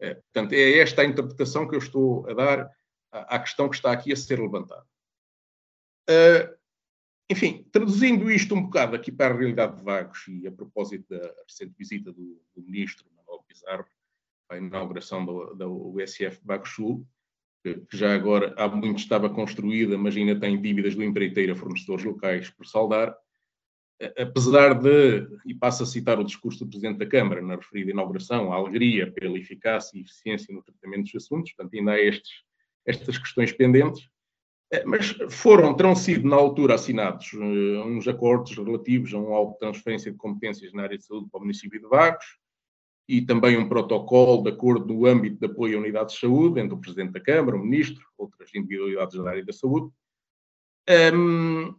É, 0.00 0.14
portanto, 0.14 0.52
é 0.52 0.78
esta 0.78 1.02
a 1.02 1.04
interpretação 1.04 1.66
que 1.68 1.74
eu 1.74 1.78
estou 1.78 2.28
a 2.28 2.34
dar 2.34 2.70
à, 3.10 3.38
questão 3.38 3.68
que 3.68 3.76
está 3.76 3.92
aqui 3.92 4.12
a 4.12 4.16
ser 4.16 4.40
levantada. 4.40 4.86
Uh, 6.08 6.56
enfim, 7.30 7.66
traduzindo 7.70 8.30
isto 8.30 8.54
um 8.54 8.62
bocado 8.62 8.96
aqui 8.96 9.12
para 9.12 9.34
a 9.34 9.36
realidade 9.36 9.76
de 9.76 9.82
Vagos 9.82 10.26
e 10.28 10.46
a 10.46 10.52
propósito 10.52 11.06
da 11.08 11.34
recente 11.42 11.74
visita 11.76 12.12
do, 12.12 12.40
do 12.54 12.62
ministro 12.62 13.06
Manuel 13.14 13.44
Pizarro 13.46 13.86
à 14.48 14.56
inauguração 14.56 15.26
da, 15.26 15.54
da 15.54 15.68
USF 15.68 16.40
Vagos 16.42 16.70
Sul, 16.70 17.06
que, 17.62 17.74
que 17.80 17.96
já 17.96 18.14
agora 18.14 18.54
há 18.56 18.66
muito 18.68 18.98
estava 18.98 19.28
construída, 19.28 19.98
mas 19.98 20.16
ainda 20.16 20.38
tem 20.38 20.60
dívidas 20.60 20.94
do 20.94 21.04
empreiteiro 21.04 21.52
a 21.52 21.56
fornecedores 21.56 22.04
locais 22.04 22.48
por 22.50 22.66
saldar, 22.66 23.14
apesar 24.16 24.74
de, 24.74 25.26
e 25.44 25.54
passo 25.54 25.82
a 25.82 25.86
citar 25.86 26.18
o 26.18 26.24
discurso 26.24 26.64
do 26.64 26.70
Presidente 26.70 26.98
da 26.98 27.06
Câmara 27.06 27.42
na 27.42 27.56
referida 27.56 27.90
inauguração, 27.90 28.52
a 28.52 28.56
alegria 28.56 29.10
pela 29.10 29.38
eficácia 29.38 29.98
e 29.98 30.02
eficiência 30.02 30.54
no 30.54 30.62
tratamento 30.62 31.04
dos 31.04 31.16
assuntos, 31.16 31.52
portanto 31.52 31.74
ainda 31.74 31.92
há 31.92 32.00
estes, 32.00 32.42
estas 32.86 33.18
questões 33.18 33.52
pendentes, 33.52 34.08
é, 34.70 34.84
mas 34.84 35.16
foram, 35.30 35.74
terão 35.74 35.96
sido 35.96 36.28
na 36.28 36.36
altura 36.36 36.74
assinados 36.74 37.32
uh, 37.32 37.84
uns 37.86 38.06
acordos 38.06 38.56
relativos 38.56 39.14
a 39.14 39.18
uma 39.18 39.36
autotransferência 39.36 40.12
de 40.12 40.18
competências 40.18 40.72
na 40.74 40.82
área 40.82 40.98
de 40.98 41.04
saúde 41.04 41.28
para 41.30 41.38
o 41.38 41.42
município 41.42 41.80
de 41.80 41.88
Vagos 41.88 42.24
e 43.08 43.22
também 43.22 43.56
um 43.56 43.66
protocolo 43.66 44.42
de 44.42 44.50
acordo 44.50 44.92
no 44.92 45.06
âmbito 45.06 45.38
de 45.38 45.46
apoio 45.46 45.78
a 45.78 45.80
unidades 45.80 46.14
de 46.14 46.20
saúde 46.20 46.60
entre 46.60 46.74
o 46.74 46.78
Presidente 46.78 47.12
da 47.12 47.20
Câmara, 47.20 47.56
o 47.56 47.60
Ministro, 47.60 48.04
outras 48.18 48.54
individualidades 48.54 49.16
da 49.16 49.30
área 49.30 49.44
da 49.44 49.52
saúde. 49.52 49.90
Um, 51.14 51.74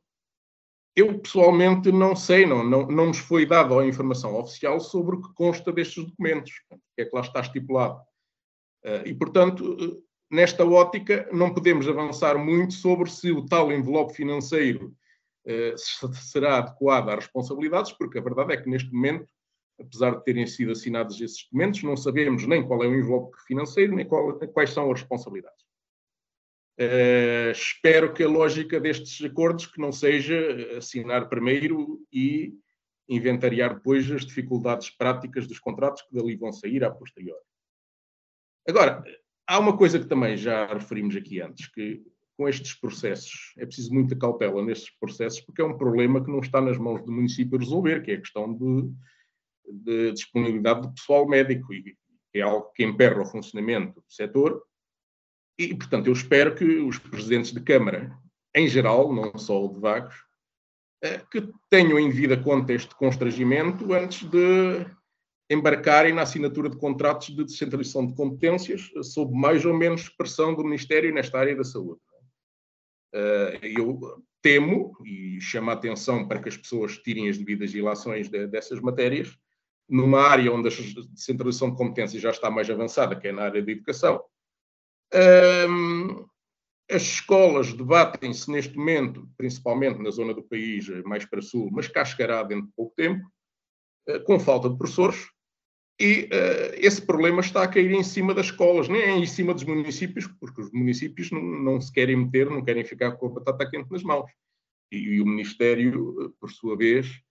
eu 0.96 1.20
pessoalmente 1.20 1.92
não 1.92 2.16
sei, 2.16 2.46
não, 2.46 2.64
não, 2.64 2.88
não 2.88 3.08
nos 3.08 3.20
foi 3.20 3.46
dada 3.46 3.80
a 3.80 3.88
informação 3.88 4.36
oficial 4.36 4.80
sobre 4.80 5.16
o 5.16 5.22
que 5.22 5.34
consta 5.34 5.72
destes 5.72 6.04
documentos, 6.04 6.52
o 6.72 6.78
que 6.96 7.02
é 7.02 7.06
que 7.06 7.16
lá 7.16 7.22
está 7.22 7.40
estipulado. 7.40 8.00
Uh, 8.84 9.06
e, 9.06 9.14
portanto, 9.14 10.04
nesta 10.32 10.66
ótica, 10.66 11.28
não 11.32 11.54
podemos 11.54 11.88
avançar 11.88 12.38
muito 12.38 12.74
sobre 12.74 13.10
se 13.10 13.32
o 13.32 13.46
tal 13.46 13.72
envelope 13.72 14.14
financeiro 14.14 14.94
eh, 15.46 15.74
será 16.14 16.58
adequado 16.58 17.10
às 17.10 17.16
responsabilidades, 17.16 17.92
porque 17.94 18.20
a 18.20 18.22
verdade 18.22 18.54
é 18.54 18.58
que 18.58 18.70
neste 18.70 18.94
momento, 18.94 19.28
apesar 19.80 20.12
de 20.16 20.24
terem 20.24 20.46
sido 20.46 20.72
assinados 20.72 21.20
esses 21.20 21.44
documentos, 21.44 21.82
não 21.82 21.98
sabemos 21.98 22.46
nem 22.46 22.66
qual 22.66 22.84
é 22.84 22.88
o 22.88 22.94
envelope 22.94 23.36
financeiro, 23.48 23.96
nem 23.96 24.06
qual, 24.06 24.38
quais 24.50 24.70
são 24.70 24.92
as 24.92 25.00
responsabilidades. 25.00 25.66
Uh, 26.80 27.52
espero 27.52 28.14
que 28.14 28.24
a 28.24 28.28
lógica 28.28 28.80
destes 28.80 29.22
acordos 29.26 29.66
que 29.66 29.82
não 29.82 29.92
seja 29.92 30.78
assinar 30.78 31.28
primeiro 31.28 32.00
e 32.10 32.54
inventariar 33.10 33.76
depois 33.76 34.10
as 34.10 34.26
dificuldades 34.26 34.90
práticas 34.90 35.46
dos 35.46 35.60
contratos 35.60 36.04
que 36.04 36.16
dali 36.16 36.38
vão 36.38 36.54
sair 36.54 36.84
a 36.86 36.92
posteriori. 36.92 37.44
Agora, 38.66 39.04
há 39.46 39.60
uma 39.60 39.76
coisa 39.76 40.00
que 40.00 40.06
também 40.06 40.38
já 40.38 40.68
referimos 40.68 41.16
aqui 41.16 41.42
antes, 41.42 41.68
que 41.68 42.02
com 42.38 42.48
estes 42.48 42.74
processos, 42.74 43.54
é 43.58 43.66
preciso 43.66 43.94
muita 43.94 44.16
cautela 44.16 44.64
nestes 44.64 44.92
processos, 44.98 45.42
porque 45.42 45.62
é 45.62 45.66
um 45.66 45.78
problema 45.78 46.24
que 46.24 46.32
não 46.32 46.40
está 46.40 46.62
nas 46.62 46.78
mãos 46.78 47.04
do 47.04 47.12
município 47.12 47.60
resolver, 47.60 48.02
que 48.02 48.12
é 48.12 48.14
a 48.14 48.20
questão 48.22 48.54
de, 48.54 48.90
de 49.68 50.14
disponibilidade 50.14 50.88
de 50.88 50.94
pessoal 50.94 51.28
médico, 51.28 51.74
e 51.74 51.98
é 52.34 52.40
algo 52.40 52.72
que 52.74 52.86
emperra 52.86 53.22
o 53.22 53.26
funcionamento 53.26 54.00
do 54.00 54.10
setor. 54.10 54.64
E, 55.60 55.76
portanto, 55.76 56.08
eu 56.08 56.14
espero 56.14 56.56
que 56.56 56.64
os 56.64 56.98
presidentes 56.98 57.52
de 57.52 57.60
Câmara, 57.60 58.18
em 58.56 58.66
geral, 58.66 59.14
não 59.14 59.38
só 59.38 59.66
o 59.66 59.74
de 59.74 59.78
Vagos, 59.82 60.16
eh, 61.04 61.22
que 61.30 61.52
tenham 61.70 62.00
em 62.00 62.10
vida 62.10 62.42
conta 62.42 62.72
este 62.72 62.96
constrangimento 62.96 63.94
antes 63.94 64.24
de 64.30 64.86
embarcarem 65.50 66.14
na 66.14 66.22
assinatura 66.22 66.70
de 66.70 66.78
contratos 66.78 67.36
de 67.36 67.44
descentralização 67.44 68.08
de 68.08 68.16
competências 68.16 68.90
sob 69.04 69.36
mais 69.38 69.66
ou 69.66 69.74
menos 69.74 70.08
pressão 70.08 70.56
do 70.56 70.64
Ministério 70.64 71.14
nesta 71.14 71.38
área 71.38 71.58
da 71.58 71.64
saúde. 71.66 72.00
Eh, 73.14 73.60
eu 73.78 74.00
temo 74.42 74.94
e 75.04 75.42
chamo 75.42 75.72
a 75.72 75.74
atenção 75.74 76.26
para 76.26 76.42
que 76.42 76.48
as 76.48 76.56
pessoas 76.56 76.98
tirem 77.00 77.28
as 77.28 77.38
devidas 77.38 77.74
ilações 77.74 78.30
dessas 78.30 78.80
matérias, 78.80 79.38
numa 79.90 80.22
área 80.22 80.54
onde 80.54 80.70
a 80.70 80.72
descentralização 81.12 81.72
de 81.72 81.76
competências 81.76 82.22
já 82.22 82.30
está 82.30 82.50
mais 82.50 82.70
avançada, 82.70 83.14
que 83.14 83.28
é 83.28 83.34
na 83.34 83.44
área 83.44 83.62
da 83.62 83.72
educação. 83.72 84.24
As 86.92 87.04
escolas 87.04 87.72
debatem-se 87.72 88.50
neste 88.50 88.76
momento, 88.76 89.30
principalmente 89.38 90.02
na 90.02 90.10
zona 90.10 90.34
do 90.34 90.42
país 90.42 90.88
mais 91.04 91.24
para 91.24 91.42
sul, 91.42 91.70
mas 91.72 91.86
chegará 91.86 92.42
dentro 92.42 92.66
de 92.66 92.74
pouco 92.76 92.96
tempo, 92.96 93.30
eh, 94.08 94.20
com 94.20 94.40
falta 94.40 94.68
de 94.68 94.76
professores, 94.76 95.28
e 96.02 96.24
uh, 96.24 96.76
esse 96.76 97.02
problema 97.02 97.42
está 97.42 97.62
a 97.62 97.68
cair 97.68 97.92
em 97.92 98.04
cima 98.04 98.34
das 98.34 98.48
escolas, 98.48 98.88
nem 98.88 99.22
em 99.22 99.26
cima 99.26 99.54
dos 99.54 99.66
municípios, 99.66 100.26
porque 100.40 100.62
os 100.62 100.72
municípios 100.72 101.30
não, 101.30 101.42
não, 101.42 101.82
se 101.82 101.92
querem 101.92 102.16
meter, 102.16 102.50
não 102.50 102.64
querem 102.64 102.86
ficar 102.86 103.12
com 103.18 103.28
a 103.28 103.30
batata 103.30 103.70
quente 103.70 103.92
nas 103.92 104.02
mãos. 104.02 104.32
E, 104.92 104.98
e 104.98 105.22
o 105.22 105.26
Ministério, 105.26 106.16
eh, 106.24 106.30
por 106.40 106.50
sua 106.50 106.76
vez, 106.76 107.22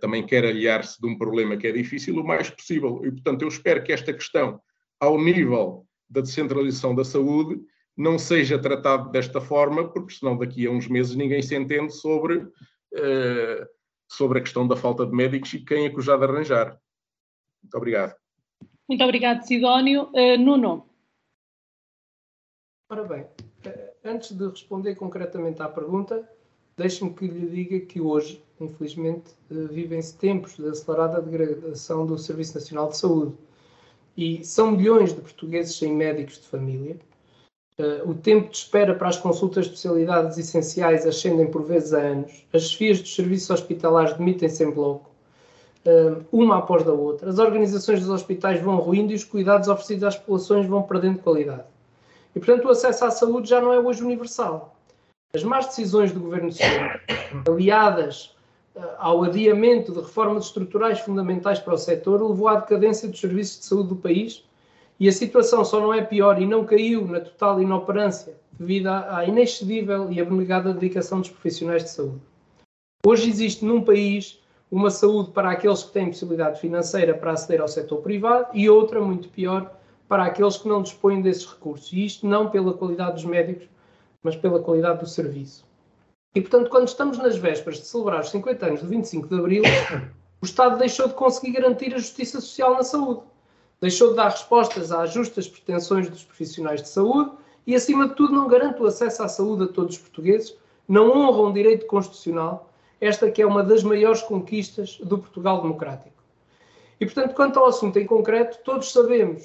também 0.00 0.24
quer 0.24 0.46
aliar-se 0.46 0.98
de 0.98 1.06
um 1.06 1.18
problema 1.18 1.54
que 1.58 1.66
é 1.66 1.72
difícil 1.72 2.16
o 2.16 2.26
mais 2.26 2.48
possível. 2.48 3.02
E, 3.04 3.10
portanto, 3.10 3.42
eu 3.42 3.48
espero 3.48 3.84
que 3.84 3.92
esta 3.92 4.14
questão, 4.14 4.58
ao 4.98 5.22
nível 5.22 5.86
da 6.08 6.20
descentralização 6.20 6.94
da 6.94 7.04
saúde, 7.04 7.60
não 7.96 8.18
seja 8.18 8.58
tratado 8.58 9.10
desta 9.10 9.40
forma, 9.40 9.88
porque 9.88 10.14
senão 10.14 10.36
daqui 10.38 10.66
a 10.66 10.70
uns 10.70 10.86
meses 10.86 11.16
ninguém 11.16 11.42
se 11.42 11.56
entende 11.56 11.92
sobre, 11.92 12.36
uh, 12.36 13.66
sobre 14.08 14.38
a 14.38 14.42
questão 14.42 14.66
da 14.66 14.76
falta 14.76 15.04
de 15.04 15.12
médicos 15.12 15.52
e 15.54 15.64
quem 15.64 15.86
é 15.86 15.90
que 15.90 15.98
os 15.98 16.08
há 16.08 16.16
de 16.16 16.24
arranjar. 16.24 16.78
Muito 17.62 17.76
obrigado. 17.76 18.14
Muito 18.88 19.04
obrigado, 19.04 19.42
Sidónio. 19.42 20.10
Uh, 20.14 20.38
Nuno. 20.38 20.88
Ora 22.90 23.04
bem, 23.04 23.26
eh, 23.66 23.92
antes 24.02 24.32
de 24.32 24.48
responder 24.48 24.94
concretamente 24.94 25.60
à 25.60 25.68
pergunta, 25.68 26.26
deixe-me 26.74 27.12
que 27.12 27.26
lhe 27.26 27.50
diga 27.50 27.84
que 27.84 28.00
hoje, 28.00 28.42
infelizmente, 28.58 29.32
eh, 29.50 29.66
vivem-se 29.70 30.16
tempos 30.16 30.56
de 30.56 30.66
acelerada 30.66 31.20
degradação 31.20 32.06
do 32.06 32.16
Serviço 32.16 32.54
Nacional 32.54 32.88
de 32.88 32.96
Saúde. 32.96 33.36
E 34.18 34.44
são 34.44 34.72
milhões 34.72 35.14
de 35.14 35.20
portugueses 35.20 35.76
sem 35.76 35.94
médicos 35.94 36.40
de 36.40 36.48
família. 36.48 36.96
O 38.04 38.14
tempo 38.14 38.50
de 38.50 38.56
espera 38.56 38.92
para 38.92 39.06
as 39.06 39.16
consultas 39.16 39.66
de 39.66 39.70
especialidades 39.70 40.36
essenciais 40.36 41.06
ascendem 41.06 41.48
por 41.48 41.62
vezes 41.62 41.94
a 41.94 42.00
anos. 42.00 42.44
As 42.52 42.64
chefias 42.64 43.00
dos 43.00 43.14
serviços 43.14 43.48
hospitalares 43.50 44.14
demitem-se 44.14 44.64
em 44.64 44.72
bloco 44.72 45.08
uma 46.32 46.58
após 46.58 46.82
da 46.82 46.92
outra. 46.92 47.30
As 47.30 47.38
organizações 47.38 48.00
dos 48.00 48.10
hospitais 48.10 48.60
vão 48.60 48.78
ruindo 48.78 49.12
e 49.12 49.14
os 49.14 49.22
cuidados 49.22 49.68
oferecidos 49.68 50.02
às 50.02 50.16
populações 50.16 50.66
vão 50.66 50.82
perdendo 50.82 51.20
qualidade. 51.20 51.64
E, 52.34 52.40
portanto, 52.40 52.64
o 52.64 52.70
acesso 52.70 53.04
à 53.04 53.12
saúde 53.12 53.48
já 53.48 53.60
não 53.60 53.72
é 53.72 53.78
hoje 53.78 54.02
universal. 54.02 54.76
As 55.32 55.44
más 55.44 55.66
decisões 55.66 56.10
do 56.10 56.18
Governo 56.18 56.50
Sombra, 56.50 57.00
aliadas 57.46 58.34
ao 58.98 59.24
adiamento 59.24 59.92
de 59.92 60.00
reformas 60.00 60.46
estruturais 60.46 61.00
fundamentais 61.00 61.58
para 61.58 61.74
o 61.74 61.78
setor, 61.78 62.22
levou 62.22 62.48
à 62.48 62.56
decadência 62.56 63.08
dos 63.08 63.20
serviços 63.20 63.60
de 63.60 63.66
saúde 63.66 63.88
do 63.88 63.96
país 63.96 64.44
e 65.00 65.08
a 65.08 65.12
situação 65.12 65.64
só 65.64 65.80
não 65.80 65.94
é 65.94 66.02
pior 66.02 66.40
e 66.40 66.46
não 66.46 66.64
caiu 66.64 67.06
na 67.06 67.20
total 67.20 67.60
inoperância 67.62 68.36
devido 68.58 68.88
à 68.88 69.24
inexcedível 69.24 70.10
e 70.10 70.20
abnegada 70.20 70.74
dedicação 70.74 71.20
dos 71.20 71.30
profissionais 71.30 71.84
de 71.84 71.90
saúde. 71.90 72.20
Hoje 73.06 73.30
existe 73.30 73.64
num 73.64 73.82
país 73.82 74.40
uma 74.70 74.90
saúde 74.90 75.30
para 75.30 75.50
aqueles 75.50 75.84
que 75.84 75.92
têm 75.92 76.06
possibilidade 76.06 76.60
financeira 76.60 77.14
para 77.14 77.32
aceder 77.32 77.60
ao 77.60 77.68
setor 77.68 78.02
privado 78.02 78.48
e 78.52 78.68
outra, 78.68 79.00
muito 79.00 79.28
pior, 79.28 79.72
para 80.08 80.24
aqueles 80.24 80.56
que 80.56 80.68
não 80.68 80.82
dispõem 80.82 81.22
desses 81.22 81.46
recursos. 81.46 81.92
E 81.92 82.04
isto 82.04 82.26
não 82.26 82.50
pela 82.50 82.74
qualidade 82.74 83.14
dos 83.14 83.24
médicos, 83.24 83.68
mas 84.22 84.34
pela 84.34 84.60
qualidade 84.60 85.00
do 85.00 85.06
serviço. 85.06 85.67
E, 86.38 86.40
portanto, 86.40 86.70
quando 86.70 86.86
estamos 86.86 87.18
nas 87.18 87.36
vésperas 87.36 87.80
de 87.80 87.86
celebrar 87.88 88.20
os 88.20 88.30
50 88.30 88.64
anos 88.64 88.80
do 88.80 88.86
25 88.86 89.26
de 89.26 89.34
Abril, 89.40 89.62
o 90.40 90.46
Estado 90.46 90.78
deixou 90.78 91.08
de 91.08 91.14
conseguir 91.14 91.50
garantir 91.50 91.92
a 91.92 91.98
justiça 91.98 92.40
social 92.40 92.74
na 92.74 92.84
saúde. 92.84 93.22
Deixou 93.80 94.10
de 94.10 94.14
dar 94.14 94.28
respostas 94.28 94.92
às 94.92 95.12
justas 95.12 95.48
pretensões 95.48 96.08
dos 96.08 96.22
profissionais 96.22 96.80
de 96.80 96.90
saúde 96.90 97.32
e, 97.66 97.74
acima 97.74 98.06
de 98.06 98.14
tudo, 98.14 98.34
não 98.34 98.46
garante 98.46 98.80
o 98.80 98.86
acesso 98.86 99.20
à 99.24 99.28
saúde 99.28 99.64
a 99.64 99.66
todos 99.66 99.96
os 99.96 100.00
portugueses, 100.00 100.56
não 100.86 101.10
honra 101.10 101.48
um 101.48 101.52
direito 101.52 101.86
constitucional, 101.86 102.70
esta 103.00 103.28
que 103.32 103.42
é 103.42 103.46
uma 103.46 103.64
das 103.64 103.82
maiores 103.82 104.22
conquistas 104.22 104.96
do 104.98 105.18
Portugal 105.18 105.60
democrático. 105.60 106.22
E, 107.00 107.04
portanto, 107.04 107.34
quanto 107.34 107.58
ao 107.58 107.66
assunto 107.66 107.98
em 107.98 108.06
concreto, 108.06 108.60
todos 108.62 108.92
sabemos 108.92 109.42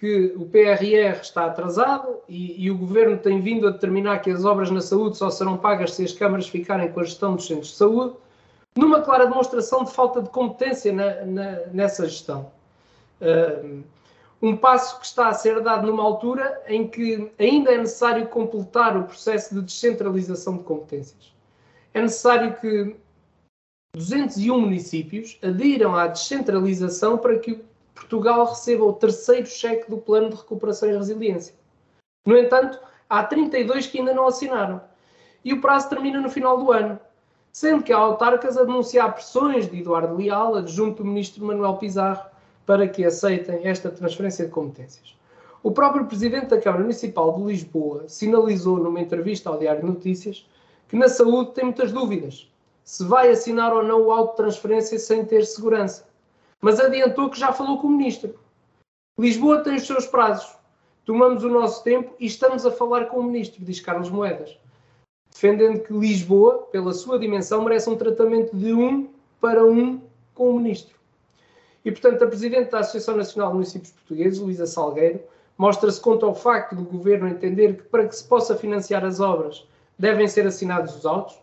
que 0.00 0.32
o 0.34 0.46
PRR 0.46 1.20
está 1.20 1.44
atrasado 1.44 2.20
e, 2.26 2.64
e, 2.64 2.70
o 2.70 2.78
Governo 2.78 3.18
tem 3.18 3.38
vindo 3.42 3.68
a 3.68 3.70
determinar 3.70 4.20
que 4.20 4.30
as 4.30 4.46
obras 4.46 4.70
na 4.70 4.80
saúde 4.80 5.18
só 5.18 5.28
serão 5.28 5.58
pagas 5.58 5.92
se 5.92 6.02
as 6.02 6.14
câmaras 6.14 6.48
ficarem 6.48 6.90
com 6.90 7.00
a 7.00 7.04
gestão 7.04 7.36
dos 7.36 7.46
centros 7.46 7.68
de 7.68 7.76
saúde, 7.76 8.16
numa 8.74 9.02
clara 9.02 9.26
demonstração 9.26 9.84
de 9.84 9.92
falta 9.92 10.22
de 10.22 10.30
competência 10.30 10.90
na, 10.90 11.26
na, 11.26 11.50
nessa 11.66 12.08
gestão. 12.08 12.50
Uh, 13.20 13.84
um 14.40 14.56
passo 14.56 14.98
que 15.00 15.04
está 15.04 15.28
a 15.28 15.34
ser 15.34 15.60
dado 15.60 15.86
numa 15.86 16.02
altura 16.02 16.62
em 16.66 16.88
que 16.88 17.30
ainda 17.38 17.70
é 17.70 17.76
necessário 17.76 18.26
completar 18.28 18.96
o 18.96 19.04
processo 19.04 19.54
de 19.54 19.60
descentralização 19.60 20.56
de 20.56 20.64
competências. 20.64 21.34
É 21.92 22.00
necessário 22.00 22.56
que 22.58 22.96
201 23.94 24.58
municípios 24.58 25.38
adiram 25.42 25.94
à 25.94 26.06
descentralização 26.06 27.18
para 27.18 27.38
que 27.38 27.62
Portugal 28.00 28.46
receba 28.46 28.84
o 28.84 28.94
terceiro 28.94 29.46
cheque 29.46 29.90
do 29.90 29.98
Plano 29.98 30.30
de 30.30 30.36
Recuperação 30.36 30.88
e 30.88 30.96
Resiliência. 30.96 31.54
No 32.26 32.36
entanto, 32.36 32.78
há 33.08 33.22
32 33.22 33.86
que 33.86 33.98
ainda 33.98 34.14
não 34.14 34.26
assinaram. 34.26 34.80
E 35.44 35.52
o 35.52 35.60
prazo 35.60 35.90
termina 35.90 36.20
no 36.20 36.30
final 36.30 36.58
do 36.58 36.72
ano, 36.72 36.98
sendo 37.52 37.82
que 37.82 37.92
há 37.92 37.98
autarcas 37.98 38.56
a 38.56 38.64
denunciar 38.64 39.12
pressões 39.12 39.70
de 39.70 39.80
Eduardo 39.80 40.16
Leal, 40.16 40.56
adjunto 40.56 41.02
do 41.02 41.08
ministro 41.08 41.44
Manuel 41.44 41.76
Pizarro, 41.76 42.24
para 42.64 42.88
que 42.88 43.04
aceitem 43.04 43.66
esta 43.66 43.90
transferência 43.90 44.46
de 44.46 44.50
competências. 44.50 45.14
O 45.62 45.70
próprio 45.70 46.06
presidente 46.06 46.46
da 46.46 46.60
Câmara 46.60 46.82
Municipal 46.82 47.34
de 47.34 47.42
Lisboa 47.44 48.04
sinalizou 48.08 48.78
numa 48.78 49.00
entrevista 49.00 49.50
ao 49.50 49.58
Diário 49.58 49.82
de 49.82 49.86
Notícias 49.86 50.48
que 50.88 50.96
na 50.96 51.08
saúde 51.08 51.52
tem 51.52 51.64
muitas 51.64 51.92
dúvidas 51.92 52.50
se 52.82 53.04
vai 53.04 53.30
assinar 53.30 53.72
ou 53.72 53.82
não 53.82 54.02
o 54.02 54.10
auto 54.10 54.30
de 54.30 54.36
transferência 54.38 54.98
sem 54.98 55.24
ter 55.24 55.44
segurança. 55.44 56.09
Mas 56.60 56.78
adiantou 56.78 57.30
que 57.30 57.38
já 57.38 57.52
falou 57.52 57.78
com 57.78 57.86
o 57.86 57.90
ministro. 57.90 58.38
Lisboa 59.18 59.62
tem 59.62 59.76
os 59.76 59.86
seus 59.86 60.06
prazos. 60.06 60.54
Tomamos 61.04 61.42
o 61.42 61.48
nosso 61.48 61.82
tempo 61.82 62.14
e 62.20 62.26
estamos 62.26 62.64
a 62.66 62.70
falar 62.70 63.06
com 63.06 63.20
o 63.20 63.24
ministro, 63.24 63.64
diz 63.64 63.80
Carlos 63.80 64.10
Moedas, 64.10 64.56
defendendo 65.30 65.80
que 65.80 65.92
Lisboa, 65.92 66.68
pela 66.70 66.92
sua 66.92 67.18
dimensão, 67.18 67.64
merece 67.64 67.88
um 67.88 67.96
tratamento 67.96 68.54
de 68.54 68.72
um 68.72 69.08
para 69.40 69.64
um 69.64 70.00
com 70.34 70.50
o 70.50 70.56
ministro. 70.58 70.96
E, 71.84 71.90
portanto, 71.90 72.22
a 72.22 72.26
Presidente 72.26 72.70
da 72.70 72.80
Associação 72.80 73.16
Nacional 73.16 73.48
de 73.48 73.54
Municípios 73.54 73.92
Portugueses, 73.92 74.38
Luísa 74.38 74.66
Salgueiro, 74.66 75.20
mostra-se 75.56 76.00
contra 76.00 76.28
o 76.28 76.34
facto 76.34 76.74
do 76.74 76.84
Governo 76.84 77.28
entender 77.28 77.76
que, 77.76 77.82
para 77.84 78.06
que 78.06 78.14
se 78.14 78.24
possa 78.24 78.54
financiar 78.54 79.04
as 79.04 79.18
obras, 79.18 79.66
devem 79.98 80.28
ser 80.28 80.46
assinados 80.46 80.94
os 80.94 81.06
autos, 81.06 81.38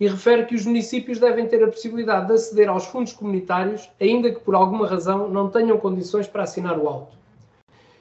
e 0.00 0.08
refere 0.08 0.46
que 0.46 0.54
os 0.54 0.64
municípios 0.64 1.18
devem 1.18 1.46
ter 1.46 1.62
a 1.62 1.68
possibilidade 1.68 2.26
de 2.26 2.32
aceder 2.32 2.70
aos 2.70 2.86
fundos 2.86 3.12
comunitários, 3.12 3.90
ainda 4.00 4.32
que 4.32 4.40
por 4.40 4.54
alguma 4.54 4.86
razão 4.86 5.28
não 5.28 5.50
tenham 5.50 5.76
condições 5.76 6.26
para 6.26 6.44
assinar 6.44 6.78
o 6.78 6.88
auto. 6.88 7.14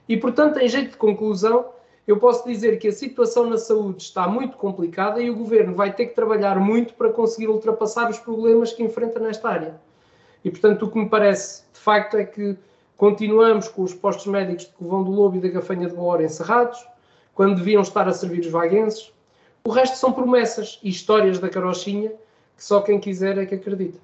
E, 0.07 0.15
portanto, 0.15 0.59
em 0.59 0.67
jeito 0.69 0.91
de 0.91 0.97
conclusão, 0.97 1.65
eu 2.07 2.17
posso 2.17 2.47
dizer 2.47 2.79
que 2.79 2.87
a 2.87 2.91
situação 2.93 3.49
na 3.49 3.57
saúde 3.57 4.01
está 4.01 4.27
muito 4.29 4.57
complicada 4.57 5.21
e 5.21 5.29
o 5.29 5.35
governo 5.35 5.75
vai 5.75 5.93
ter 5.93 6.07
que 6.07 6.15
trabalhar 6.15 6.57
muito 6.57 6.93
para 6.93 7.09
conseguir 7.09 7.49
ultrapassar 7.49 8.09
os 8.09 8.17
problemas 8.17 8.71
que 8.71 8.81
enfrenta 8.81 9.19
nesta 9.19 9.49
área. 9.49 9.75
E, 10.43 10.49
portanto, 10.49 10.85
o 10.85 10.89
que 10.89 10.97
me 10.97 11.09
parece, 11.09 11.63
de 11.73 11.79
facto, 11.79 12.15
é 12.15 12.23
que 12.23 12.57
continuamos 12.95 13.67
com 13.67 13.83
os 13.83 13.93
postos 13.93 14.25
médicos 14.25 14.65
de 14.65 14.71
Covão 14.71 15.03
do 15.03 15.11
Lobo 15.11 15.35
e 15.35 15.41
da 15.41 15.49
Gafanha 15.49 15.87
de 15.87 15.95
Boa 15.95 16.23
encerrados, 16.23 16.79
quando 17.35 17.57
deviam 17.57 17.81
estar 17.81 18.07
a 18.07 18.13
servir 18.13 18.39
os 18.39 18.51
vaguenses, 18.51 19.11
o 19.69 19.71
resto 19.71 19.97
são 19.97 20.11
promessas 20.11 20.79
e 20.81 20.89
histórias 20.89 21.37
da 21.37 21.47
carochinha 21.47 22.09
que 22.57 22.65
só 22.65 22.81
quem 22.81 22.99
quiser 22.99 23.37
é 23.37 23.45
que 23.45 23.53
acredita. 23.53 23.99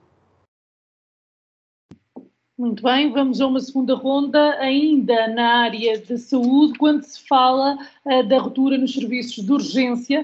Muito 2.56 2.84
bem, 2.84 3.12
vamos 3.12 3.42
a 3.42 3.48
uma 3.48 3.60
segunda 3.60 3.96
ronda, 3.96 4.60
ainda 4.60 5.28
na 5.28 5.64
área 5.64 5.98
de 5.98 6.20
saúde, 6.20 6.78
quando 6.78 7.04
se 7.04 7.28
fala 7.28 7.80
uh, 8.06 8.24
da 8.28 8.38
ruptura 8.38 8.78
nos 8.78 8.94
serviços 8.94 9.44
de 9.44 9.52
urgência, 9.52 10.24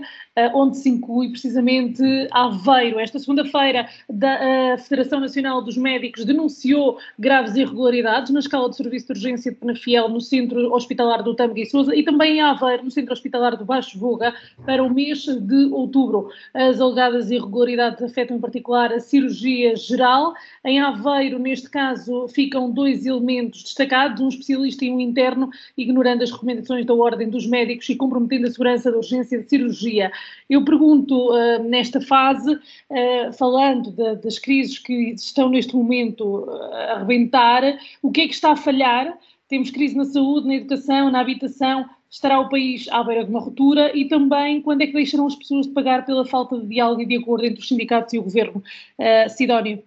onde 0.53 0.77
se 0.77 0.89
inclui 0.89 1.29
precisamente 1.29 2.01
Aveiro. 2.31 2.99
Esta 2.99 3.19
segunda-feira, 3.19 3.89
a 4.09 4.77
Federação 4.77 5.19
Nacional 5.19 5.61
dos 5.61 5.75
Médicos 5.75 6.23
denunciou 6.23 6.97
graves 7.19 7.55
irregularidades 7.55 8.31
na 8.31 8.39
escala 8.39 8.69
de 8.69 8.77
serviço 8.77 9.07
de 9.07 9.11
urgência 9.13 9.51
de 9.51 9.57
Penafiel, 9.57 10.07
no 10.07 10.21
Centro 10.21 10.73
Hospitalar 10.73 11.21
do 11.21 11.35
Tâmega 11.35 11.61
e 11.61 11.65
Sousa, 11.65 11.93
e 11.93 12.03
também 12.03 12.37
em 12.37 12.41
Aveiro, 12.41 12.85
no 12.85 12.91
Centro 12.91 13.11
Hospitalar 13.11 13.57
do 13.57 13.65
Baixo 13.65 13.99
Voga, 13.99 14.33
para 14.65 14.81
o 14.81 14.89
mês 14.89 15.25
de 15.25 15.65
outubro. 15.65 16.29
As 16.53 16.79
alegadas 16.79 17.29
irregularidades 17.29 18.01
afetam 18.01 18.37
em 18.37 18.39
particular 18.39 18.93
a 18.93 18.99
cirurgia 19.01 19.75
geral. 19.75 20.33
Em 20.63 20.79
Aveiro, 20.79 21.39
neste 21.39 21.69
caso, 21.69 22.27
ficam 22.29 22.71
dois 22.71 23.05
elementos 23.05 23.63
destacados, 23.63 24.21
um 24.21 24.29
especialista 24.29 24.85
e 24.85 24.91
um 24.91 24.99
interno, 24.99 25.49
ignorando 25.77 26.23
as 26.23 26.31
recomendações 26.31 26.85
da 26.85 26.93
Ordem 26.93 27.29
dos 27.29 27.45
Médicos 27.45 27.89
e 27.89 27.95
comprometendo 27.95 28.47
a 28.47 28.51
segurança 28.51 28.89
da 28.89 28.97
urgência 28.97 29.37
de 29.37 29.49
cirurgia. 29.49 30.11
Eu 30.49 30.65
pergunto, 30.65 31.31
uh, 31.31 31.63
nesta 31.63 32.01
fase, 32.01 32.53
uh, 32.53 33.33
falando 33.37 33.91
de, 33.91 34.15
das 34.17 34.37
crises 34.37 34.79
que 34.79 35.11
estão 35.11 35.49
neste 35.49 35.75
momento 35.75 36.49
a 36.49 36.93
arrebentar, 36.93 37.63
o 38.01 38.11
que 38.11 38.21
é 38.21 38.27
que 38.27 38.33
está 38.33 38.51
a 38.51 38.57
falhar? 38.57 39.17
Temos 39.47 39.71
crise 39.71 39.95
na 39.95 40.05
saúde, 40.05 40.47
na 40.47 40.55
educação, 40.55 41.11
na 41.11 41.19
habitação, 41.19 41.89
estará 42.09 42.39
o 42.39 42.49
país 42.49 42.87
à 42.89 43.01
beira 43.03 43.23
de 43.23 43.29
uma 43.29 43.39
ruptura 43.39 43.95
e 43.97 44.07
também 44.07 44.61
quando 44.61 44.81
é 44.81 44.87
que 44.87 44.93
deixarão 44.93 45.27
as 45.27 45.35
pessoas 45.35 45.65
de 45.65 45.73
pagar 45.73 46.05
pela 46.05 46.25
falta 46.25 46.59
de 46.59 46.67
diálogo 46.67 47.01
e 47.01 47.05
de 47.05 47.17
acordo 47.17 47.45
entre 47.45 47.61
os 47.61 47.67
sindicatos 47.67 48.13
e 48.13 48.19
o 48.19 48.23
governo? 48.23 48.61
Uh, 48.99 49.29
Sidónio. 49.29 49.81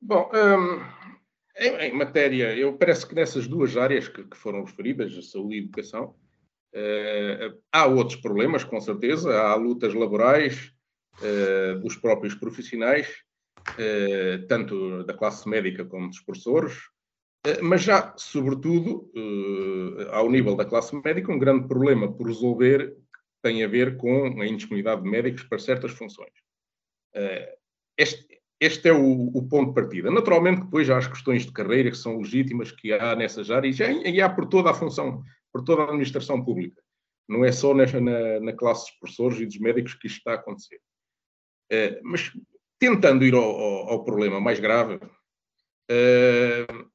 Bom, 0.00 0.30
um, 0.32 0.80
em, 1.58 1.88
em, 1.88 1.92
matéria, 1.94 2.54
eu 2.54 2.74
parece 2.74 3.06
que 3.06 3.14
nessas 3.14 3.48
duas 3.48 3.76
áreas 3.76 4.08
que, 4.08 4.22
que 4.22 4.36
foram 4.36 4.62
referidas, 4.62 5.16
a 5.16 5.22
saúde 5.22 5.56
e 5.56 5.58
a 5.58 5.62
educação, 5.62 6.14
há 7.72 7.86
outros 7.86 8.20
problemas, 8.20 8.64
com 8.64 8.80
certeza, 8.80 9.32
há 9.40 9.54
lutas 9.54 9.94
laborais 9.94 10.72
uh, 11.20 11.78
dos 11.80 11.96
próprios 11.96 12.34
profissionais, 12.34 13.08
uh, 13.70 14.46
tanto 14.46 15.04
da 15.04 15.14
classe 15.14 15.48
médica 15.48 15.84
como 15.84 16.08
dos 16.08 16.20
professores, 16.20 16.74
mas 17.62 17.84
já, 17.84 18.12
sobretudo, 18.16 19.08
ao 20.10 20.28
nível 20.28 20.56
da 20.56 20.64
classe 20.64 21.00
médica, 21.04 21.30
um 21.30 21.38
grande 21.38 21.68
problema 21.68 22.12
por 22.12 22.26
resolver 22.26 22.96
tem 23.40 23.62
a 23.62 23.68
ver 23.68 23.96
com 23.96 24.40
a 24.42 24.46
indisponibilidade 24.48 25.04
de 25.04 25.08
médicos 25.08 25.44
para 25.44 25.60
certas 25.60 25.92
funções. 25.92 26.32
Este, 27.96 28.36
este 28.60 28.88
é 28.88 28.92
o, 28.92 29.30
o, 29.32 29.46
ponto 29.48 29.68
de 29.68 29.74
partida. 29.74 30.10
Naturalmente, 30.10 30.62
depois 30.62 30.88
há 30.90 30.98
as 30.98 31.06
questões 31.06 31.46
de 31.46 31.52
carreira 31.52 31.90
que 31.90 31.96
são 31.96 32.18
legítimas, 32.18 32.72
que 32.72 32.92
há 32.92 33.14
nessas 33.14 33.50
áreas, 33.50 33.78
e 33.78 34.20
há 34.20 34.28
por 34.28 34.46
toda 34.46 34.70
a 34.70 34.74
função, 34.74 35.22
por 35.56 35.64
toda 35.64 35.82
a 35.82 35.84
administração 35.86 36.44
pública. 36.44 36.82
Não 37.26 37.42
é 37.42 37.50
só 37.50 37.72
na, 37.72 37.86
na, 37.86 38.40
na 38.40 38.52
classe 38.52 38.90
dos 38.90 38.98
professores 38.98 39.40
e 39.40 39.46
dos 39.46 39.58
médicos 39.58 39.94
que 39.94 40.06
isto 40.06 40.18
está 40.18 40.32
a 40.32 40.34
acontecer. 40.34 40.80
Uh, 41.72 41.98
mas, 42.04 42.30
tentando 42.78 43.24
ir 43.24 43.34
ao, 43.34 43.42
ao, 43.42 43.88
ao 43.88 44.04
problema 44.04 44.38
mais 44.38 44.60
grave, 44.60 44.96
uh, 44.96 46.90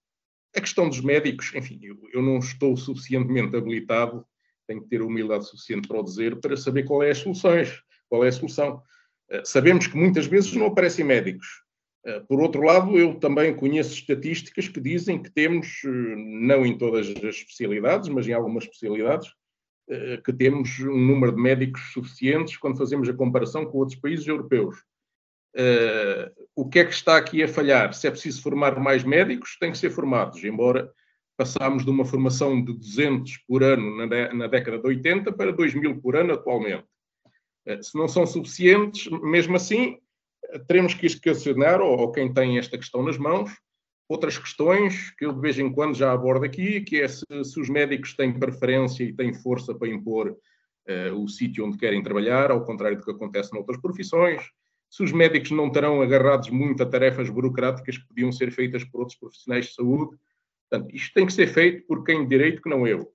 a 0.56 0.62
questão 0.62 0.88
dos 0.88 1.02
médicos, 1.02 1.52
enfim, 1.56 1.80
eu, 1.82 1.98
eu, 2.14 2.22
não 2.22 2.38
estou 2.38 2.78
suficientemente 2.78 3.56
habilitado, 3.56 4.24
tenho 4.68 4.84
que 4.84 4.90
ter 4.90 5.02
humildade 5.02 5.48
suficiente 5.48 5.88
para 5.88 6.00
o 6.00 6.04
dizer, 6.04 6.40
para 6.40 6.56
saber 6.56 6.84
qual 6.84 7.02
é 7.02 7.10
as 7.10 7.18
soluções, 7.18 7.82
qual 8.08 8.24
é 8.24 8.28
a 8.28 8.32
solução. 8.32 8.82
Eh, 9.30 9.42
sabemos 9.44 9.88
que 9.88 9.98
muitas 9.98 10.28
vezes 10.28 10.54
não 10.54 10.68
aparecem 10.68 11.04
médicos. 11.04 11.61
Eh, 12.06 12.20
por 12.22 12.42
outro 12.42 12.62
lado, 12.64 12.98
eu 12.98 13.16
também 13.16 13.56
conheço 13.56 13.94
estatísticas 13.94 14.68
que 14.68 14.80
dizem 14.80 15.22
que 15.22 15.30
temos, 15.30 15.82
eh, 15.86 16.16
não 16.16 16.66
em 16.66 16.78
todas 16.78 17.08
as 17.10 17.36
especialidades, 17.36 18.10
mas 18.10 18.28
em 18.28 18.34
algumas 18.34 18.64
especialidades, 18.64 19.30
que 20.24 20.32
temos 20.32 20.80
um 20.80 20.98
número 20.98 21.36
de 21.36 21.42
médicos 21.42 21.92
suficientes 21.92 22.56
quando 22.56 22.78
fazemos 22.78 23.10
a 23.10 23.14
comparação 23.14 23.66
com 23.66 23.80
outros 23.80 24.00
países 24.00 24.26
europeus. 24.26 24.78
O 26.56 26.70
que 26.70 26.80
é 26.80 26.86
que 26.86 26.94
está 26.94 27.18
aqui 27.18 27.44
a 27.44 27.48
falhar? 27.48 27.94
Se 27.94 28.08
é 28.08 28.12
preciso 28.12 28.42
formar 28.42 28.80
mais 28.80 29.04
médicos, 29.04 29.58
tem 29.60 29.70
que 29.70 29.78
ser 29.78 29.90
formados, 29.90 30.42
embora 30.46 30.90
passámos 31.36 31.84
de 31.84 31.90
uma 31.90 32.06
formação 32.06 32.64
de 32.64 32.72
200 32.72 33.38
por 33.48 33.64
ano 33.64 33.98
na 33.98 34.48
década 34.48 34.78
de 34.78 34.88
80 34.88 35.34
para 35.34 35.52
2 35.52 35.74
mil 35.74 36.00
por 36.00 36.16
ano 36.16 36.34
atualmente. 36.34 36.86
Eh, 37.66 37.82
se 37.82 37.98
não 37.98 38.08
são 38.08 38.26
suficientes, 38.26 39.10
mesmo 39.22 39.56
assim, 39.56 39.94
eh, 39.94 40.00
teremos 40.68 40.94
que 40.94 41.06
esquecionar, 41.06 41.82
ou, 41.82 41.98
ou 42.00 42.12
quem 42.12 42.34
tem 42.34 42.58
esta 42.58 42.78
questão 42.78 43.04
nas 43.04 43.18
mãos, 43.18 43.52
outras 44.10 44.38
questões 44.38 45.12
que 45.12 45.26
eu 45.26 45.34
de 45.34 45.40
vez 45.40 45.58
em 45.58 45.72
quando 45.72 45.96
já 45.96 46.12
abordo 46.12 46.46
aqui, 46.46 46.82
que 46.82 47.00
é 47.00 47.08
se, 47.08 47.26
se 47.44 47.60
os 47.60 47.70
médicos 47.70 48.14
têm 48.14 48.38
preferência 48.38 49.04
e 49.04 49.14
têm 49.14 49.34
força 49.34 49.74
para 49.74 49.88
impor 49.88 50.30
uh, 50.32 51.16
o 51.16 51.28
sítio 51.30 51.66
onde 51.66 51.78
querem 51.78 52.04
trabalhar, 52.04 52.52
ao 52.52 52.66
contrário 52.66 52.98
do 52.98 53.04
que 53.04 53.12
acontece 53.12 53.54
noutras 53.54 53.80
profissões, 53.80 54.44
se 54.90 55.04
os 55.04 55.14
médicos 55.14 55.52
não 55.52 55.68
estarão 55.68 56.02
agarrados 56.02 56.50
muito 56.50 56.84
a 56.84 56.86
tarefas 56.86 57.30
burocráticas 57.30 57.98
que 57.98 58.08
podiam 58.08 58.32
ser 58.32 58.52
feitas 58.52 58.84
por 58.84 59.00
outros 59.00 59.18
profissionais 59.18 59.68
de 59.68 59.74
saúde. 59.74 60.18
Portanto, 60.70 60.94
isto 60.94 61.14
tem 61.14 61.26
que 61.26 61.34
ser 61.34 61.48
feito 61.48 61.88
por 61.88 62.04
quem 62.04 62.24
de 62.24 62.30
direito 62.30 62.62
que 62.62 62.70
não 62.70 62.86
eu. 62.86 63.10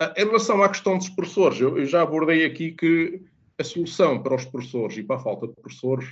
Ah, 0.00 0.14
em 0.16 0.24
relação 0.24 0.62
à 0.62 0.68
questão 0.68 0.96
dos 0.96 1.08
professores, 1.08 1.60
eu, 1.60 1.76
eu 1.76 1.86
já 1.86 2.02
abordei 2.02 2.44
aqui 2.44 2.70
que 2.70 3.20
a 3.58 3.64
solução 3.64 4.22
para 4.22 4.36
os 4.36 4.44
professores 4.44 4.96
e 4.96 5.02
para 5.02 5.16
a 5.16 5.18
falta 5.18 5.48
de 5.48 5.54
professores 5.54 6.08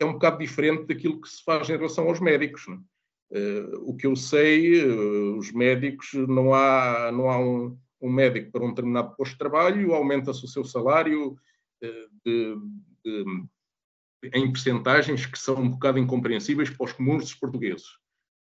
é 0.00 0.04
um 0.04 0.12
bocado 0.12 0.38
diferente 0.38 0.86
daquilo 0.86 1.20
que 1.20 1.28
se 1.28 1.42
faz 1.42 1.68
em 1.68 1.76
relação 1.76 2.08
aos 2.08 2.20
médicos. 2.20 2.66
Uh, 3.30 3.76
o 3.82 3.96
que 3.96 4.06
eu 4.06 4.16
sei, 4.16 4.82
uh, 4.84 5.36
os 5.36 5.52
médicos, 5.52 6.12
não 6.14 6.54
há, 6.54 7.12
não 7.12 7.30
há 7.30 7.38
um, 7.38 7.78
um, 8.00 8.10
médico 8.10 8.50
para 8.50 8.64
um 8.64 8.70
determinado 8.70 9.14
posto 9.16 9.32
de 9.32 9.38
trabalho, 9.38 9.92
aumenta-se 9.92 10.44
o 10.44 10.48
seu 10.48 10.64
salário 10.64 11.32
uh, 11.32 12.08
de, 12.24 12.56
de, 13.04 13.24
em 14.32 14.50
percentagens 14.50 15.26
que 15.26 15.38
são 15.38 15.56
um 15.56 15.68
bocado 15.68 15.98
incompreensíveis 15.98 16.70
para 16.70 16.86
os 16.86 16.92
comuns 16.92 17.34
portugueses. 17.34 17.86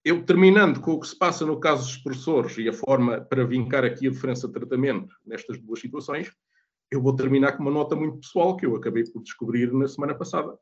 Eu, 0.05 0.24
terminando 0.24 0.80
com 0.80 0.93
o 0.93 1.01
que 1.01 1.07
se 1.07 1.16
passa 1.16 1.47
no 1.47 1.61
caso 1.61 1.84
dos 1.84 1.97
professores 1.99 2.59
e 2.59 2.68
a 2.68 2.72
forma 2.72 3.20
para 3.20 3.45
vincar 3.45 3.84
aqui 3.84 4.09
a 4.09 4.11
diferença 4.11 4.49
de 4.49 4.55
tratamento 4.55 5.14
nestas 5.24 5.59
duas 5.59 5.80
situações, 5.80 6.32
eu 6.90 7.01
vou 7.01 7.14
terminar 7.14 7.53
com 7.53 7.62
uma 7.62 7.70
nota 7.70 7.95
muito 7.95 8.18
pessoal 8.18 8.57
que 8.57 8.66
eu 8.66 8.74
acabei 8.74 9.05
por 9.05 9.22
descobrir 9.22 9.72
na 9.72 9.86
semana 9.86 10.14
passada. 10.14 10.59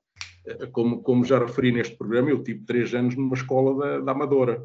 Eh, 0.47 0.67
como, 0.69 1.03
como 1.03 1.25
já 1.25 1.39
referi 1.39 1.73
neste 1.73 1.97
programa, 1.97 2.31
eu 2.31 2.43
tive 2.43 2.65
três 2.65 2.95
anos 2.95 3.17
numa 3.17 3.35
escola 3.35 3.79
da, 3.79 4.01
da 4.01 4.13
Amadora. 4.13 4.63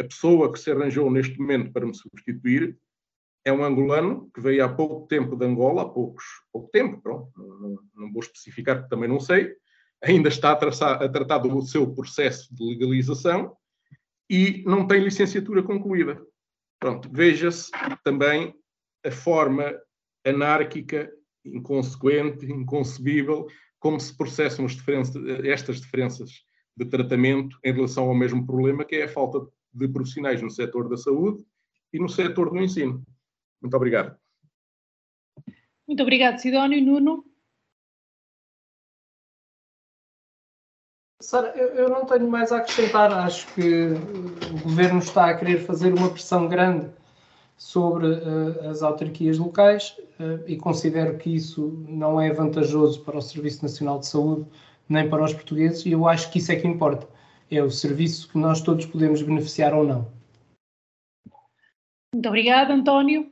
A 0.00 0.04
pessoa 0.04 0.52
que 0.52 0.58
se 0.58 0.70
arranjou 0.70 1.10
neste 1.10 1.38
momento 1.38 1.72
para 1.72 1.86
me 1.86 1.94
substituir 1.94 2.78
é 3.44 3.52
um 3.52 3.64
angolano 3.64 4.30
que 4.34 4.40
veio 4.40 4.64
há 4.64 4.68
pouco 4.68 5.06
tempo 5.06 5.36
de 5.36 5.44
Angola, 5.44 5.82
há 5.82 5.88
poucos, 5.88 6.24
pouco 6.52 6.68
tempo, 6.70 7.00
pronto, 7.00 7.30
não, 7.36 7.78
não 7.94 8.12
vou 8.12 8.20
especificar 8.20 8.76
porque 8.76 8.90
também 8.90 9.08
não 9.08 9.20
sei, 9.20 9.54
ainda 10.02 10.28
está 10.28 10.52
a, 10.52 10.56
traçar, 10.56 11.02
a 11.02 11.08
tratar 11.08 11.38
do 11.38 11.62
seu 11.62 11.92
processo 11.94 12.54
de 12.54 12.62
legalização 12.64 13.56
e 14.30 14.62
não 14.66 14.86
tem 14.86 15.02
licenciatura 15.02 15.62
concluída. 15.62 16.20
Pronto, 16.78 17.08
veja-se 17.10 17.70
também 18.04 18.54
a 19.04 19.10
forma 19.10 19.74
anárquica, 20.24 21.10
inconsequente, 21.44 22.46
inconcebível, 22.46 23.46
como 23.78 24.00
se 24.00 24.16
processam 24.16 24.66
diferenças, 24.66 25.16
estas 25.44 25.80
diferenças 25.80 26.30
de 26.76 26.84
tratamento 26.84 27.58
em 27.64 27.72
relação 27.72 28.08
ao 28.08 28.14
mesmo 28.14 28.46
problema, 28.46 28.84
que 28.84 28.96
é 28.96 29.04
a 29.04 29.08
falta 29.08 29.46
de 29.72 29.88
profissionais 29.88 30.40
no 30.42 30.50
setor 30.50 30.88
da 30.88 30.96
saúde 30.96 31.44
e 31.92 31.98
no 31.98 32.08
setor 32.08 32.50
do 32.50 32.58
ensino. 32.58 33.02
Muito 33.60 33.76
obrigado. 33.76 34.16
Muito 35.86 36.02
obrigado, 36.02 36.38
Sidónio. 36.38 36.84
Nuno? 36.84 37.24
Sara, 41.20 41.48
eu, 41.56 41.68
eu, 41.74 41.88
não 41.88 42.06
tenho 42.06 42.30
mais 42.30 42.52
a 42.52 42.58
acrescentar. 42.58 43.12
Acho 43.12 43.52
que 43.54 43.88
o 44.52 44.62
governo 44.62 45.00
está 45.00 45.30
a 45.30 45.36
querer 45.36 45.64
fazer 45.66 45.92
uma 45.92 46.10
pressão 46.10 46.48
grande 46.48 46.92
sobre 47.58 48.06
uh, 48.06 48.70
as 48.70 48.82
autarquias 48.82 49.36
locais 49.36 49.96
uh, 50.20 50.42
e 50.46 50.56
considero 50.56 51.18
que 51.18 51.34
isso 51.34 51.84
não 51.88 52.20
é 52.20 52.32
vantajoso 52.32 53.02
para 53.02 53.18
o 53.18 53.20
Serviço 53.20 53.64
Nacional 53.64 53.98
de 53.98 54.06
Saúde 54.06 54.46
nem 54.88 55.10
para 55.10 55.24
os 55.24 55.34
portugueses 55.34 55.84
e 55.84 55.90
eu 55.90 56.08
acho 56.08 56.30
que 56.30 56.38
isso 56.38 56.52
é 56.52 56.56
que 56.56 56.66
importa. 56.66 57.06
É 57.50 57.62
o 57.62 57.70
serviço 57.70 58.28
que 58.28 58.38
nós 58.38 58.60
todos 58.60 58.86
podemos 58.86 59.20
beneficiar 59.20 59.74
ou 59.74 59.84
não. 59.84 60.10
Muito 62.14 62.28
obrigada, 62.28 62.72
António. 62.72 63.30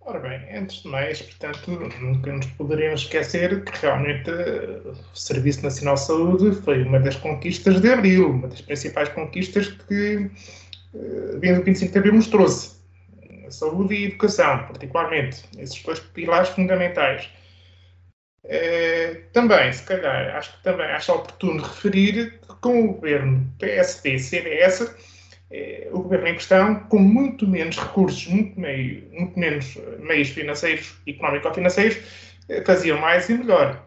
Ora 0.00 0.20
bem, 0.20 0.56
antes 0.56 0.82
de 0.82 0.88
mais, 0.88 1.20
portanto, 1.22 1.70
nunca 2.00 2.32
nos 2.32 2.46
poderíamos 2.46 3.00
esquecer 3.00 3.64
que 3.64 3.78
realmente 3.80 4.30
o 4.30 5.16
Serviço 5.16 5.62
Nacional 5.62 5.94
de 5.94 6.00
Saúde 6.02 6.52
foi 6.56 6.82
uma 6.84 7.00
das 7.00 7.16
conquistas 7.16 7.80
de 7.80 7.90
Abril, 7.90 8.30
uma 8.30 8.48
das 8.48 8.60
principais 8.60 9.08
conquistas 9.08 9.68
que 9.68 10.30
uh, 10.94 11.40
vindo 11.40 11.58
do 11.58 11.64
25 11.64 11.92
de 11.92 11.98
Abril 11.98 12.14
nos 12.14 12.26
trouxe 12.26 12.74
saúde 13.50 13.94
e 13.94 14.04
educação, 14.06 14.58
particularmente, 14.66 15.44
esses 15.58 15.82
dois 15.82 16.00
pilares 16.00 16.48
fundamentais. 16.50 17.28
É, 18.46 19.22
também, 19.32 19.72
se 19.72 19.82
calhar, 19.84 20.36
acho 20.36 20.56
que 20.56 20.62
também 20.62 20.86
acho 20.86 21.12
oportuno 21.12 21.62
referir 21.62 22.38
que 22.40 22.54
com 22.60 22.84
o 22.84 22.92
governo 22.94 23.50
PSD-CDS, 23.58 24.94
é, 25.50 25.88
o 25.92 26.02
governo 26.02 26.28
em 26.28 26.34
questão, 26.34 26.80
com 26.80 26.98
muito 26.98 27.46
menos 27.46 27.78
recursos, 27.78 28.26
muito, 28.26 28.58
meio, 28.60 29.08
muito 29.12 29.38
menos 29.38 29.76
meios 29.98 30.28
financeiros, 30.28 30.94
económico-financeiros, 31.06 31.98
fazia 32.66 32.96
mais 32.96 33.28
e 33.30 33.34
melhor. 33.34 33.84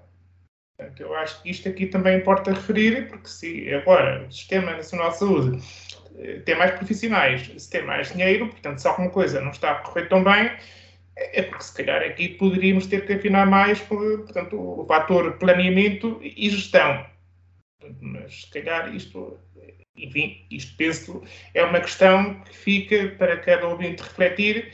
Portanto, 0.77 1.01
eu 1.01 1.15
acho 1.15 1.41
que 1.41 1.49
isto 1.49 1.67
aqui 1.67 1.87
também 1.87 2.19
importa 2.19 2.51
referir, 2.51 3.07
porque 3.09 3.27
se 3.27 3.73
agora 3.73 4.27
o 4.27 4.31
Sistema 4.31 4.73
Nacional 4.73 5.09
de 5.09 5.17
Saúde 5.17 5.63
ter 6.45 6.55
mais 6.55 6.71
profissionais, 6.71 7.51
se 7.57 7.69
ter 7.69 7.83
mais 7.83 8.11
dinheiro, 8.11 8.47
portanto, 8.49 8.79
se 8.79 8.87
alguma 8.87 9.09
coisa 9.09 9.41
não 9.41 9.51
está 9.51 9.71
a 9.71 9.75
correr 9.75 10.07
tão 10.07 10.23
bem, 10.23 10.51
é 11.15 11.41
porque 11.41 11.63
se 11.63 11.73
calhar 11.73 12.01
aqui 12.03 12.29
poderíamos 12.29 12.85
ter 12.85 13.05
que 13.05 13.13
afinar 13.13 13.45
mais 13.45 13.79
portanto, 13.79 14.59
o 14.59 14.85
fator 14.85 15.37
planeamento 15.37 16.19
e 16.21 16.49
gestão. 16.49 17.05
Mas 18.01 18.41
se 18.41 18.51
calhar 18.51 18.93
isto, 18.95 19.39
enfim, 19.95 20.45
isto 20.51 20.75
penso 20.77 21.23
é 21.53 21.63
uma 21.63 21.79
questão 21.79 22.35
que 22.41 22.55
fica 22.55 23.15
para 23.17 23.37
cada 23.37 23.67
ouvinte 23.67 24.03
refletir 24.03 24.73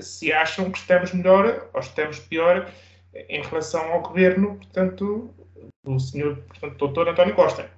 se 0.00 0.32
acham 0.32 0.70
que 0.70 0.78
estamos 0.78 1.12
melhor 1.12 1.70
ou 1.72 1.80
estamos 1.80 2.18
pior 2.20 2.70
em 3.28 3.42
relação 3.42 3.92
ao 3.92 4.02
governo, 4.02 4.56
portanto, 4.56 5.34
do 5.84 5.98
senhor, 5.98 6.36
portanto, 6.48 6.76
doutor 6.76 7.08
António 7.08 7.34
Costa. 7.34 7.70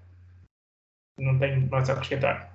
Não 1.18 1.38
tenho 1.38 1.68
mais 1.68 1.88
a 1.90 1.92
acrescentar. 1.92 2.49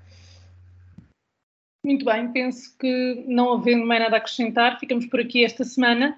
Muito 1.86 2.04
bem, 2.04 2.28
penso 2.32 2.76
que 2.80 3.24
não 3.28 3.54
havendo 3.54 3.86
mais 3.86 4.02
nada 4.02 4.16
a 4.16 4.18
acrescentar, 4.18 4.80
ficamos 4.80 5.06
por 5.06 5.20
aqui 5.20 5.46
esta 5.46 5.64
semana. 5.64 6.18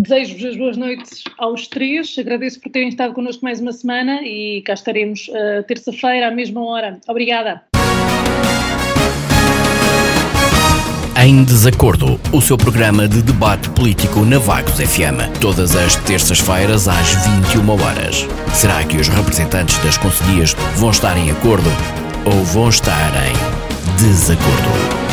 Desejo-vos 0.00 0.44
as 0.44 0.56
boas 0.56 0.76
noites 0.76 1.24
aos 1.36 1.66
três. 1.66 2.16
Agradeço 2.16 2.60
por 2.60 2.70
terem 2.70 2.88
estado 2.88 3.12
connosco 3.12 3.44
mais 3.44 3.60
uma 3.60 3.72
semana 3.72 4.22
e 4.22 4.62
cá 4.62 4.74
estaremos 4.74 5.26
uh, 5.28 5.64
terça-feira 5.66 6.28
à 6.28 6.30
mesma 6.30 6.64
hora. 6.64 7.00
Obrigada. 7.08 7.64
Em 11.20 11.42
Desacordo, 11.44 12.20
o 12.32 12.40
seu 12.40 12.56
programa 12.56 13.08
de 13.08 13.20
debate 13.20 13.68
político 13.70 14.20
na 14.20 14.38
Vagos 14.38 14.78
FM. 14.78 15.40
Todas 15.40 15.74
as 15.74 15.96
terças-feiras 16.04 16.86
às 16.86 17.14
21 17.50 17.68
horas. 17.68 18.28
Será 18.54 18.84
que 18.84 18.96
os 18.96 19.08
representantes 19.08 19.76
das 19.78 19.98
conselhias 19.98 20.54
vão 20.76 20.90
estar 20.90 21.16
em 21.16 21.32
acordo 21.32 21.68
ou 22.24 22.44
vão 22.44 22.68
estar 22.68 23.10
em 23.26 23.61
desacordo. 24.02 25.11